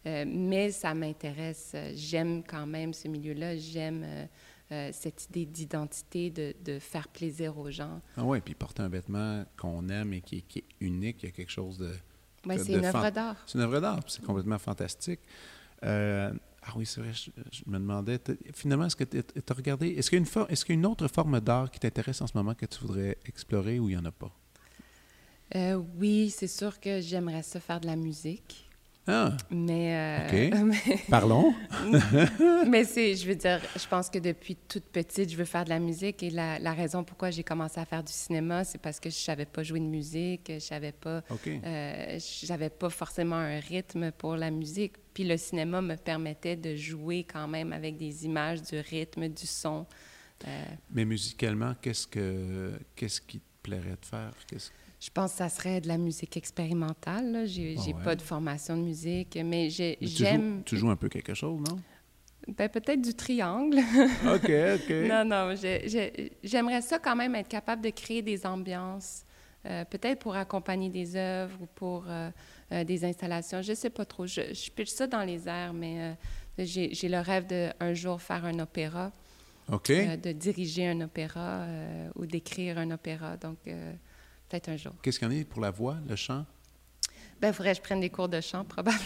Euh, 0.05 0.25
mais 0.27 0.71
ça 0.71 0.93
m'intéresse. 0.93 1.75
J'aime 1.93 2.43
quand 2.43 2.65
même 2.65 2.93
ce 2.93 3.07
milieu-là. 3.07 3.55
J'aime 3.55 4.03
euh, 4.03 4.25
euh, 4.71 4.89
cette 4.93 5.25
idée 5.25 5.45
d'identité, 5.45 6.29
de, 6.31 6.55
de, 6.63 6.79
faire 6.79 7.07
plaisir 7.07 7.57
aux 7.57 7.69
gens. 7.69 8.01
Ah 8.17 8.23
oui, 8.23 8.41
puis 8.41 8.55
porter 8.55 8.81
un 8.81 8.89
vêtement 8.89 9.45
qu'on 9.57 9.87
aime 9.89 10.13
et 10.13 10.21
qui, 10.21 10.43
est 10.55 10.63
unique, 10.79 11.17
il 11.23 11.25
y 11.27 11.29
a 11.29 11.31
quelque 11.31 11.51
chose 11.51 11.77
de. 11.77 11.91
Oui, 12.45 12.55
c'est 12.57 12.73
une 12.73 12.85
œuvre 12.85 13.09
d'art. 13.11 13.43
C'est 13.45 13.57
une 13.59 13.63
œuvre 13.63 13.79
d'art, 13.79 13.99
c'est 14.07 14.23
complètement 14.23 14.57
fantastique. 14.57 15.19
ah 15.83 16.31
oui, 16.75 16.87
c'est 16.87 17.01
vrai, 17.01 17.11
je, 17.13 17.29
me 17.67 17.77
demandais, 17.77 18.19
finalement, 18.53 18.85
est-ce 18.85 18.95
que 18.95 19.03
tu 19.03 19.19
as 19.19 19.53
regardé, 19.53 19.89
est-ce 19.89 20.09
qu'il 20.09 20.19
y, 20.19 20.23
est 20.23 20.63
qu'il 20.63 20.69
y, 20.69 20.71
a 20.71 20.79
une 20.79 20.85
autre 20.87 21.07
forme 21.07 21.39
d'art 21.39 21.69
qui 21.69 21.79
t'intéresse 21.79 22.19
en 22.21 22.27
ce 22.27 22.35
moment 22.35 22.55
que 22.55 22.65
tu 22.65 22.79
voudrais 22.79 23.19
explorer 23.25 23.79
ou 23.79 23.89
il 23.89 23.95
n'y 23.95 24.01
en 24.01 24.05
a 24.05 24.11
pas? 24.11 24.31
oui, 25.99 26.31
c'est 26.31 26.47
sûr 26.47 26.79
que 26.79 27.01
j'aimerais 27.01 27.43
ça 27.43 27.59
faire 27.59 27.81
de 27.81 27.85
la 27.85 27.97
musique. 27.97 28.70
Ah. 29.07 29.35
Mais, 29.49 30.29
euh, 30.31 30.71
Parlons. 31.09 31.53
mais 32.67 32.83
c'est, 32.83 33.15
je 33.15 33.27
veux 33.27 33.35
dire, 33.35 33.59
je 33.75 33.87
pense 33.87 34.09
que 34.09 34.19
depuis 34.19 34.55
toute 34.55 34.83
petite, 34.85 35.31
je 35.31 35.37
veux 35.37 35.45
faire 35.45 35.65
de 35.65 35.69
la 35.69 35.79
musique 35.79 36.21
et 36.21 36.29
la, 36.29 36.59
la 36.59 36.73
raison 36.73 37.03
pourquoi 37.03 37.31
j'ai 37.31 37.43
commencé 37.43 37.79
à 37.79 37.85
faire 37.85 38.03
du 38.03 38.11
cinéma, 38.11 38.63
c'est 38.63 38.77
parce 38.77 38.99
que 38.99 39.09
je 39.09 39.15
savais 39.15 39.45
pas 39.45 39.63
jouer 39.63 39.79
de 39.79 39.85
musique, 39.85 40.51
je 40.53 40.59
savais 40.59 40.91
pas, 40.91 41.23
euh, 41.47 42.19
j'avais 42.43 42.69
pas 42.69 42.89
forcément 42.89 43.37
un 43.37 43.59
rythme 43.59 44.11
pour 44.11 44.35
la 44.35 44.51
musique. 44.51 44.93
Puis 45.13 45.23
le 45.23 45.35
cinéma 45.37 45.81
me 45.81 45.95
permettait 45.95 46.55
de 46.55 46.75
jouer 46.75 47.23
quand 47.23 47.47
même 47.47 47.73
avec 47.73 47.97
des 47.97 48.25
images, 48.25 48.61
du 48.61 48.79
rythme, 48.79 49.27
du 49.27 49.47
son. 49.47 49.85
Euh. 50.47 50.65
Mais 50.91 51.05
musicalement, 51.05 51.73
qu'est-ce 51.81 52.07
que, 52.07 52.79
qu'est-ce 52.95 53.19
qui 53.19 53.39
te 53.39 53.45
plairait 53.63 53.97
de 53.99 54.05
faire? 54.05 54.31
Qu'est-ce 54.47 54.69
je 55.01 55.09
pense 55.09 55.31
que 55.31 55.37
ça 55.39 55.49
serait 55.49 55.81
de 55.81 55.87
la 55.87 55.97
musique 55.97 56.37
expérimentale. 56.37 57.47
Je 57.47 57.61
n'ai 57.61 57.95
ah 57.99 58.03
pas 58.03 58.15
de 58.15 58.21
formation 58.21 58.77
de 58.77 58.83
musique, 58.83 59.37
mais 59.43 59.69
j'aime... 59.71 60.61
Tu, 60.63 60.77
joues 60.77 60.91
un 60.91 60.95
peu 60.95 61.09
quelque 61.09 61.33
chose, 61.33 61.59
non? 61.59 61.79
Ben, 62.47 62.69
peut-être 62.69 63.01
du 63.01 63.15
triangle. 63.15 63.79
OK, 64.25 64.51
OK. 64.75 64.89
non, 65.09 65.25
non, 65.25 65.55
j'aimerais 66.43 66.81
ça 66.81 66.99
quand 66.99 67.15
même 67.15 67.33
être 67.33 67.47
capable 67.47 67.81
de 67.81 67.89
créer 67.89 68.21
des 68.21 68.45
ambiances, 68.45 69.25
euh, 69.65 69.85
peut-être 69.85 70.19
pour 70.19 70.35
accompagner 70.35 70.89
des 70.89 71.15
œuvres 71.15 71.57
ou 71.61 71.65
pour 71.65 72.05
euh, 72.07 72.29
euh, 72.71 72.83
des 72.83 73.03
installations. 73.03 73.63
Je 73.63 73.71
ne 73.71 73.75
sais 73.75 73.89
pas 73.89 74.05
trop. 74.05 74.27
Je, 74.27 74.53
je 74.53 74.85
ça 74.85 75.07
dans 75.07 75.23
les 75.23 75.47
airs, 75.47 75.73
mais 75.73 76.15
j'ai 76.59 77.09
le 77.09 77.19
rêve 77.19 77.47
d'un 77.47 77.93
jour 77.95 78.21
faire 78.21 78.45
un 78.45 78.59
opéra. 78.59 79.11
OK. 79.71 79.89
de 79.89 80.31
diriger 80.31 80.87
un 80.87 81.01
opéra 81.01 81.65
ou 82.15 82.27
d'écrire 82.27 82.77
un 82.77 82.91
opéra. 82.91 83.35
Donc... 83.37 83.57
Peut-être 84.51 84.67
un 84.67 84.75
jour. 84.75 84.91
Qu'est-ce 85.01 85.17
qu'il 85.17 85.31
y 85.31 85.39
en 85.39 85.41
a 85.41 85.45
pour 85.45 85.61
la 85.61 85.71
voix, 85.71 85.95
le 86.05 86.17
chant? 86.17 86.45
Ben, 87.39 87.47
il 87.47 87.53
faudrait 87.53 87.71
que 87.71 87.77
je 87.77 87.81
prenne 87.81 88.01
des 88.01 88.09
cours 88.09 88.27
de 88.27 88.41
chant, 88.41 88.65
probablement. 88.65 88.99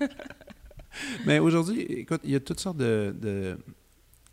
Mais 1.26 1.38
aujourd'hui, 1.40 1.82
écoute, 1.82 2.22
il 2.24 2.30
y 2.30 2.34
a 2.34 2.40
toutes 2.40 2.60
sortes 2.60 2.78
de, 2.78 3.14
de, 3.20 3.58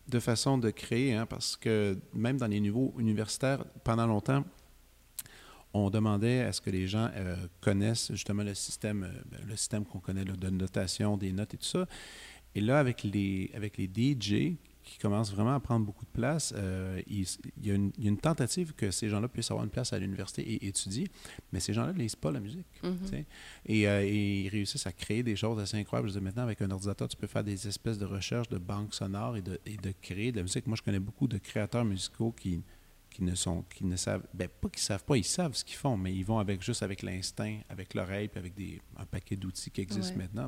de 0.07 0.19
façons 0.21 0.57
de 0.57 0.69
créer, 0.69 1.13
hein, 1.13 1.25
parce 1.25 1.57
que 1.57 1.99
même 2.13 2.37
dans 2.37 2.47
les 2.47 2.61
niveaux 2.61 2.93
universitaires, 2.97 3.65
pendant 3.83 4.07
longtemps, 4.07 4.45
on 5.73 5.89
demandait 5.89 6.39
à 6.39 6.53
ce 6.53 6.61
que 6.61 6.69
les 6.69 6.87
gens 6.87 7.09
euh, 7.15 7.35
connaissent 7.59 8.09
justement 8.13 8.43
le 8.43 8.53
système, 8.53 9.03
euh, 9.03 9.21
ben, 9.25 9.41
le 9.45 9.57
système 9.57 9.83
qu'on 9.83 9.99
connaît 9.99 10.23
de 10.23 10.49
notation, 10.49 11.17
des 11.17 11.33
notes 11.33 11.53
et 11.53 11.57
tout 11.57 11.65
ça. 11.65 11.85
Et 12.55 12.61
là, 12.61 12.79
avec 12.79 13.03
les, 13.03 13.51
avec 13.53 13.75
les 13.75 13.87
DJ 13.87 14.55
qui 14.89 14.97
commence 14.97 15.31
vraiment 15.31 15.53
à 15.53 15.59
prendre 15.59 15.85
beaucoup 15.85 16.05
de 16.05 16.11
place. 16.11 16.51
Euh, 16.57 16.99
il, 17.07 17.25
y 17.61 17.71
a 17.71 17.75
une, 17.75 18.17
tentative 18.17 18.73
que 18.73 18.89
ces 18.89 19.07
gens-là 19.07 19.27
puissent 19.27 19.51
avoir 19.51 19.63
une 19.63 19.69
place 19.69 19.93
à 19.93 19.99
l'université 19.99 20.41
et 20.41 20.67
étudier, 20.67 21.07
mais 21.53 21.59
ces 21.59 21.73
gens-là 21.73 21.93
ne 21.93 21.99
lisent 21.99 22.15
pas 22.15 22.31
la 22.31 22.39
musique. 22.39 22.65
Mm-hmm. 22.83 23.25
Euh, 23.69 24.01
et, 24.01 24.41
ils 24.41 24.49
réussissent 24.49 24.87
à 24.87 24.91
créer 24.91 25.21
des 25.21 25.35
choses 25.35 25.59
assez 25.59 25.77
incroyables. 25.77 26.09
Je 26.09 26.19
maintenant, 26.19 26.43
avec 26.43 26.61
un 26.61 26.71
ordinateur, 26.71 27.07
tu 27.07 27.17
peux 27.17 27.27
faire 27.27 27.43
des 27.43 27.67
espèces 27.67 27.99
de 27.99 28.05
recherches 28.05 28.49
de 28.49 28.57
banques 28.57 28.95
sonores 28.95 29.37
et 29.37 29.41
de, 29.41 29.59
et 29.65 29.77
de 29.77 29.93
créer 30.01 30.31
de 30.31 30.37
la 30.37 30.43
musique. 30.43 30.65
Moi, 30.65 30.75
je 30.75 30.81
connais 30.81 30.99
beaucoup 30.99 31.27
de 31.27 31.37
créateurs 31.37 31.85
musicaux 31.85 32.31
qui, 32.31 32.63
qui 33.11 33.23
ne 33.23 33.35
sont 33.35 33.63
qui 33.73 33.85
ne 33.85 33.95
savent 33.95 34.25
ben 34.33 34.47
pas 34.47 34.69
qu'ils 34.69 34.81
savent 34.81 35.03
pas 35.03 35.17
ils 35.17 35.23
savent 35.23 35.55
ce 35.55 35.65
qu'ils 35.65 35.77
font 35.77 35.97
mais 35.97 36.13
ils 36.13 36.23
vont 36.23 36.37
avec 36.37 36.61
juste 36.61 36.83
avec 36.83 37.01
l'instinct 37.01 37.57
avec 37.67 37.95
l'oreille 37.95 38.27
puis 38.27 38.37
avec 38.37 38.53
des 38.53 38.79
un 38.97 39.05
paquet 39.05 39.35
d'outils 39.35 39.71
qui 39.71 39.81
existent 39.81 40.15
maintenant 40.15 40.47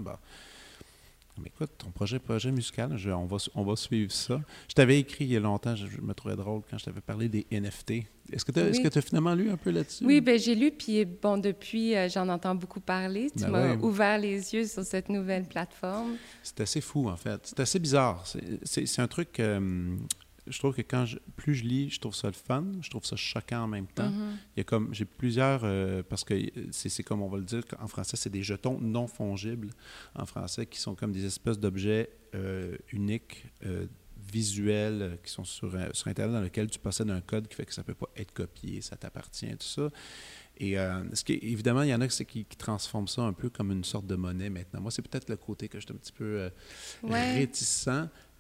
bah, 1.42 1.50
écoute, 1.54 1.72
ton 1.78 1.92
projet, 1.92 2.20
projet 2.20 2.52
musical, 2.52 2.98
on, 3.08 3.26
va, 3.26 3.38
on 3.56 3.64
va 3.64 3.76
suivre 3.76 4.12
ça. 4.12 4.42
Je 4.68 4.74
t'avais 4.74 5.00
écrit 5.00 5.26
il 5.26 5.32
y 5.32 5.38
a 5.38 5.40
longtemps, 5.40 5.76
je, 5.76 5.86
me 6.02 6.14
trouvais 6.14 6.36
drôle 6.36 6.62
quand 6.70 6.78
je 6.78 6.86
t'avais 6.86 7.02
parlé 7.02 7.30
des 7.30 7.46
NFT. 7.52 8.06
Est-ce 8.32 8.46
que 8.46 8.52
tu 8.88 8.98
as, 8.98 9.02
finalement 9.02 9.34
lu 9.34 9.50
un 9.50 9.58
peu 9.58 9.72
là-dessus? 9.72 10.06
Oui, 10.06 10.22
ben 10.22 10.40
j'ai 10.40 10.56
lu, 10.56 10.72
puis 10.72 11.04
bon, 11.06 11.38
depuis, 11.38 11.96
euh, 11.96 12.08
j'en 12.08 12.30
entends 12.30 12.56
beaucoup 12.56 12.80
parler. 12.80 13.30
Tu 13.36 13.44
ben 13.44 13.50
m'as 13.50 13.76
ouvert 13.76 14.18
les 14.18 14.54
yeux 14.54 14.66
sur 14.66 14.84
cette 14.84 15.10
nouvelle 15.10 15.44
plateforme. 15.44 16.16
C'est 16.44 16.62
assez 16.62 16.82
fou, 16.82 17.10
en 17.10 17.18
fait. 17.18 17.42
C'est 17.44 17.60
assez 17.60 17.80
bizarre. 17.80 18.24
C'est 18.64 19.00
un 19.00 19.08
truc... 19.08 19.40
Euh, 19.40 19.98
je 20.52 20.60
trouve 20.60 20.76
que 20.76 20.82
quand 20.82 21.06
je, 21.06 21.18
plus 21.36 21.56
je 21.56 21.64
lis, 21.64 21.90
je 21.90 22.00
trouve 22.00 22.14
ça 22.14 22.28
le 22.28 22.34
fun, 22.34 22.66
je 22.82 22.90
trouve 22.90 23.06
ça 23.06 23.16
choquant 23.16 23.64
en 23.64 23.68
même 23.68 23.88
temps. 23.88 24.10
Mm-hmm. 24.10 24.36
Il 24.56 24.60
y 24.60 24.62
a 24.62 24.64
comme 24.64 24.94
j'ai 24.94 25.06
plusieurs 25.06 25.62
euh, 25.64 26.04
parce 26.08 26.24
que 26.24 26.36
c'est 26.72 27.04
comme 27.04 27.22
on 27.22 27.30
va 27.30 27.38
le 27.38 27.46
dire 27.46 27.64
en 27.80 27.88
français, 27.88 28.18
c'est 28.18 28.30
des 28.30 28.44
jetons 28.44 28.80
non 28.80 29.08
fongibles 29.08 29.70
en 30.14 30.26
français 30.26 30.66
qui 30.66 30.80
sont 30.80 30.94
comme 30.94 31.14
des 31.14 31.26
espèces 31.26 31.58
d'objets 31.58 32.10
euh, 32.36 32.78
uniques. 32.92 33.46
Euh, 33.66 33.88
visuels 34.32 35.18
qui 35.26 35.32
sont 35.32 35.44
sur, 35.44 35.76
sur 35.94 36.08
Internet 36.08 36.34
dans 36.34 36.42
lesquels 36.42 36.70
tu 36.70 36.80
possèdes 36.80 37.10
un 37.10 37.20
code 37.20 37.50
qui 37.50 37.56
fait 37.56 37.66
que 37.66 37.74
ça 37.74 37.82
ne 37.82 37.88
peut 37.88 37.96
pas 37.96 38.08
être 38.16 38.32
copié, 38.32 38.80
ça 38.80 38.96
t'appartient, 38.96 39.50
tout 39.58 39.68
ça. 39.68 39.90
Et 40.58 40.76
ce 40.76 41.24
qui, 41.24 41.34
évidemment, 41.34 41.82
il 41.82 41.90
y 41.90 41.94
en 41.94 42.00
a 42.00 42.08
qui, 42.08 42.46
qui, 42.46 42.56
transforment 42.56 43.08
ça 43.08 43.24
un 43.24 43.34
peu 43.34 43.50
comme 43.50 43.72
une 43.72 43.84
sorte 43.84 44.06
de 44.06 44.16
monnaie 44.16 44.52
maintenant. 44.52 44.80
Moi, 44.80 44.92
c'est 44.92 45.02
peut-être 45.02 45.28
le 45.28 45.36
côté 45.36 45.68
que 45.68 45.80
je 45.80 45.86
suis 45.86 45.94
un 45.94 45.98
petit 45.98 46.14
peu 46.14 46.50
réticent. 47.04 47.90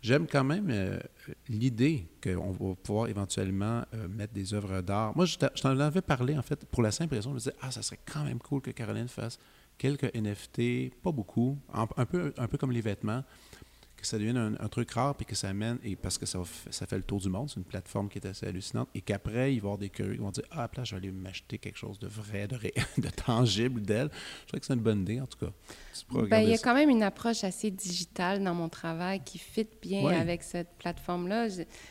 J'aime 0.02 0.26
quand 0.26 0.44
même 0.44 0.68
euh, 0.72 1.00
l'idée 1.48 2.08
qu'on 2.24 2.52
va 2.52 2.76
pouvoir 2.76 3.08
éventuellement 3.08 3.84
euh, 3.94 4.08
mettre 4.08 4.34
des 4.34 4.54
œuvres 4.54 4.82
d'art. 4.82 5.16
Moi, 5.16 5.26
je 5.26 5.38
t'en 5.38 5.80
avais 5.80 6.02
parlé, 6.02 6.36
en 6.36 6.42
fait, 6.42 6.66
pour 6.66 6.82
la 6.82 6.92
simple 6.92 7.14
raison, 7.14 7.30
je 7.30 7.34
me 7.36 7.40
disais, 7.40 7.54
ah, 7.62 7.70
ça 7.70 7.84
serait 7.84 8.00
quand 8.12 8.24
même 8.24 8.40
cool 8.40 8.62
que 8.62 8.72
Caroline 8.72 9.08
fasse 9.08 9.38
quelques 9.78 10.14
NFT, 10.16 10.94
pas 11.02 11.12
beaucoup, 11.12 11.58
un, 11.74 12.06
peu, 12.06 12.34
un 12.38 12.48
peu 12.48 12.58
comme 12.58 12.72
les 12.72 12.82
vêtements, 12.82 13.24
que 14.02 14.08
ça 14.08 14.18
devienne 14.18 14.58
un, 14.60 14.68
truc 14.68 14.92
rare, 14.92 15.16
puis 15.16 15.26
que 15.26 15.36
ça 15.36 15.50
amène, 15.50 15.78
et 15.84 15.96
parce 15.96 16.18
que 16.18 16.26
ça, 16.26 16.40
ça 16.70 16.86
fait 16.86 16.98
le 16.98 17.04
tour 17.04 17.20
du 17.20 17.30
monde, 17.30 17.50
c'est 17.50 17.58
une 17.58 17.66
plateforme 17.66 18.10
qui 18.10 18.18
est 18.18 18.28
assez 18.28 18.48
hallucinante, 18.48 18.90
et 18.96 19.02
qu'après, 19.02 19.54
ils 19.54 19.60
vont 19.60 19.70
avoir 19.70 19.78
des 19.78 19.90
curieux 19.90 20.14
qui 20.14 20.20
vont 20.20 20.32
dire 20.32 20.44
Ah, 20.52 20.70
là, 20.76 20.84
je 20.84 20.92
vais 20.96 20.98
aller 20.98 21.12
m'acheter 21.12 21.58
quelque 21.58 21.78
chose 21.78 22.00
de 22.00 22.08
vrai, 22.08 22.48
de, 22.48 22.58
de 23.02 23.10
tangible 23.10 23.82
d'elle. 23.82 24.10
Je 24.42 24.48
crois 24.48 24.60
que 24.60 24.66
c'est 24.66 24.74
une 24.74 24.80
bonne 24.80 25.02
idée, 25.02 25.22
en 25.22 25.28
tout 25.28 25.38
cas. 25.38 25.52
Ben, 26.30 26.40
il 26.40 26.50
y 26.50 26.54
a 26.54 26.58
quand 26.58 26.74
même 26.74 26.90
une 26.90 27.04
approche 27.04 27.44
assez 27.44 27.70
digitale 27.70 28.44
dans 28.44 28.54
mon 28.54 28.70
travail 28.70 29.22
qui 29.24 29.38
fit 29.38 29.68
bien 29.82 30.08
avec 30.08 30.44
cette 30.44 30.70
plateforme-là. 30.78 31.48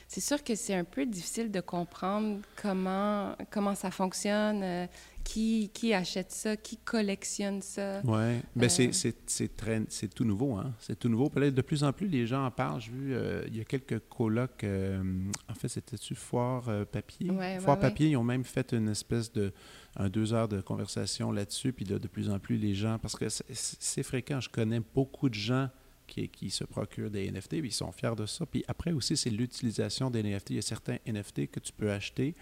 C'est 0.09 0.21
sûr 0.21 0.43
que 0.43 0.55
c'est 0.55 0.75
un 0.75 0.85
peu 0.85 1.07
difficile 1.07 1.51
de 1.51 1.61
comprendre 1.61 2.41
comment, 2.61 3.37
comment 3.51 3.75
ça 3.75 3.91
fonctionne. 3.91 4.63
Euh, 4.63 4.87
qui, 5.31 5.71
qui 5.73 5.95
achète 5.95 6.33
ça, 6.33 6.57
qui 6.57 6.77
collectionne 6.77 7.63
ça. 7.63 8.01
Oui, 8.03 8.41
ben 8.57 8.69
euh... 8.69 8.93
c'est 8.93 10.15
tout 10.15 10.25
nouveau. 10.25 10.57
Hein? 10.57 10.75
C'est 10.81 10.99
tout 10.99 11.09
nouveau. 11.09 11.29
De 11.29 11.63
plus 11.63 11.85
en 11.85 11.93
plus, 11.93 12.09
les 12.09 12.27
gens 12.27 12.45
en 12.45 12.51
parlent. 12.51 12.81
J'ai 12.81 12.91
vu, 12.91 13.15
euh, 13.15 13.45
il 13.47 13.57
y 13.57 13.61
a 13.61 13.65
quelques 13.65 14.01
colloques, 14.09 14.65
euh, 14.65 15.01
en 15.49 15.55
fait, 15.55 15.69
c'était-tu 15.69 16.17
Foire 16.17 16.65
Papier? 16.91 17.31
foire 17.61 17.79
Papier, 17.79 18.09
ils 18.09 18.17
ont 18.17 18.25
même 18.25 18.43
fait 18.43 18.73
une 18.73 18.89
espèce 18.89 19.33
de 19.33 19.53
un 19.97 20.09
deux 20.09 20.35
heures 20.35 20.49
de 20.49 20.61
conversation 20.61 21.31
là-dessus. 21.31 21.73
Puis 21.73 21.85
là, 21.85 22.01
de 22.01 22.09
plus 22.09 22.29
en 22.29 22.41
plus, 22.41 22.57
les 22.57 22.75
gens, 22.75 22.99
parce 22.99 23.15
que 23.15 23.27
c'est 23.29 24.03
fréquent, 24.03 24.41
je 24.41 24.49
connais 24.49 24.81
beaucoup 24.81 25.29
de 25.29 25.35
gens 25.35 25.69
qui, 26.09 26.29
qui, 26.29 26.51
se 26.51 26.65
procurent 26.65 27.11
des 27.11 27.31
NFT, 27.31 27.61
puis 27.61 27.69
ils 27.69 27.73
sont 27.73 27.93
fiers 27.93 28.17
de 28.17 28.27
ça. 28.27 28.47
Puis 28.47 28.65
après 28.67 28.91
aussi, 28.91 29.17
c'est 29.17 29.31
l'utilisation 29.31 30.11
des 30.11 30.25
NFT. 30.25 30.51
Il 30.51 30.57
y 30.57 30.59
a 30.59 30.63
certains 30.63 30.97
NFT 31.07 31.53
que 31.53 31.61
tu 31.61 31.73
peux 31.73 31.93
acheter 31.93 32.35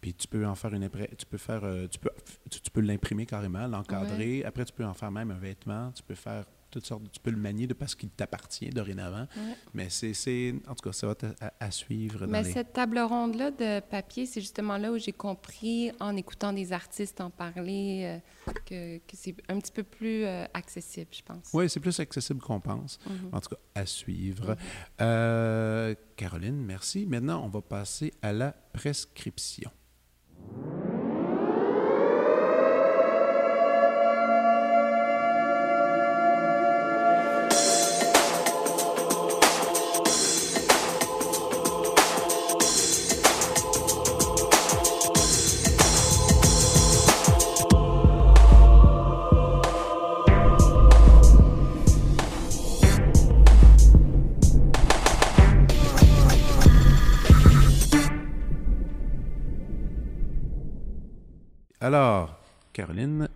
puis 0.00 0.14
tu 0.14 0.28
peux 0.28 0.46
en 0.46 0.54
faire 0.54 0.74
une 0.74 0.88
tu 1.18 1.26
peux 1.26 1.38
faire 1.38 1.64
euh, 1.64 1.86
tu 1.88 1.98
peux 1.98 2.10
tu, 2.50 2.70
peux 2.70 2.80
l'imprimer 2.80 3.26
carrément, 3.26 3.66
l'encadrer. 3.66 4.44
Après 4.44 4.64
tu 4.64 4.72
peux 4.72 4.84
en 4.84 4.94
faire 4.94 5.10
même 5.10 5.30
un 5.30 5.38
vêtement, 5.38 5.90
tu 5.92 6.02
peux 6.02 6.14
faire 6.14 6.44
toutes 6.70 6.84
sortes 6.86 7.02
tu 7.10 7.20
peux 7.20 7.30
le 7.30 7.38
manier 7.38 7.66
de 7.66 7.72
parce 7.72 7.94
qu'il 7.94 8.10
t'appartient 8.10 8.68
dorénavant. 8.68 9.26
Mais 9.74 9.88
c'est 9.90 10.54
en 10.68 10.74
tout 10.74 10.88
cas 10.88 10.92
ça 10.92 11.06
va 11.08 11.14
à, 11.58 11.70
suivre 11.70 12.26
Mais 12.26 12.44
cette 12.44 12.72
table 12.72 12.98
ronde 12.98 13.36
là 13.36 13.50
de 13.50 13.80
papier, 13.80 14.26
c'est 14.26 14.40
justement 14.40 14.76
là 14.76 14.92
où 14.92 14.98
j'ai 14.98 15.12
compris 15.12 15.90
en 15.98 16.16
écoutant 16.16 16.52
des 16.52 16.72
artistes 16.72 17.20
en 17.20 17.30
parler 17.30 18.20
euh, 18.46 18.52
que, 18.66 18.98
que 18.98 19.14
c'est 19.14 19.34
un 19.48 19.58
petit 19.58 19.72
peu 19.72 19.82
plus 19.82 20.24
euh, 20.24 20.44
accessible, 20.54 21.10
je 21.10 21.22
pense. 21.22 21.50
Oui, 21.52 21.68
c'est 21.68 21.80
plus 21.80 21.98
accessible 21.98 22.40
qu'on 22.40 22.60
pense. 22.60 22.98
Mm-hmm. 22.98 23.36
En 23.36 23.40
tout 23.40 23.50
cas, 23.50 23.60
à 23.74 23.86
suivre. 23.86 24.56
Mm-hmm. 24.98 25.96
Caroline, 26.16 26.64
merci. 26.64 27.06
Maintenant, 27.06 27.44
on 27.44 27.48
va 27.48 27.62
passer 27.62 28.12
à 28.22 28.32
la 28.32 28.52
prescription. 28.72 29.70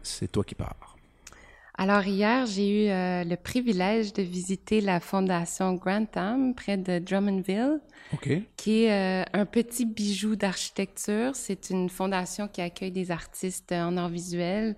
C'est 0.02 0.30
toi 0.30 0.44
qui 0.44 0.54
pars. 0.54 0.92
Alors 1.78 2.04
hier, 2.04 2.44
j'ai 2.46 2.84
eu 2.84 2.90
euh, 2.90 3.24
le 3.24 3.36
privilège 3.36 4.12
de 4.12 4.22
visiter 4.22 4.80
la 4.82 5.00
fondation 5.00 5.74
Grantham 5.74 6.54
près 6.54 6.76
de 6.76 6.98
Drummondville, 6.98 7.80
qui 8.56 8.84
est 8.84 8.92
euh, 8.92 9.24
un 9.32 9.46
petit 9.46 9.86
bijou 9.86 10.36
d'architecture. 10.36 11.34
C'est 11.34 11.70
une 11.70 11.88
fondation 11.88 12.46
qui 12.46 12.60
accueille 12.60 12.90
des 12.90 13.10
artistes 13.10 13.72
en 13.72 13.96
art 13.96 14.10
visuel, 14.10 14.76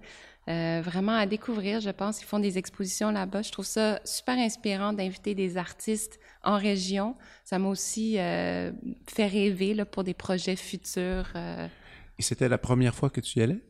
euh, 0.49 0.83
vraiment 0.85 1.17
à 1.17 1.27
découvrir, 1.27 1.81
je 1.81 1.91
pense. 1.91 2.23
Ils 2.23 2.27
font 2.27 2.39
des 2.39 2.59
expositions 2.59 3.11
là-bas. 3.11 3.43
Je 3.43 3.51
trouve 3.51 3.67
ça 3.67 4.01
super 4.05 4.39
inspirant 4.39 4.93
d'inviter 4.93 5.35
des 5.35 5.57
artistes 5.57 6.21
en 6.45 6.59
région. 6.59 7.17
Ça 7.45 7.59
m'a 7.59 7.69
aussi 7.69 8.15
fait 8.15 9.27
rêver 9.27 9.75
là, 9.75 9.85
pour 9.85 10.05
des 10.05 10.15
projets 10.15 10.57
futurs. 10.57 11.33
Et 12.19 12.23
c'était 12.23 12.49
la 12.49 12.59
première 12.59 12.95
fois 12.95 13.11
que 13.11 13.21
tu 13.21 13.41
y 13.41 13.43
allais? 13.43 13.61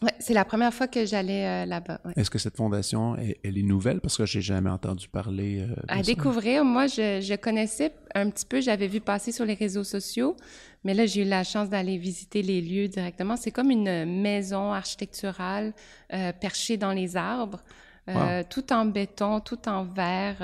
Oui, 0.00 0.08
c'est 0.18 0.34
la 0.34 0.44
première 0.44 0.72
fois 0.72 0.88
que 0.88 1.04
j'allais 1.04 1.46
euh, 1.46 1.66
là-bas. 1.66 2.00
Est-ce 2.16 2.30
que 2.30 2.38
cette 2.38 2.56
fondation, 2.56 3.16
elle, 3.16 3.58
est 3.58 3.62
nouvelle? 3.62 4.00
Parce 4.00 4.16
que 4.16 4.26
j'ai 4.26 4.40
jamais 4.40 4.70
entendu 4.70 5.08
parler. 5.08 5.60
Euh, 5.60 5.74
à 5.88 6.02
découvrir, 6.02 6.64
moi, 6.64 6.86
je, 6.86 7.20
je, 7.20 7.34
connaissais 7.34 7.92
un 8.14 8.30
petit 8.30 8.46
peu, 8.46 8.60
j'avais 8.60 8.88
vu 8.88 9.00
passer 9.00 9.30
sur 9.30 9.44
les 9.44 9.54
réseaux 9.54 9.84
sociaux, 9.84 10.36
mais 10.82 10.94
là, 10.94 11.06
j'ai 11.06 11.22
eu 11.22 11.28
la 11.28 11.44
chance 11.44 11.68
d'aller 11.68 11.98
visiter 11.98 12.42
les 12.42 12.60
lieux 12.60 12.88
directement. 12.88 13.36
C'est 13.36 13.52
comme 13.52 13.70
une 13.70 14.20
maison 14.20 14.72
architecturale 14.72 15.72
euh, 16.12 16.32
perchée 16.32 16.76
dans 16.76 16.92
les 16.92 17.16
arbres. 17.16 17.62
tout 18.50 18.72
en 18.72 18.86
béton, 18.86 19.38
tout 19.38 19.68
en 19.68 19.84
verre, 19.84 20.42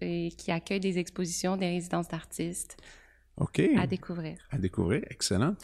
et 0.00 0.28
qui 0.38 0.52
accueille 0.52 0.78
des 0.78 0.98
expositions, 0.98 1.56
des 1.56 1.66
résidences 1.66 2.06
d'artistes. 2.06 2.76
OK. 3.36 3.60
À 3.78 3.86
découvrir. 3.86 4.38
À 4.50 4.58
découvrir, 4.58 5.02
excellent. 5.10 5.56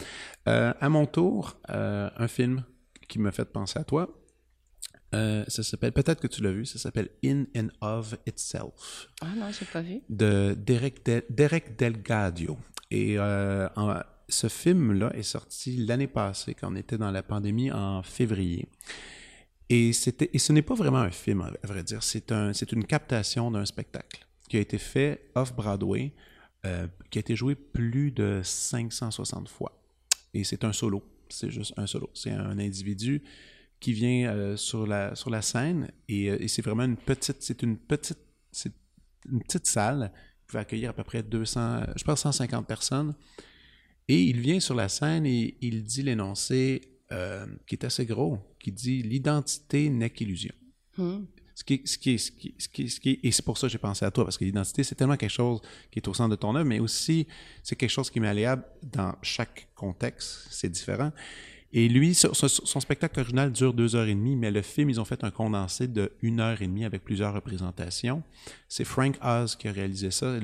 Euh, 0.47 0.73
à 0.79 0.89
mon 0.89 1.05
tour, 1.05 1.57
euh, 1.69 2.09
un 2.17 2.27
film 2.27 2.63
qui 3.11 3.19
m'a 3.19 3.31
fait 3.31 3.45
penser 3.45 3.77
à 3.77 3.83
toi. 3.83 4.17
Euh, 5.13 5.43
ça 5.47 5.61
s'appelle, 5.61 5.91
peut-être 5.91 6.21
que 6.21 6.27
tu 6.27 6.41
l'as 6.41 6.51
vu, 6.53 6.65
ça 6.65 6.79
s'appelle 6.79 7.09
In 7.23 7.43
and 7.55 7.67
of 7.81 8.15
Itself. 8.25 9.09
Ah 9.21 9.33
non, 9.35 9.51
j'ai 9.51 9.65
pas 9.65 9.81
vu. 9.81 10.01
De 10.09 10.55
Derek, 10.57 11.03
Derek 11.29 11.77
Delgadio. 11.77 12.57
Et 12.89 13.17
ce 14.29 14.47
film-là 14.47 15.11
est 15.13 15.23
sorti 15.23 15.85
l'année 15.85 16.07
passée, 16.07 16.53
quand 16.53 16.71
on 16.71 16.75
était 16.75 16.97
dans 16.97 17.11
la 17.11 17.23
pandémie, 17.23 17.71
en 17.71 18.01
février. 18.03 18.69
Et, 19.69 19.93
c'était, 19.93 20.29
et 20.33 20.39
ce 20.39 20.53
n'est 20.53 20.61
pas 20.61 20.75
vraiment 20.75 20.99
un 20.99 21.11
film, 21.11 21.41
à 21.41 21.67
vrai 21.67 21.83
dire. 21.83 22.03
C'est, 22.03 22.31
un, 22.31 22.53
c'est 22.53 22.71
une 22.71 22.85
captation 22.85 23.51
d'un 23.51 23.65
spectacle 23.65 24.25
qui 24.49 24.57
a 24.57 24.59
été 24.59 24.77
fait 24.77 25.31
off-Broadway 25.35 26.13
euh, 26.65 26.87
qui 27.09 27.17
a 27.17 27.21
été 27.21 27.35
joué 27.35 27.55
plus 27.55 28.11
de 28.11 28.41
560 28.43 29.49
fois. 29.49 29.81
Et 30.33 30.43
c'est 30.43 30.63
un 30.63 30.73
solo. 30.73 31.03
C'est 31.31 31.49
juste 31.49 31.73
un 31.77 31.87
solo. 31.87 32.09
C'est 32.13 32.31
un 32.31 32.57
individu 32.59 33.23
qui 33.79 33.93
vient 33.93 34.29
euh, 34.29 34.57
sur, 34.57 34.85
la, 34.85 35.15
sur 35.15 35.29
la 35.29 35.41
scène 35.41 35.91
et, 36.07 36.29
euh, 36.29 36.37
et 36.39 36.47
c'est 36.47 36.61
vraiment 36.61 36.83
une 36.83 36.97
petite, 36.97 37.41
c'est 37.41 37.63
une 37.63 37.77
petite, 37.77 38.19
c'est 38.51 38.73
une 39.31 39.41
petite 39.41 39.65
salle 39.65 40.11
qui 40.47 40.53
va 40.53 40.59
accueillir 40.59 40.91
à 40.91 40.93
peu 40.93 41.03
près 41.03 41.23
200, 41.23 41.83
je 41.95 42.03
pense 42.03 42.21
150 42.21 42.67
personnes. 42.67 43.15
Et 44.07 44.21
il 44.21 44.39
vient 44.39 44.59
sur 44.59 44.75
la 44.75 44.89
scène 44.89 45.25
et 45.25 45.57
il 45.61 45.83
dit 45.83 46.03
l'énoncé 46.03 46.81
qui 47.67 47.75
est 47.75 47.83
assez 47.83 48.05
gros, 48.05 48.37
qui 48.57 48.71
dit 48.71 49.03
l'identité 49.03 49.89
n'est 49.89 50.09
qu'illusion. 50.09 50.53
Hmm. 50.97 51.25
Et 51.69 53.31
c'est 53.31 53.45
pour 53.45 53.57
ça 53.57 53.67
que 53.67 53.71
j'ai 53.71 53.77
pensé 53.77 54.05
à 54.05 54.11
toi, 54.11 54.23
parce 54.23 54.37
que 54.37 54.45
l'identité, 54.45 54.83
c'est 54.83 54.95
tellement 54.95 55.17
quelque 55.17 55.29
chose 55.29 55.61
qui 55.91 55.99
est 55.99 56.07
au 56.07 56.13
centre 56.13 56.29
de 56.29 56.35
ton 56.35 56.55
œuvre, 56.55 56.67
mais 56.67 56.79
aussi, 56.79 57.27
c'est 57.63 57.75
quelque 57.75 57.89
chose 57.89 58.09
qui 58.09 58.19
est 58.19 58.21
malléable 58.21 58.63
dans 58.83 59.15
chaque 59.21 59.67
contexte, 59.75 60.47
c'est 60.49 60.69
différent. 60.69 61.11
Et 61.73 61.87
lui, 61.87 62.13
son, 62.13 62.79
spectacle 62.81 63.19
original 63.21 63.51
dure 63.51 63.73
deux 63.73 63.95
heures 63.95 64.07
et 64.07 64.13
demie, 64.13 64.35
mais 64.35 64.51
le 64.51 64.61
film, 64.61 64.89
ils 64.89 64.99
ont 64.99 65.05
fait 65.05 65.23
un 65.23 65.31
condensé 65.31 65.87
de 65.87 66.11
une 66.21 66.41
heure 66.41 66.61
et 66.61 66.67
demie 66.67 66.83
avec 66.83 67.03
plusieurs 67.03 67.33
représentations. 67.33 68.23
C'est 68.67 68.83
Frank 68.83 69.17
Oz 69.23 69.55
qui 69.55 69.69
a 69.69 69.71
réalisé 69.71 70.11
ça, 70.11 70.37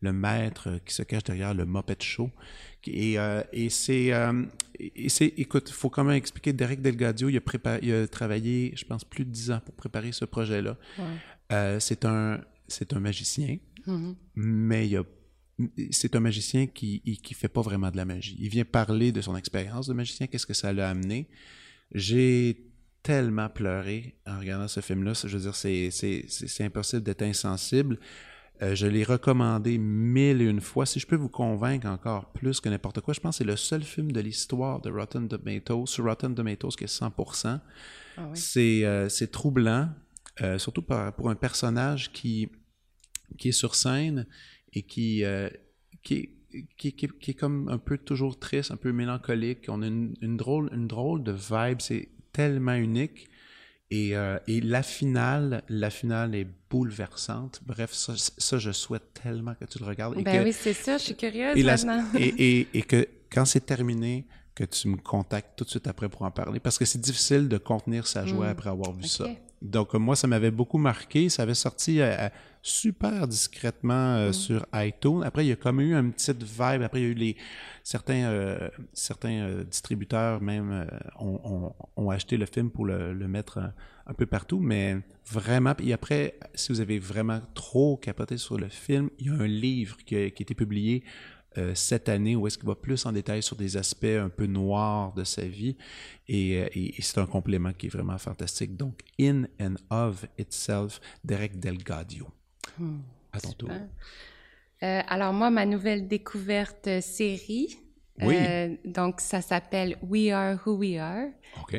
le 0.00 0.12
maître 0.12 0.80
qui 0.84 0.94
se 0.94 1.02
cache 1.02 1.24
derrière 1.24 1.54
le 1.54 1.64
Muppet 1.64 1.96
Show. 2.00 2.30
Et, 2.86 3.18
euh, 3.18 3.42
et 3.52 3.68
c'est, 3.68 4.12
euh, 4.12 4.44
écoute, 4.78 5.68
il 5.68 5.74
faut 5.74 5.90
quand 5.90 6.04
même 6.04 6.16
expliquer, 6.16 6.52
Derek 6.52 6.80
Delgadio, 6.80 7.28
il 7.28 7.36
a, 7.36 7.40
préparé, 7.40 7.80
il 7.82 7.92
a 7.92 8.06
travaillé, 8.06 8.72
je 8.76 8.84
pense, 8.84 9.04
plus 9.04 9.24
de 9.24 9.30
dix 9.30 9.50
ans 9.50 9.60
pour 9.64 9.74
préparer 9.74 10.12
ce 10.12 10.24
projet-là. 10.24 10.76
Euh, 11.52 11.80
c'est 11.80 12.04
un, 12.04 12.40
c'est 12.68 12.92
un 12.92 13.00
magicien, 13.00 13.58
mm-hmm. 13.86 14.14
mais 14.36 14.88
il 14.88 14.96
a 14.96 15.02
c'est 15.90 16.14
un 16.14 16.20
magicien 16.20 16.66
qui 16.66 17.00
qui 17.00 17.32
fait 17.32 17.48
pas 17.48 17.62
vraiment 17.62 17.90
de 17.90 17.96
la 17.96 18.04
magie. 18.04 18.36
Il 18.38 18.50
vient 18.50 18.66
parler 18.66 19.10
de 19.10 19.22
son 19.22 19.34
expérience 19.36 19.86
de 19.86 19.94
magicien, 19.94 20.26
qu'est-ce 20.26 20.44
que 20.44 20.52
ça 20.52 20.70
l'a 20.70 20.90
amené. 20.90 21.28
J'ai 21.92 22.66
tellement 23.02 23.48
pleuré 23.48 24.16
en 24.26 24.38
regardant 24.38 24.68
ce 24.68 24.80
film-là. 24.80 25.12
Je 25.14 25.38
veux 25.38 25.50
dire, 25.50 25.54
c'est 25.54 26.64
impossible 26.64 27.02
d'être 27.04 27.22
insensible. 27.22 27.98
Euh, 28.62 28.74
je 28.74 28.86
l'ai 28.86 29.04
recommandé 29.04 29.76
mille 29.76 30.40
et 30.40 30.46
une 30.46 30.60
fois. 30.60 30.86
Si 30.86 30.98
je 30.98 31.06
peux 31.06 31.16
vous 31.16 31.28
convaincre 31.28 31.86
encore 31.86 32.32
plus 32.32 32.60
que 32.60 32.68
n'importe 32.68 33.00
quoi, 33.00 33.12
je 33.12 33.20
pense 33.20 33.36
que 33.36 33.38
c'est 33.38 33.50
le 33.50 33.56
seul 33.56 33.82
film 33.82 34.12
de 34.12 34.20
l'histoire 34.20 34.80
de 34.80 34.90
Rotten 34.90 35.28
Tomatoes, 35.28 35.86
sur 35.86 36.04
Rotten 36.04 36.34
Tomatoes 36.34 36.70
qui 36.70 36.84
est 36.84 37.00
100%. 37.00 37.60
Ah 38.18 38.32
euh, 38.56 39.08
c'est, 39.08 39.30
troublant, 39.30 39.90
euh, 40.40 40.58
surtout 40.58 40.82
pour 40.82 41.28
un 41.28 41.34
personnage 41.34 42.12
qui, 42.12 42.48
qui 43.36 43.48
est 43.48 43.52
sur 43.52 43.74
scène 43.74 44.26
et 44.72 44.82
qui, 44.82 45.22
qui, 46.02 46.30
qui, 46.78 46.92
qui, 46.94 47.30
est 47.30 47.34
comme 47.34 47.68
un 47.68 47.78
peu 47.78 47.98
toujours 47.98 48.38
triste, 48.38 48.70
un 48.70 48.76
peu 48.76 48.92
mélancolique. 48.92 49.66
On 49.68 49.82
a 49.82 49.86
une, 49.86 50.14
une 50.22 50.38
drôle, 50.38 50.70
une 50.72 50.86
drôle 50.86 51.22
de 51.22 51.32
vibe, 51.32 51.80
c'est 51.80 52.08
tellement 52.32 52.74
unique. 52.74 53.28
Et, 53.90 54.16
euh, 54.16 54.38
et, 54.48 54.60
la 54.60 54.82
finale, 54.82 55.62
la 55.68 55.90
finale 55.90 56.34
est 56.34 56.48
bouleversante. 56.70 57.60
Bref, 57.64 57.92
ça, 57.92 58.14
ça 58.16 58.58
je 58.58 58.72
souhaite 58.72 59.14
tellement 59.22 59.54
que 59.54 59.64
tu 59.64 59.78
le 59.78 59.84
regardes. 59.84 60.18
Et 60.18 60.22
ben 60.22 60.44
oui, 60.44 60.52
c'est 60.52 60.72
ça, 60.72 60.98
je 60.98 61.04
suis 61.04 61.16
curieuse 61.16 61.56
maintenant. 61.64 62.04
et, 62.18 62.26
et, 62.60 62.68
et, 62.74 62.82
que 62.82 63.06
quand 63.30 63.44
c'est 63.44 63.64
terminé, 63.64 64.26
que 64.56 64.64
tu 64.64 64.88
me 64.88 64.96
contactes 64.96 65.50
tout 65.56 65.64
de 65.64 65.70
suite 65.70 65.86
après 65.86 66.08
pour 66.08 66.22
en 66.22 66.30
parler, 66.32 66.58
parce 66.58 66.78
que 66.78 66.84
c'est 66.84 67.00
difficile 67.00 67.48
de 67.48 67.58
contenir 67.58 68.06
sa 68.08 68.26
joie 68.26 68.46
mm. 68.46 68.50
après 68.50 68.70
avoir 68.70 68.92
vu 68.92 69.04
ça. 69.04 69.26
Donc, 69.62 69.94
moi, 69.94 70.16
ça 70.16 70.26
m'avait 70.26 70.50
beaucoup 70.50 70.78
marqué. 70.78 71.28
Ça 71.28 71.42
avait 71.42 71.54
sorti 71.54 72.00
euh, 72.00 72.28
super 72.66 73.26
discrètement 73.28 74.16
euh, 74.16 74.32
sur 74.32 74.66
iTunes. 74.74 75.22
Après, 75.24 75.44
il 75.44 75.48
y 75.48 75.52
a 75.52 75.56
comme 75.56 75.80
eu 75.80 75.94
une 75.94 76.12
petite 76.12 76.42
vibe. 76.42 76.82
Après, 76.82 77.00
il 77.00 77.04
y 77.04 77.06
a 77.06 77.10
eu 77.10 77.14
les 77.14 77.36
certains 77.82 78.24
euh, 78.24 78.68
certains 78.92 79.62
distributeurs 79.64 80.40
même 80.40 80.86
ont, 81.18 81.72
ont, 81.96 82.10
acheté 82.10 82.36
le 82.36 82.46
film 82.46 82.70
pour 82.70 82.84
le, 82.84 83.12
le 83.12 83.28
mettre 83.28 83.58
un, 84.06 84.14
peu 84.14 84.26
partout. 84.26 84.58
Mais 84.58 84.96
vraiment, 85.30 85.74
et 85.82 85.92
après, 85.92 86.38
si 86.54 86.72
vous 86.72 86.80
avez 86.80 86.98
vraiment 86.98 87.40
trop 87.54 87.96
capoté 87.96 88.36
sur 88.36 88.58
le 88.58 88.68
film, 88.68 89.10
il 89.18 89.26
y 89.26 89.30
a 89.30 89.34
un 89.34 89.46
livre 89.46 89.96
qui 90.04 90.16
a, 90.16 90.30
qui 90.30 90.42
a 90.42 90.44
été 90.44 90.54
publié 90.54 91.04
euh, 91.58 91.74
cette 91.74 92.08
année 92.08 92.36
où 92.36 92.46
est-ce 92.46 92.58
qu'il 92.58 92.66
va 92.66 92.74
plus 92.74 93.06
en 93.06 93.12
détail 93.12 93.42
sur 93.42 93.56
des 93.56 93.76
aspects 93.76 94.04
un 94.04 94.28
peu 94.28 94.46
noirs 94.46 95.14
de 95.14 95.24
sa 95.24 95.46
vie. 95.46 95.76
Et, 96.28 96.62
euh, 96.62 96.90
c'est 97.00 97.18
un 97.18 97.26
complément 97.26 97.72
qui 97.72 97.86
est 97.86 97.90
vraiment 97.90 98.18
fantastique. 98.18 98.76
Donc, 98.76 99.00
In 99.18 99.44
and 99.60 99.76
of 99.90 100.26
Itself, 100.38 101.00
Derek 101.24 101.58
Delgadio. 101.58 102.28
Hmm, 102.78 102.98
à 103.32 103.40
tour. 103.40 103.70
Euh, 103.70 105.00
alors 105.08 105.32
moi, 105.32 105.50
ma 105.50 105.66
nouvelle 105.66 106.06
découverte 106.06 107.00
série, 107.00 107.78
oui. 108.22 108.36
Euh, 108.38 108.74
donc, 108.84 109.20
ça 109.20 109.42
s'appelle 109.42 109.96
We 110.02 110.30
Are 110.30 110.56
Who 110.64 110.76
We 110.76 110.96
Are, 110.96 111.28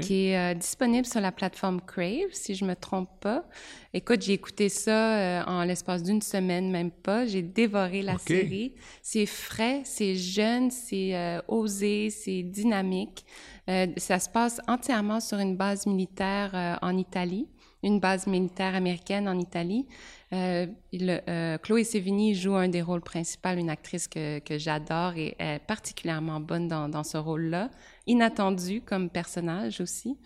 qui 0.02 0.28
est 0.28 0.38
euh, 0.38 0.54
disponible 0.54 1.06
sur 1.06 1.20
la 1.20 1.32
plateforme 1.32 1.82
Crave, 1.82 2.32
si 2.32 2.54
je 2.54 2.64
me 2.64 2.76
trompe 2.76 3.10
pas. 3.20 3.46
Écoute, 3.94 4.22
j'ai 4.22 4.34
écouté 4.34 4.70
ça 4.70 5.18
euh, 5.18 5.44
en 5.46 5.64
l'espace 5.64 6.04
d'une 6.04 6.22
semaine, 6.22 6.70
même 6.70 6.92
pas. 6.92 7.26
J'ai 7.26 7.42
dévoré 7.42 8.04
la 8.04 8.18
série. 8.18 8.76
C'est 9.02 9.26
frais, 9.26 9.82
c'est 9.84 10.16
jeune, 10.16 10.70
c'est 10.70 11.40
osé, 11.48 12.10
c'est 12.10 12.44
dynamique. 12.44 13.26
ça 13.98 14.20
se 14.20 14.30
passe 14.30 14.62
entièrement 14.68 15.20
sur 15.20 15.40
une 15.40 15.56
base 15.56 15.88
militaire 15.88 16.78
en 16.82 16.96
Italie, 16.98 17.48
une 17.84 18.00
base 18.00 18.28
militaire 18.28 18.76
américaine 18.76 19.28
en 19.28 19.40
Italie. 19.40 19.88
Euh, 20.34 20.68
euh, 20.94 21.58
Chloé 21.60 21.84
Sevigny 21.86 22.36
joue 22.36 22.56
un 22.56 22.68
des 22.68 22.82
rôles 22.82 23.02
principaux, 23.02 23.50
une 23.50 23.70
actrice 23.70 24.08
que, 24.08 24.42
j'adore 24.50 25.16
et 25.16 25.36
est 25.40 25.60
particulièrement 25.60 26.40
bonne 26.40 26.68
dans, 26.68 27.04
ce 27.04 27.18
rôle-là, 27.18 27.70
inattendue 28.08 28.82
comme 28.82 29.10
personnage 29.10 29.80
aussi. 29.80 30.18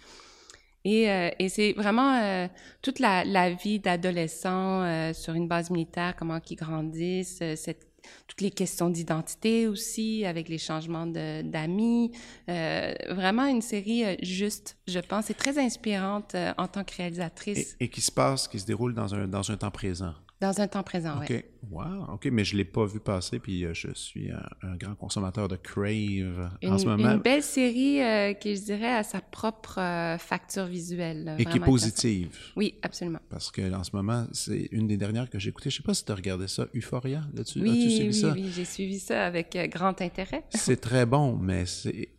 Et, 0.83 1.09
euh, 1.11 1.29
c'est 1.49 1.73
vraiment 1.73 2.47
toute 2.81 2.99
la, 2.99 3.49
vie 3.51 3.79
d'adolescent 3.79 5.13
sur 5.13 5.35
une 5.35 5.47
base 5.47 5.69
militaire, 5.69 6.15
comment 6.15 6.39
ils 6.49 6.55
grandissent, 6.55 7.43
cette 7.55 7.90
toutes 8.27 8.41
les 8.41 8.51
questions 8.51 8.89
d'identité 8.89 9.67
aussi, 9.67 10.25
avec 10.25 10.49
les 10.49 10.57
changements 10.57 11.07
d'amis. 11.07 12.11
Euh, 12.49 12.93
vraiment 13.09 13.45
une 13.45 13.61
série 13.61 14.05
euh, 14.05 14.15
juste, 14.21 14.77
je 14.87 14.99
pense, 14.99 15.29
et 15.29 15.33
très 15.33 15.57
inspirante 15.57 16.35
euh, 16.35 16.53
en 16.57 16.67
tant 16.67 16.83
que 16.83 16.95
réalisatrice. 16.95 17.75
Et, 17.79 17.85
et, 17.85 17.89
qui 17.89 18.01
se 18.01 18.11
passe, 18.11 18.47
qui 18.47 18.59
se 18.59 18.65
déroule 18.65 18.93
dans 18.93 19.13
un, 19.13 19.27
dans 19.27 19.49
un 19.51 19.57
temps 19.57 19.71
présent. 19.71 20.13
Dans 20.39 20.59
un 20.59 20.67
temps 20.67 20.83
présent, 20.83 21.19
oui. 21.19 21.43
Wow. 21.69 22.13
OK, 22.13 22.25
mais 22.31 22.43
je 22.43 22.53
ne 22.53 22.59
l'ai 22.59 22.65
pas 22.65 22.85
vu 22.85 22.99
passer, 22.99 23.39
puis 23.39 23.65
euh, 23.65 23.73
je 23.73 23.89
suis 23.93 24.29
un, 24.31 24.75
grand 24.75 24.95
consommateur 24.95 25.47
de 25.47 25.55
Crave 25.55 26.49
en 26.63 26.77
ce 26.77 26.85
moment. 26.85 27.11
Une 27.11 27.19
belle 27.19 27.43
série 27.43 28.01
euh, 28.01 28.33
qui, 28.33 28.55
je 28.55 28.63
dirais, 28.63 28.95
a 28.95 29.03
sa 29.03 29.21
propre 29.21 29.79
euh, 29.79 30.17
facture 30.17 30.65
visuelle. 30.65 31.35
Et 31.37 31.45
qui 31.45 31.57
est 31.57 31.61
positive. 31.61 32.35
Oui, 32.55 32.75
absolument. 32.81 33.19
Parce 33.29 33.51
que 33.51 33.73
en 33.73 33.83
ce 33.83 33.95
moment, 33.95 34.25
c'est 34.31 34.69
une 34.71 34.87
des 34.87 34.97
dernières 34.97 35.29
que 35.29 35.39
j'ai 35.39 35.49
écoutées. 35.49 35.69
Je 35.69 35.75
ne 35.75 35.83
sais 35.83 35.85
pas 35.85 35.93
si 35.93 36.03
tu 36.03 36.11
as 36.11 36.15
regardé 36.15 36.47
ça, 36.47 36.67
Euphoria, 36.75 37.21
là-dessus. 37.33 37.61
Oui, 37.61 37.89
suivi 37.89 38.07
oui, 38.07 38.13
ça? 38.13 38.31
oui, 38.33 38.51
j'ai 38.53 38.65
suivi 38.65 38.99
ça 38.99 39.25
avec 39.25 39.57
grand 39.71 40.01
intérêt. 40.01 40.43
c'est 40.49 40.81
très 40.81 41.05
bon, 41.05 41.37
mais 41.37 41.65
c'est 41.65 42.09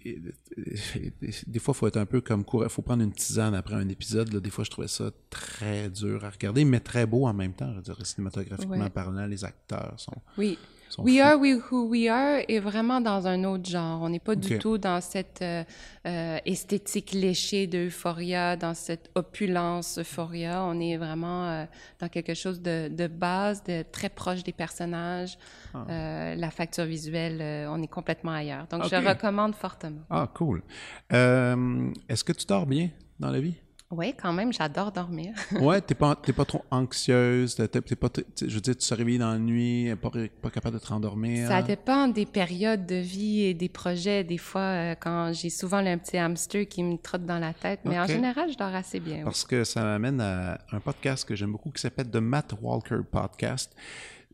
des 1.47 1.59
fois, 1.59 1.72
il 1.74 1.78
faut 1.78 1.86
être 1.86 1.97
un 1.97 2.07
peu 2.07 2.20
comme 2.20 2.45
Il 2.53 2.68
faut 2.68 2.82
prendre 2.82 3.03
une 3.03 3.12
tisane 3.12 3.55
après 3.55 3.74
un 3.74 3.88
épisode. 3.88 4.28
Des 4.28 4.51
fois, 4.51 4.64
je 4.64 4.70
trouvais 4.70 4.88
ça 4.88 5.11
très 5.30 5.88
dur 5.88 6.24
à 6.24 6.30
regarder, 6.30 6.64
mais 6.64 6.80
très 6.80 7.07
beau 7.07 7.26
en 7.26 7.32
même 7.32 7.55
temps. 7.55 7.72
Je 7.74 7.80
dirais, 7.80 8.05
cinématographiquement 8.05 8.90
parlant, 8.90 9.26
les 9.33 9.45
acteurs 9.45 9.95
sont. 9.97 10.16
Oui. 10.37 10.59
We 10.99 11.20
Are 11.20 11.39
Who 11.39 11.89
We 11.89 12.09
Are 12.09 12.41
est 12.49 12.59
vraiment 12.59 13.01
dans 13.01 13.26
un 13.26 13.45
autre 13.45 13.68
genre. 13.68 14.03
On 14.03 14.09
n'est 14.09 14.18
pas 14.18 14.35
du 14.35 14.59
tout 14.59 14.78
dans 14.78 15.01
cette 15.01 15.41
euh, 15.43 15.64
euh, 16.07 16.39
esthétique 16.45 17.12
léchée 17.12 17.66
d'euphoria, 17.66 18.57
dans 18.57 18.74
cette 18.74 19.11
opulence 19.14 19.99
euphoria. 19.99 20.62
On 20.64 20.78
est 20.80 20.97
vraiment 20.97 21.47
euh, 21.47 21.64
dans 21.99 22.09
quelque 22.09 22.35
chose 22.35 22.61
de, 22.61 22.89
de, 22.89 23.07
base, 23.07 23.62
de 23.64 23.85
très 23.91 24.09
proche 24.09 24.43
des 24.43 24.53
personnages. 24.53 25.39
Ah. 25.74 26.35
la 26.37 26.51
facture 26.51 26.85
visuelle, 26.85 27.66
on 27.68 27.83
est 27.83 27.89
complètement 27.89 28.33
ailleurs. 28.33 28.66
Donc, 28.68 28.85
je 28.85 28.97
recommande 28.97 29.55
fortement. 29.55 30.03
Ah, 30.11 30.28
cool. 30.35 30.62
Est-ce 31.11 32.24
que 32.24 32.33
tu 32.33 32.45
dors 32.47 32.66
bien 32.66 32.91
dans 33.18 33.30
la 33.30 33.41
vie? 33.41 33.55
Oui, 33.93 34.14
quand 34.20 34.32
même, 34.32 34.55
j'adore 34.55 34.90
dormir. 34.90 35.34
ouais, 35.61 35.82
t'es 35.82 35.95
pas, 35.95 36.16
pas 36.16 36.45
trop 36.47 36.64
anxieuse, 36.70 37.57
t'es, 37.57 37.68
pas, 37.68 38.09
je 38.40 38.47
veux 38.47 38.61
dire, 38.62 38.74
tu 38.74 38.88
te 38.88 38.95
réveilles 38.95 39.18
dans 39.18 39.32
la 39.32 39.38
nuit, 39.38 39.95
pas, 40.01 40.11
pas 40.40 40.49
capable 40.49 40.78
de 40.78 40.82
te 40.82 40.88
rendormir. 40.88 41.47
Ça 41.47 41.61
dépend 41.61 42.09
des 42.09 42.24
périodes 42.24 42.86
de 42.86 42.95
vie 42.95 43.43
et 43.43 43.53
des 43.53 43.68
projets. 43.68 44.24
Des 44.24 44.38
fois, 44.38 44.61
euh, 44.62 44.95
quand 44.99 45.34
j'ai 45.34 45.51
souvent 45.51 45.76
un 45.76 45.99
petit 45.99 46.16
hamster 46.16 46.66
qui 46.66 46.82
me 46.82 46.97
trotte 46.97 47.26
dans 47.26 47.38
la 47.38 47.53
tête, 47.53 47.80
mais 47.84 48.01
en 48.01 48.07
général, 48.07 48.51
je 48.51 48.57
dors 48.57 48.74
assez 48.74 48.99
bien. 48.99 49.24
Parce 49.24 49.45
que 49.45 49.62
ça 49.62 49.82
m'amène 49.82 50.22
à 50.22 50.59
un 50.72 50.80
podcast 50.80 51.28
que 51.28 51.36
j'aime 51.36 51.53
beaucoup 51.53 51.70
qui 51.70 51.82
s'appelle 51.82 52.11
The 52.11 52.16
Matt 52.16 52.55
Walker 52.62 53.01
Podcast. 53.11 53.76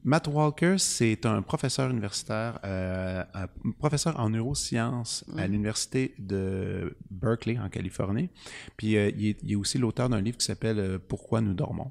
Matt 0.09 0.27
Walker, 0.27 0.77
c'est 0.79 1.27
un 1.27 1.43
professeur 1.43 1.91
universitaire, 1.91 2.59
euh, 2.65 3.23
un 3.35 3.47
professeur 3.73 4.19
en 4.19 4.31
neurosciences 4.31 5.23
à 5.37 5.47
mm. 5.47 5.51
l'université 5.51 6.15
de 6.19 6.97
Berkeley 7.11 7.59
en 7.59 7.69
Californie. 7.69 8.31
Puis 8.79 8.97
euh, 8.97 9.11
il, 9.19 9.37
est, 9.47 9.55
aussi 9.55 9.77
l'auteur 9.77 10.09
d'un 10.09 10.23
livre 10.23 10.39
qui 10.39 10.47
s'appelle 10.47 10.79
euh, 10.79 10.99
Pourquoi 10.99 11.43
nous 11.43 11.53
dormons? 11.53 11.91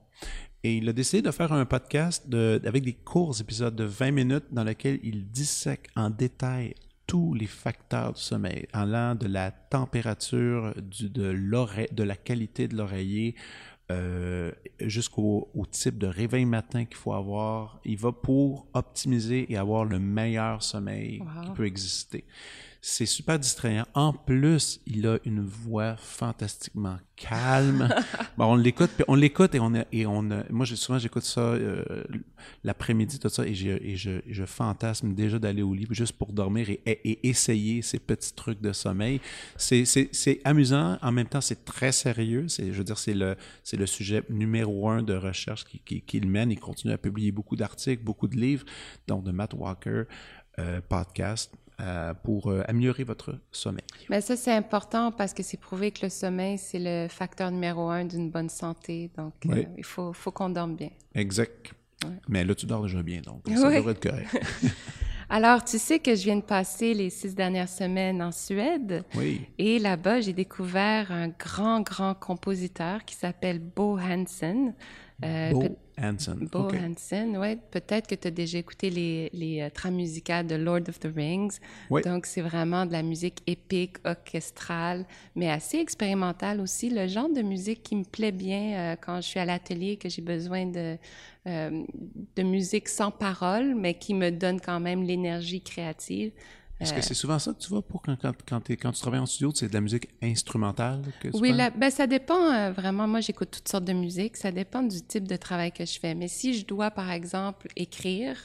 Et 0.63 0.78
il 0.78 0.89
a 0.89 0.93
décidé 0.93 1.22
de 1.22 1.30
faire 1.30 1.53
un 1.53 1.63
podcast 1.65 2.28
de, 2.28 2.59
avec 2.65 2.84
des 2.84 2.95
courts 2.95 3.39
épisodes 3.39 3.76
de 3.76 3.84
20 3.84 4.09
minutes 4.09 4.45
dans 4.49 4.63
lesquels 4.63 4.99
il 5.03 5.30
dissèque 5.30 5.88
en 5.95 6.09
détail 6.09 6.74
tous 7.05 7.36
les 7.36 7.45
facteurs 7.45 8.13
du 8.13 8.22
sommeil, 8.22 8.68
allant 8.74 9.13
de 9.13 9.28
la 9.28 9.51
température, 9.51 10.74
du, 10.82 11.07
de, 11.11 11.34
de 11.93 12.03
la 12.03 12.15
qualité 12.15 12.68
de 12.68 12.76
l'oreiller, 12.76 13.36
euh, 13.89 14.51
jusqu'au 14.81 15.49
type 15.71 15.97
de 15.97 16.07
réveil 16.07 16.45
matin 16.45 16.83
qu'il 16.85 16.97
faut 16.97 17.13
avoir. 17.13 17.79
Il 17.85 17.97
va 17.97 18.11
pour 18.11 18.67
optimiser 18.73 19.51
et 19.51 19.57
avoir 19.57 19.85
le 19.85 19.97
meilleur 19.97 20.61
sommeil 20.61 21.23
qui 21.43 21.51
peut 21.51 21.65
exister. 21.65 22.25
C'est 22.82 23.05
super 23.05 23.39
distrayant. 23.39 23.86
En 23.93 24.13
plus, 24.13 24.82
il 24.86 25.07
a 25.07 25.17
une 25.25 25.41
voix 25.41 25.95
fantastiquement 25.97 26.97
calme. 27.15 27.89
bon, 28.38 28.53
on 28.53 28.55
l'écoute, 28.55 28.91
on 29.07 29.15
l'écoute 29.15 29.55
et 29.55 29.59
on 29.59 29.73
a, 29.75 29.84
et 29.91 30.05
on 30.05 30.23
moi 30.49 30.65
souvent 30.65 30.99
j'écoute 30.99 31.23
ça 31.23 31.41
euh, 31.41 32.03
l'après-midi 32.63 33.19
tout 33.19 33.30
ça 33.30 33.45
et, 33.45 33.51
et 33.51 33.95
je, 33.95 34.21
je, 34.30 34.45
fantasme 34.45 35.13
déjà 35.13 35.39
d'aller 35.39 35.63
au 35.63 35.73
lit 35.73 35.88
juste 35.89 36.13
pour 36.13 36.32
dormir 36.32 36.69
et, 36.69 36.82
et, 36.86 37.28
essayer 37.28 37.82
ces 37.82 37.99
petits 37.99 38.34
trucs 38.34 38.61
de 38.61 38.71
sommeil. 38.71 39.19
C'est 39.57 40.39
amusant, 40.43 40.97
en 41.01 41.11
même 41.11 41.28
temps 41.28 41.41
c'est 41.41 41.65
très 41.65 41.91
sérieux. 41.91 42.47
C'est 42.47 42.71
je 42.71 42.78
veux 42.78 42.84
dire 42.84 42.99
c'est 42.99 43.15
le 43.15 43.36
c'est 43.63 43.78
le 43.78 43.88
sujet 43.88 44.23
numéro 44.30 44.89
un 44.89 45.01
de 45.01 45.15
recherche 45.15 45.65
qu'il 45.65 45.82
qui, 45.82 46.01
qui 46.01 46.21
mène. 46.21 46.51
Il 46.51 46.59
continue 46.59 46.93
à 46.93 46.97
publier 46.97 47.32
beaucoup 47.32 47.55
d'articles, 47.55 48.03
beaucoup 48.03 48.28
de 48.28 48.38
livres, 48.38 48.65
donc 49.07 49.23
de 49.23 49.32
Matt 49.32 49.53
Walker 49.53 50.03
euh, 50.59 50.82
podcast. 50.88 51.53
Euh, 51.80 52.15
pour 52.15 52.47
euh, 52.47 52.63
améliorer 52.67 53.03
votre 53.03 53.39
sommeil. 53.51 53.84
Mais 54.09 54.19
ça, 54.19 54.36
c'est 54.36 54.51
important 54.51 55.11
parce 55.11 55.32
que 55.32 55.43
c'est 55.43 55.59
prouvé 55.59 55.91
que 55.91 56.07
le 56.07 56.09
sommeil, 56.09 56.57
c'est 56.57 56.80
le 56.80 57.07
facteur 57.07 57.51
numéro 57.51 57.89
un 57.89 58.03
d'une 58.03 58.32
bonne 58.32 58.49
santé. 58.49 59.11
Donc, 59.15 59.34
euh, 59.45 59.63
il 59.78 59.84
faut, 59.84 60.11
faut 60.11 60.32
qu'on 60.32 60.49
dorme 60.49 60.75
bien. 60.75 60.89
Exact. 61.13 61.73
Mais 62.28 62.43
là, 62.43 62.55
tu 62.55 62.65
dors 62.65 62.82
déjà 62.82 63.03
bien, 63.03 63.21
donc 63.21 63.43
ça 63.47 63.69
devrait 63.69 63.91
être 63.91 64.09
correct. 64.09 64.28
Alors, 65.30 65.63
tu 65.63 65.78
sais 65.78 65.99
que 65.99 66.15
je 66.15 66.23
viens 66.23 66.38
de 66.38 66.41
passer 66.41 66.95
les 66.95 67.11
six 67.11 67.36
dernières 67.36 67.69
semaines 67.69 68.23
en 68.23 68.32
Suède. 68.32 69.03
Oui. 69.15 69.41
Et 69.59 69.78
là-bas, 69.78 70.21
j'ai 70.21 70.34
découvert 70.34 71.11
un 71.11 71.28
grand, 71.28 71.82
grand 71.82 72.15
compositeur 72.15 73.05
qui 73.05 73.13
s'appelle 73.13 73.59
Bo 73.59 73.99
Hansen. 73.99 74.73
Bo 75.21 75.78
Hansen. 76.01 76.47
Bo 76.51 76.69
Hansen, 76.71 77.37
oui. 77.37 77.57
Peut-être 77.71 78.07
que 78.07 78.15
tu 78.15 78.27
as 78.27 78.31
déjà 78.31 78.59
écouté 78.59 78.89
les, 78.89 79.29
les 79.33 79.61
euh, 79.61 79.69
trames 79.69 79.95
musicales 79.95 80.45
de 80.45 80.55
Lord 80.55 80.81
of 80.87 80.99
the 80.99 81.09
Rings. 81.15 81.59
Oui. 81.89 82.01
Donc, 82.03 82.25
c'est 82.25 82.41
vraiment 82.41 82.85
de 82.85 82.91
la 82.91 83.03
musique 83.03 83.41
épique, 83.47 83.97
orchestrale, 84.05 85.05
mais 85.35 85.49
assez 85.49 85.77
expérimentale 85.77 86.61
aussi. 86.61 86.89
Le 86.89 87.07
genre 87.07 87.29
de 87.29 87.41
musique 87.41 87.83
qui 87.83 87.95
me 87.95 88.03
plaît 88.03 88.31
bien 88.31 88.73
euh, 88.73 88.95
quand 88.99 89.17
je 89.17 89.27
suis 89.27 89.39
à 89.39 89.45
l'atelier, 89.45 89.97
que 89.97 90.09
j'ai 90.09 90.21
besoin 90.21 90.65
de, 90.65 90.97
de 91.45 92.43
musique 92.43 92.89
sans 92.89 93.09
parole, 93.09 93.73
mais 93.73 93.93
qui 93.93 94.13
me 94.13 94.29
donne 94.31 94.59
quand 94.59 94.79
même 94.79 95.03
l'énergie 95.03 95.61
créative. 95.61 96.31
Est-ce 96.80 96.93
que 96.93 97.01
c'est 97.01 97.13
souvent 97.15 97.39
ça 97.39 97.53
que 97.53 97.59
tu 97.59 97.69
vois 97.69 97.82
pour 97.82 98.01
quand, 98.03 98.15
quand, 98.21 98.34
quand, 98.47 98.69
quand 98.69 98.91
tu 98.91 99.01
travailles 99.01 99.19
en 99.19 99.25
studio, 99.25 99.51
c'est 99.55 99.67
de 99.67 99.73
la 99.73 99.82
musique 99.82 100.07
instrumentale? 100.21 101.01
Que 101.19 101.30
tu 101.30 101.38
Oui, 101.38 101.51
la- 101.51 101.71
ben, 101.71 101.89
ça 101.89 102.05
dépend 102.07 102.51
euh, 102.53 102.71
vraiment. 102.71 103.07
Moi, 103.07 103.19
j'écoute 103.21 103.49
toutes 103.51 103.67
sortes 103.67 103.86
de 103.86 103.93
musique. 103.93 104.38
Ça 104.38 104.51
dépend 104.51 104.84
du 104.84 105.01
type 105.01 105.28
de 105.28 105.36
travail 105.38 105.71
que 105.71 105.86
je 105.86 105.99
fais. 105.99 106.13
Mais 106.13 106.28
si 106.28 106.53
je 106.53 106.65
dois, 106.65 106.91
par 106.91 107.09
exemple, 107.11 107.67
écrire 107.75 108.38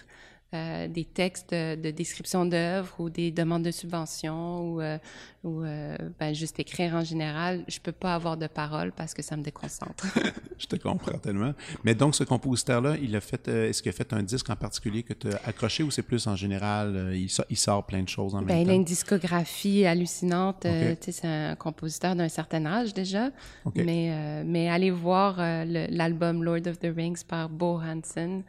euh, 0.55 0.89
des 0.89 1.05
textes 1.05 1.51
de, 1.53 1.75
de 1.77 1.91
description 1.91 2.45
d'œuvres 2.47 2.95
ou 3.01 3.11
des 3.11 3.31
demandes 3.31 3.63
de 3.65 3.71
subventions 3.71 4.61
ou, 4.61 4.81
euh, 4.81 4.99
ou 5.45 5.63
euh, 5.65 5.97
ben, 6.21 6.33
juste 6.33 6.61
écrire 6.61 6.95
en 6.95 7.03
général, 7.03 7.65
je 7.67 7.81
peux 7.81 7.91
pas 7.91 8.15
avoir 8.15 8.37
de 8.37 8.47
parole 8.47 8.93
parce 8.93 9.13
que 9.13 9.23
ça 9.23 9.37
me 9.37 9.43
déconcentre. 9.43 10.07
Je 10.59 10.67
te 10.69 10.77
comprends 10.77 11.19
tellement. 11.19 11.53
Mais 11.83 11.97
donc, 11.97 12.15
ce 12.15 12.23
compositeur-là, 12.23 12.97
il 13.03 13.17
a 13.17 13.21
fait, 13.21 13.49
euh, 13.49 13.69
est-ce 13.69 13.83
qu'il 13.83 13.91
a 13.91 13.93
fait 13.93 14.13
un 14.13 14.23
disque 14.23 14.49
en 14.51 14.55
particulier 14.55 15.03
que 15.03 15.13
tu 15.15 15.27
as 15.33 15.41
accroché 15.45 15.83
ou 15.83 15.91
c'est 15.91 16.03
plus 16.03 16.25
en 16.29 16.37
général, 16.37 16.95
euh, 16.95 17.17
il, 17.17 17.29
sort, 17.29 17.45
il 17.51 17.57
sort 17.57 17.85
plein 17.85 18.05
de 18.05 18.09
choses 18.09 18.37
en 18.37 18.43
Ben, 18.43 18.47
même 18.55 18.59
il 18.59 18.63
a 18.69 18.73
temps? 18.73 18.77
une 18.77 18.85
discographie 18.85 19.85
hallucinante. 19.85 20.65
c'est 21.01 21.25
un 21.25 21.57
compositeur 21.57 22.15
d'un 22.15 22.29
certain 22.29 22.65
âge 22.65 22.95
déjà. 22.95 23.31
Mais, 23.75 24.45
mais 24.45 24.69
allez 24.69 24.93
voir 24.93 25.39
l'album 25.67 26.45
Lord 26.45 26.67
of 26.69 26.79
the 26.79 26.93
Rings 26.95 27.25
par 27.27 27.49
Bo 27.49 27.81
Hansen. 27.81 28.45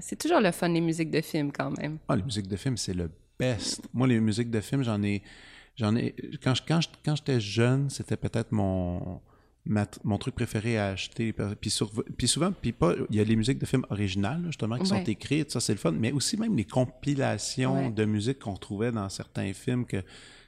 C'est 0.00 0.18
toujours 0.18 0.40
le 0.40 0.50
fun, 0.50 0.68
les 0.68 0.80
musiques 0.80 1.10
de 1.12 1.20
films 1.20 1.52
quand 1.52 1.70
même. 1.78 1.98
Ah, 2.08 2.16
les 2.16 2.22
musiques 2.24 2.48
de 2.48 2.56
films, 2.56 2.76
c'est 2.76 2.94
le 2.94 3.08
best. 3.38 3.82
Moi, 3.94 4.08
les 4.08 4.18
musiques 4.18 4.50
de 4.50 4.60
films, 4.60 4.82
j'en 4.82 5.00
ai, 5.04 5.22
j'en 5.76 5.94
ai. 5.96 6.14
Quand 6.42 6.54
je- 6.54 6.62
quand 6.66 6.80
je- 6.80 6.88
quand 7.04 7.16
j'étais 7.16 7.40
jeune, 7.40 7.88
c'était 7.90 8.16
peut-être 8.16 8.52
mon 8.52 9.20
ma- 9.68 9.86
mon 10.04 10.16
truc 10.16 10.34
préféré 10.36 10.78
à 10.78 10.88
acheter. 10.90 11.32
Puis, 11.60 11.70
sur- 11.70 11.90
puis 12.16 12.28
souvent, 12.28 12.52
puis 12.52 12.70
pas, 12.72 12.94
il 13.10 13.16
y 13.16 13.20
a 13.20 13.24
les 13.24 13.34
musiques 13.34 13.58
de 13.58 13.66
films 13.66 13.84
originales 13.90 14.42
justement 14.46 14.78
qui 14.78 14.86
sont 14.86 15.02
écrites, 15.02 15.50
ça 15.50 15.58
c'est 15.60 15.72
le 15.72 15.78
fun. 15.78 15.90
Mais 15.92 16.12
aussi 16.12 16.36
même 16.36 16.56
les 16.56 16.64
compilations 16.64 17.74
Ouais. 17.86 17.90
de 17.90 18.04
musique 18.04 18.38
qu'on 18.40 18.54
trouvait 18.56 18.92
dans 18.92 19.08
certains 19.08 19.52
films 19.52 19.84
que 19.86 20.02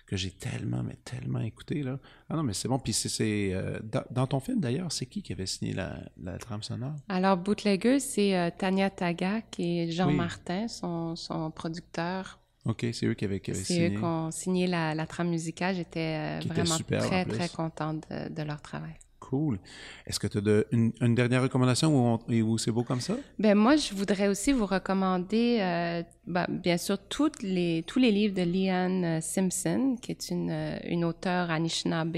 que 0.07 0.17
j'ai 0.17 0.31
tellement, 0.31 0.83
mais 0.83 0.97
tellement 1.05 1.41
écouté 1.41 1.83
là. 1.83 1.99
Ah 2.31 2.37
non, 2.37 2.43
mais 2.43 2.55
c'est 2.55 2.67
bon. 2.67 2.79
Puis 2.79 2.95
c'est, 2.95 3.51
euh, 3.53 3.79
dans, 3.83 4.05
dans 4.11 4.27
ton 4.27 4.41
film 4.41 4.59
d'ailleurs, 4.59 4.91
c'est 4.91 5.05
qui 5.05 5.21
qui 5.21 5.35
avait 5.35 5.45
signé 5.45 5.75
la, 5.75 5.99
la 6.23 6.39
trame 6.39 6.63
sonore? 6.63 6.95
Alors, 7.11 7.37
Bootlegger, 7.37 8.01
c'est 8.01 8.35
euh, 8.35 8.49
Tania 8.57 8.89
Tagak 8.89 9.61
et 9.61 9.91
Jean 9.91 10.07
Oui. 10.09 10.15
Martin, 10.15 10.67
son, 10.67 11.15
son 11.15 11.51
producteur. 11.51 12.39
Ok, 12.67 12.87
c'est 12.93 13.07
eux 13.07 13.15
qui 13.15 13.25
avaient, 13.25 13.41
qui 13.41 13.51
avaient 13.53 13.61
C'est 13.61 13.75
signé. 13.75 13.87
eux 13.89 13.99
qui 13.99 14.05
ont 14.05 14.31
signé 14.31 14.67
la, 14.67 14.95
la 14.95 15.07
trame 15.07 15.31
musicale. 15.31 15.75
J'étais 15.77 16.17
euh, 16.19 16.41
vraiment 16.47 16.77
très, 16.77 17.25
très 17.25 17.49
contente 17.49 18.05
de, 18.11 18.33
de 18.33 18.43
leur 18.43 18.61
travail. 18.61 18.95
Cool. 19.21 19.59
Est-ce 20.07 20.19
que 20.19 20.27
tu 20.27 20.39
as 20.39 20.65
une, 20.73 20.93
une 21.03 21.15
dernière 21.15 21.43
recommandation 21.43 22.19
où 22.29 22.59
c'est 22.59 22.71
beau 22.71 22.83
comme 22.83 23.01
ça? 23.01 23.15
Ben 23.39 23.55
moi, 23.55 23.77
je 23.77 23.93
voudrais 23.95 24.27
aussi 24.29 24.53
vous 24.53 24.65
recommander, 24.65 25.59
euh, 25.61 26.03
ben, 26.27 26.47
bien 26.49 26.79
sûr, 26.79 26.99
toutes 27.09 27.43
les, 27.43 27.85
tous 27.87 27.99
les 27.99 28.11
livres 28.11 28.35
de 28.35 28.43
Leanne 28.43 29.05
euh, 29.05 29.21
Simpson, 29.21 29.97
qui 30.01 30.13
est 30.13 30.31
une, 30.31 30.79
une 30.85 31.05
auteure 31.05 31.51
Anishinaabe, 31.51 32.17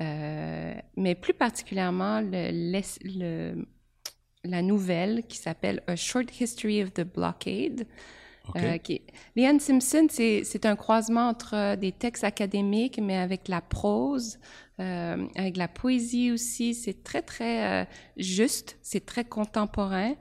euh, 0.00 0.74
mais 0.96 1.14
plus 1.16 1.34
particulièrement 1.34 2.20
le, 2.20 2.50
l'es- 2.72 2.98
le- 3.04 3.66
la 4.44 4.62
nouvelle 4.62 5.24
qui 5.26 5.36
s'appelle 5.36 5.82
A 5.88 5.96
Short 5.96 6.40
History 6.40 6.82
of 6.82 6.92
the 6.92 7.02
Blockade. 7.02 7.86
Euh, 8.56 8.78
Leanne 9.36 9.60
Simpson, 9.60 10.06
c'est 10.10 10.66
un 10.66 10.74
croisement 10.76 11.28
entre 11.28 11.54
euh, 11.54 11.76
des 11.76 11.92
textes 11.92 12.24
académiques, 12.24 12.98
mais 13.00 13.16
avec 13.16 13.46
la 13.48 13.60
prose, 13.60 14.38
euh, 14.80 15.26
avec 15.36 15.56
la 15.56 15.68
poésie 15.68 16.32
aussi. 16.32 16.74
C'est 16.74 17.04
très, 17.04 17.22
très 17.22 17.82
euh, 17.82 17.84
juste, 18.16 18.78
c'est 18.82 19.06
très 19.06 19.24
contemporain. 19.24 20.14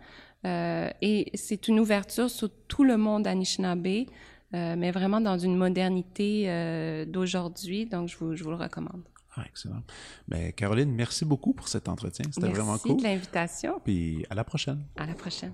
euh, 0.46 0.90
et 1.02 1.32
c'est 1.34 1.68
une 1.68 1.80
ouverture 1.80 2.30
sur 2.30 2.50
tout 2.68 2.84
le 2.84 2.98
monde 2.98 3.26
Anishinaabe, 3.26 4.06
mais 4.54 4.92
vraiment 4.92 5.22
dans 5.22 5.38
une 5.38 5.56
modernité 5.56 7.06
d'aujourd'hui. 7.08 7.86
Donc, 7.86 8.10
je 8.10 8.18
vous, 8.18 8.36
je 8.36 8.44
vous 8.44 8.50
le 8.52 8.56
recommande. 8.58 9.04
Ah, 9.36 9.44
excellent. 9.48 9.84
Ben, 10.28 10.52
Caroline, 10.54 10.92
merci 10.92 11.24
beaucoup 11.24 11.54
pour 11.54 11.68
cet 11.68 11.88
entretien. 11.88 12.26
C'était 12.32 12.48
Merci 12.48 12.62
vraiment 12.62 12.78
cool. 12.78 12.98
de 12.98 13.04
l'invitation. 13.04 13.80
Puis 13.84 14.26
à 14.30 14.36
la 14.36 14.44
prochaine. 14.44 14.84
À 14.98 15.06
la 15.06 15.14
prochaine. 15.14 15.54